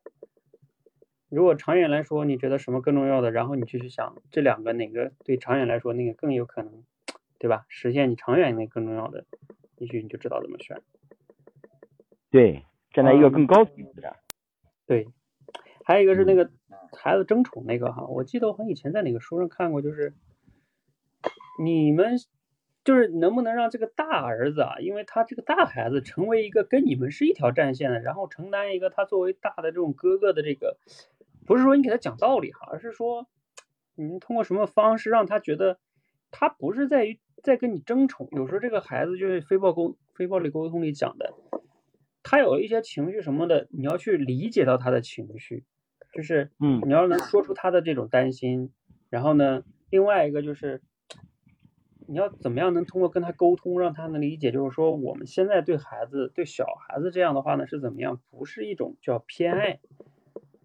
[1.28, 6.82] 如果长远来说，你觉得什么更重要的，然后你就去想这两个哪个对长远来说那个更有可能，
[7.38, 7.66] 对吧？
[7.68, 9.26] 实现你长远那个更重要的，
[9.76, 10.80] 也许你就知道怎么选。
[12.30, 12.64] 对，
[12.94, 14.16] 站在一个嗯更高层次上，
[14.86, 15.08] 对，
[15.84, 16.50] 还有一个是那个
[16.92, 20.14] 孩子争宠那个哈，我记得我好像以前在哪个书上看过，就是
[21.62, 22.16] 你们
[22.84, 30.78] 就是能不能让这个大儿子啊，因为他这个大孩子成为一个跟你们是一条战线的，然后承担一个他作为大的这种哥哥的这个，
[31.46, 33.26] 不是说你给他讲道理哈，而是说
[33.94, 35.78] 你们通过什么方式让他觉得
[36.30, 41.34] 他不是在于在跟你争宠，有时候这个孩子就是非暴沟非暴力沟通里讲的。
[42.22, 45.64] 他有一些情绪什么的，你要去理解到他的情绪，
[46.12, 46.80] 就是嗯。
[46.86, 48.72] 你要能说出他的这种担心，
[49.10, 50.82] 然后呢，另外一个就是
[52.06, 59.80] 你要怎么样能通过跟他沟通，让他能理解，就是说我们现在对孩子对小孩子这样的话呢是怎么样，不是一种叫偏爱，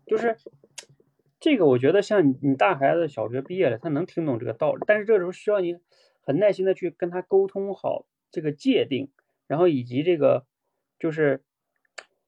[0.06, 0.38] 就是
[1.40, 5.78] 这个我觉得像你你大孩子小学毕业了，他能听懂这个道理，但是这时候需要你
[6.22, 9.12] 很耐心的去跟他沟通好这个界定，
[9.48, 10.46] 然后以及这个
[11.00, 11.44] 就是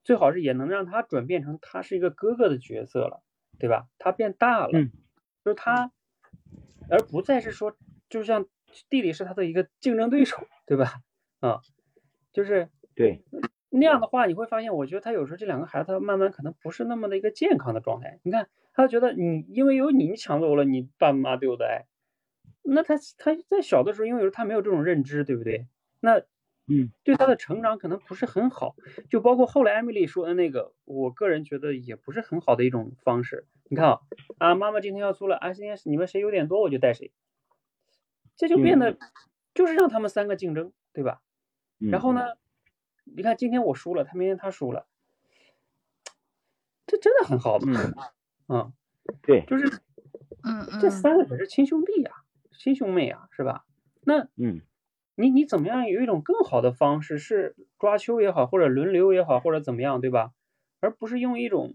[0.05, 3.23] 最好是也能让他转变成他是一个哥哥的角色了，
[3.59, 3.87] 对吧？
[3.97, 4.91] 他变大了，嗯
[5.43, 5.91] 就是他，
[6.89, 7.75] 而不再是说，
[8.07, 8.45] 就像
[8.89, 11.01] 弟弟是他的一个竞争对手，对吧？
[11.39, 11.59] 啊，
[12.31, 13.23] 就是对，
[13.69, 18.19] 那样的话，你会发现，我觉得他有时候这两个孩子，他慢慢可能不是那么的一个健康的状态。
[18.23, 21.85] 你看，他觉得你因为有你，你抢走了你爸妈对我的爱，
[22.61, 25.67] 那他他在小的时候，因为有时候他没有这种认知，对不对？
[25.99, 26.21] 那
[26.67, 26.91] 嗯。
[27.03, 28.75] 对他的成长可能不是很好，
[29.09, 33.45] 就包括后来艾米丽说的那个，我个人觉得也不是很好的一种方式。
[33.69, 33.99] 你看啊，
[34.37, 37.11] 啊，妈妈今天要出了，啊，今天你们谁有点多我就带谁，
[38.35, 38.97] 这就变得
[39.53, 41.21] 就是让他们三个竞争，对吧？
[41.79, 41.89] 嗯？
[41.89, 42.21] 然后呢，
[43.03, 44.87] 你看今天我输了，他明天他输了，
[46.85, 47.79] 这真的很好吗，
[48.47, 48.73] 嗯嗯，
[49.23, 49.67] 对，就是
[50.43, 50.89] 嗯嗯，这。
[50.89, 52.11] 三个可是亲兄弟呀、
[52.57, 53.65] 亲兄妹呀、是吧？
[54.01, 54.61] 那嗯
[55.15, 60.31] 你你怎么样有一种更好的方式，是抓阄也好，或者轮流也好，或者怎么样，对吧？
[60.81, 61.73] 而不是用一种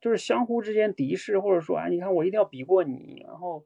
[0.00, 3.64] 就是相互之间敌视，或者说，哎，你看我一定要比过你，然后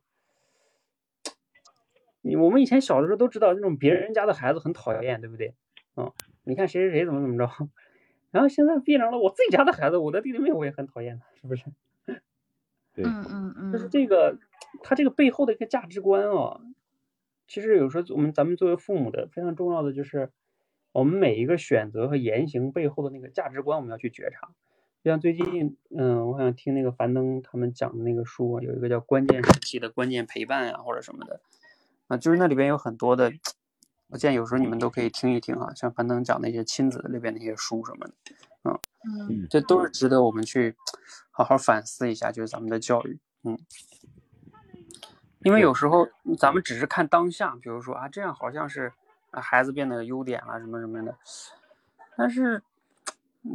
[2.23, 5.55] 你我们以前小的时候都知道，那种别人家的孩子很讨厌，对不对？
[5.97, 6.13] 嗯，
[6.45, 7.49] 你看谁谁谁怎么怎么着，
[8.31, 11.65] 然后现在变成了我自己家的孩子，我的弟弟妹妹我也很讨厌他，是不是？
[12.95, 14.39] 对，嗯嗯嗯，就是这个，
[14.83, 16.61] 他这个背后的一个价值观啊，
[17.49, 20.31] 其实有时候我们咱们作为父母的非常重要的就是，
[20.93, 24.51] 我们每一个选择和言行背后的那个价值观，我们要去觉察。
[25.05, 31.41] 就像最近，嗯，我好像听那个樊登他们讲的那个书啊，有一个叫《关键时期的关键陪伴》啊，或者什么的，
[32.09, 33.33] 啊，就是那里边有很多的，
[34.09, 38.81] 我建议有时候你们都可以听一听啊，像樊登讲那些亲子那边那些书什么的，啊
[39.29, 40.75] 嗯这都是值得我们去
[41.31, 43.57] 好好反思一下，就是咱们的教育，嗯。
[45.47, 48.93] 因为有时候咱们只是看当下，比如说啊，这样好像是
[49.31, 51.17] 啊孩子变得有优点了什么什么的，
[52.17, 52.61] 但是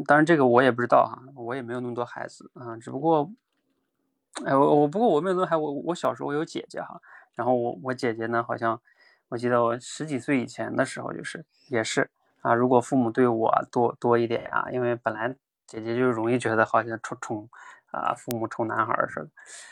[0.05, 3.29] 当然这个我也不知道哈，我也没有那么多孩子啊，只不过
[4.45, 7.01] 哎我我不过我没有那么多孩我我小时候有姐姐哈，
[7.35, 8.79] 然后我我姐姐呢好像
[9.27, 12.09] 我记得我十几岁以前的时候就是也是
[12.39, 15.35] 啊，如果父母对我多多一点啊，因为本来
[15.67, 17.49] 姐姐就容易觉得好像宠宠
[17.91, 19.29] 啊父母宠男孩儿似的。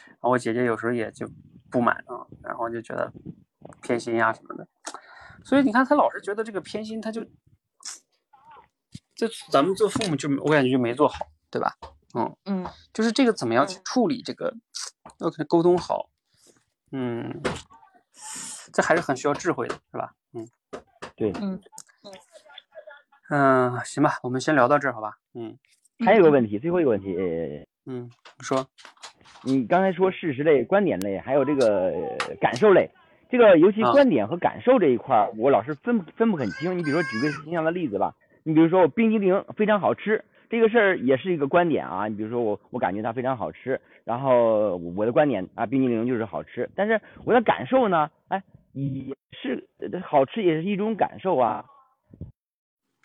[0.08, 1.30] 然后我姐姐有时候也就
[1.72, 3.12] 不满啊，然后就觉得
[3.82, 4.68] 偏心呀什么的，
[5.44, 7.24] 所以你看她老是觉得这个偏心，她就
[9.16, 11.76] 就咱们做父母就我感觉就没做好，对吧？
[12.16, 14.54] 嗯嗯就是这个怎么样去处理这个，
[15.20, 16.10] 要跟他沟通好，
[16.92, 17.42] 嗯，
[18.74, 20.16] 这还是很需要智慧的，是吧？
[20.34, 20.48] 嗯
[21.16, 21.62] 对，嗯
[23.30, 25.20] 嗯、行吧，我们先聊到这儿，好吧？
[25.36, 25.58] 嗯
[26.04, 28.08] 还有一个问题，最后一个问题，呃嗯，
[28.38, 28.64] 你说，
[29.44, 32.88] 你刚才说事实类、观点类，还有这个呃感受类，
[33.32, 36.78] 这个尤其啊观点和感受这一块儿，我老是分分不很清。
[36.78, 38.14] 你比如说举个形象的例子吧，
[38.44, 42.08] 你比如说我冰激凌非常好吃，这个事儿也是一个观点啊。
[42.08, 48.44] 你比如说我我感觉它非常好吃，然后我的观点啊，冰激凌就是好吃，但是我的感受呢，哎，
[48.74, 51.66] 也是呃好吃也是一种感受啊。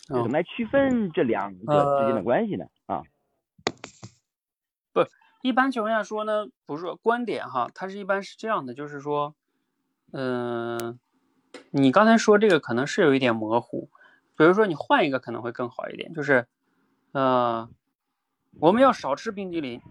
[0.08, 2.66] 怎嗯么来区分这两个之间的关系呢？
[2.84, 3.02] 啊，
[5.42, 9.34] 一般情况下说呢，不是说观点哈，它是一般是这样的，就是说，
[10.12, 10.98] 嗯、
[11.70, 13.90] 你刚才说这个可能是有一点模糊，
[14.36, 16.46] 比如说你换一个可能会更好一点，就是，
[17.12, 17.68] 呃，
[18.58, 19.82] 我们要少吃冰激凌，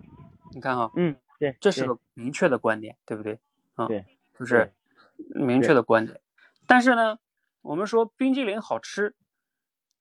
[0.56, 3.40] 你看哈，嗯，对，这是个明确的观点，对不对？
[3.76, 4.06] 啊，对，
[4.40, 4.74] 就是
[5.36, 6.20] 明确的观点。
[6.66, 7.20] 但是呢，
[7.62, 9.16] 我们说冰激凌好吃，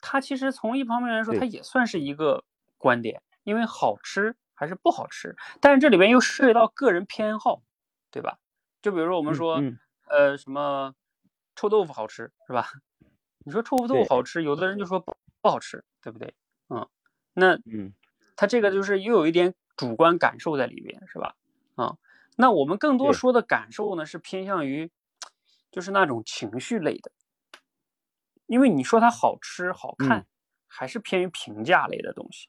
[0.01, 2.45] 它其实从一方面来说，它也算是一个
[2.79, 7.63] 观点，因为好吃还是不好吃，但是这里边又涉及到个人偏好，
[8.13, 8.39] 对吧？
[8.81, 9.79] 就比如说我们嗯说，嗯
[10.09, 10.95] 呃，什么
[11.57, 12.69] 臭豆腐好吃是吧？
[13.45, 16.33] 你说臭豆腐好吃，有的人就说不不好吃，对不对？
[16.69, 16.89] 嗯，
[17.33, 17.93] 那嗯
[18.37, 21.35] 他这个就是又有一点主观感受在里边，是吧？
[21.75, 21.97] 啊，
[22.37, 24.93] 那我们更多说的感受呢，是偏向于
[25.73, 27.11] 就是那种情绪类的，
[28.47, 30.27] 因为你说它好吃好看，嗯
[30.69, 32.49] 还是偏于评价类的东西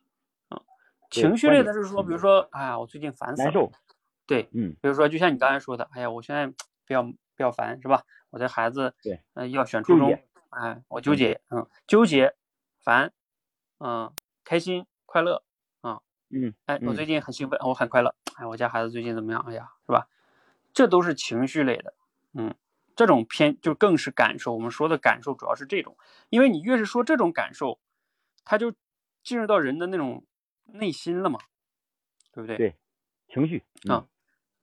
[1.13, 3.71] 情绪类的是说，比如嗯说，哎呀，我最近烦死了，难受，
[4.25, 6.55] 对，嗯比如说，就像你刚才说的，哎呀，我现在比
[6.89, 8.03] 较比较烦，是吧？
[8.31, 10.19] 我的孩子，对，呃，要选初中
[10.49, 12.35] 哎，我纠结，嗯，纠结，
[12.79, 13.13] 烦，
[13.79, 14.11] 嗯，
[14.43, 15.43] 开心，快乐，
[15.81, 19.43] 啊嗯，哎，我嗯最近很兴奋，我很快乐，哎，我家孩子最近怎么样？
[19.47, 20.07] 哎呀，是吧？
[20.73, 21.93] 这都是情绪类的，
[22.33, 22.55] 嗯，
[22.95, 24.53] 这种偏就更是感受。
[24.53, 25.95] 我们说的感受主要是这种，
[26.29, 27.79] 因为你越是说这种感受，
[28.43, 28.73] 它就
[29.23, 30.25] 进入到人的那种
[30.65, 31.39] 内心了嘛，
[32.31, 32.57] 对不对？
[32.57, 32.75] 对
[33.27, 34.05] 情绪啊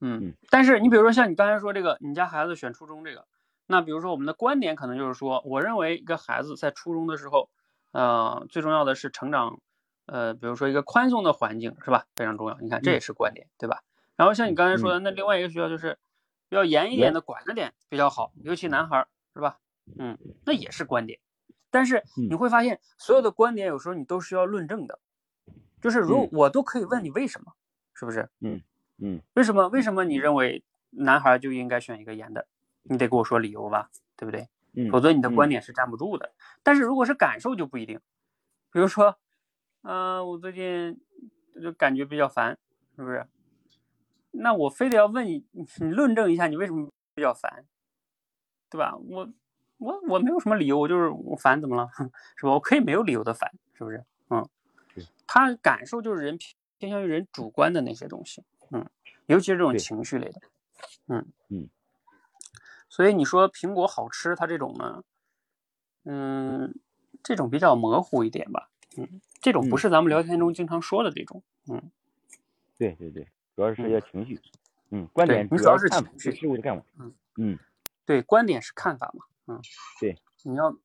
[0.01, 3.27] 嗯嗯，但是你比如说像你刚才说这个，你家孩子选初中这个，
[3.67, 7.51] 那比如说我们的观点可能就是说，我认为一个孩子在初中的时候，
[7.93, 9.61] 呃，最重要的是成长，
[10.07, 12.07] 呃，比如说一个宽松的环境是吧？
[12.17, 12.59] 非常重要。
[12.61, 13.83] 你看这也是观点，对吧？
[14.17, 15.99] 然后像你刚才说的，那另外一个学校就是
[16.49, 19.59] 要严一点的管着点比较好，尤其男孩儿是吧？
[19.99, 20.17] 嗯，
[20.47, 21.21] 那也是观点。
[21.71, 24.99] 但是你会发现，所有的观点有时候你都是要论证的，
[25.81, 27.53] 就是如嗯我都可以问你为什么，
[27.95, 28.29] 是不是？
[28.41, 28.61] 嗯
[28.99, 29.69] 嗯为什么？
[29.69, 32.47] 为什么你认为男孩就应该选一个严的？
[32.83, 34.49] 你得给我说理由吧，对不对？
[34.73, 36.33] 嗯，否则你的嗯观点是站不住的。
[36.63, 38.01] 但是如果是感受就不一定，
[38.73, 39.19] 比如说，
[39.83, 41.01] 嗯、我最近
[41.63, 42.57] 就感觉比较烦，
[42.97, 43.27] 是不是？
[44.33, 47.65] 那我非得要问你，你论证一下你为什么比较烦，
[48.71, 48.97] 对吧？
[48.97, 49.29] 我
[49.79, 51.89] 我我没有什么理由，我就是我烦，怎么了？
[52.37, 52.53] 是吧？
[52.53, 54.05] 我可以没有理由的烦，是不是？
[55.33, 58.43] 他感受就是人偏偏向于人主观的那些东西，
[58.73, 58.85] 嗯，
[59.27, 60.41] 尤其是这种情绪类的，
[61.07, 61.33] 嗯。
[61.51, 61.71] 嗯。
[62.89, 65.05] 所以你说苹果好吃，它这种呢，
[66.03, 66.75] 嗯，
[67.23, 71.93] 这种比较模糊一点吧，嗯，这种不嗯是咱们聊天中经常说的这种，嗯，
[72.77, 74.41] 对对对，主要是涉及到情绪，
[74.91, 77.15] 嗯，观点你主要是要看法，情绪事物的看法，嗯。
[77.37, 77.59] 嗯。
[78.05, 79.61] 对，观点是看法嘛，嗯，
[80.01, 80.77] 对，你要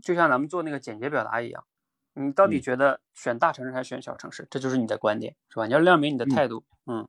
[0.00, 1.66] 就像咱们做那个简洁表达一样，
[2.14, 5.66] 你到底嗯觉得选大城市还是选小城市，这就是你的观点，是吧？
[5.66, 7.08] 你要亮明你的嗯态度，嗯，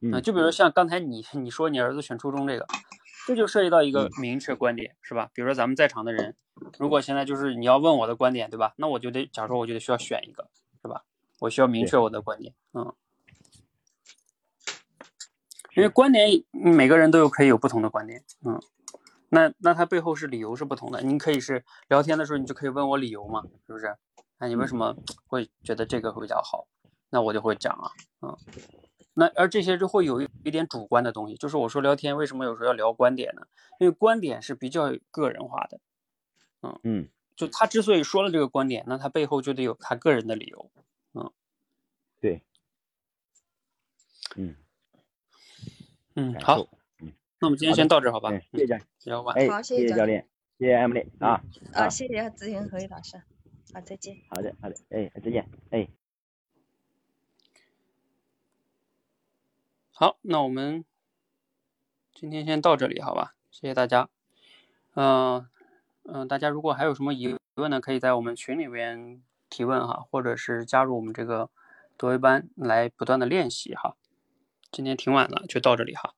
[0.00, 2.66] 嗯呃就比如像刚才你你说你儿子选初中这个，
[3.26, 5.30] 这就涉及到一个明确观点，是吧？
[5.34, 6.36] 比如说咱们在场的人，
[6.78, 8.74] 如果现在就是你要问我的观点，对吧？
[8.76, 10.48] 那我就得，假如说我就得需要选一个，
[10.82, 11.04] 是吧？
[11.40, 12.94] 我需要明确我的观点，嗯，
[15.74, 18.60] 因为观点嗯每个人都有可以有不同的观点，嗯，
[19.30, 23.96] 那那他背后是理由是不同的，你可以是聊天的时候你就可以问我理由嘛，是不是？
[24.38, 24.96] 那你为什么
[25.26, 26.66] 会觉得这个会比较好？
[27.10, 27.92] 那我就会讲啊，
[28.22, 28.36] 嗯，
[29.14, 33.42] 那而这些就会有一一点主观的东西，就是我说聊天为什么有时候要聊观点呢？
[33.78, 35.80] 因为观点是比较个人化的，
[36.62, 40.70] 嗯嗯，就他之所以说了这个观点，那他背后就得有他个人的理由，
[41.14, 41.32] 嗯，
[42.20, 42.42] 对，
[44.36, 44.56] 嗯，
[46.14, 46.66] 嗯，好，
[47.40, 48.30] 那我们今天先到这好吧？
[48.30, 51.42] 嗯，谢谢教，比较晚，哎，好谢谢教练，谢谢 Emily 啊
[51.72, 53.22] 啊，啊，谢谢咨询何毅老师，
[53.72, 54.18] 好，再见。
[54.28, 55.88] 好的好的，哎，再见，哎。
[59.90, 60.84] 好，那我们
[62.14, 63.34] 今天先到这里，好吧？
[63.50, 64.10] 谢谢大家。
[64.94, 65.48] 嗯、
[66.02, 71.48] 嗯、大家如果还有什么疑问呢，可以在我们群里边提问哈，或者是加入我们这个
[71.96, 73.96] 德维班来不断的练习哈。
[74.70, 76.14] 今天挺晚了，就到这里哈。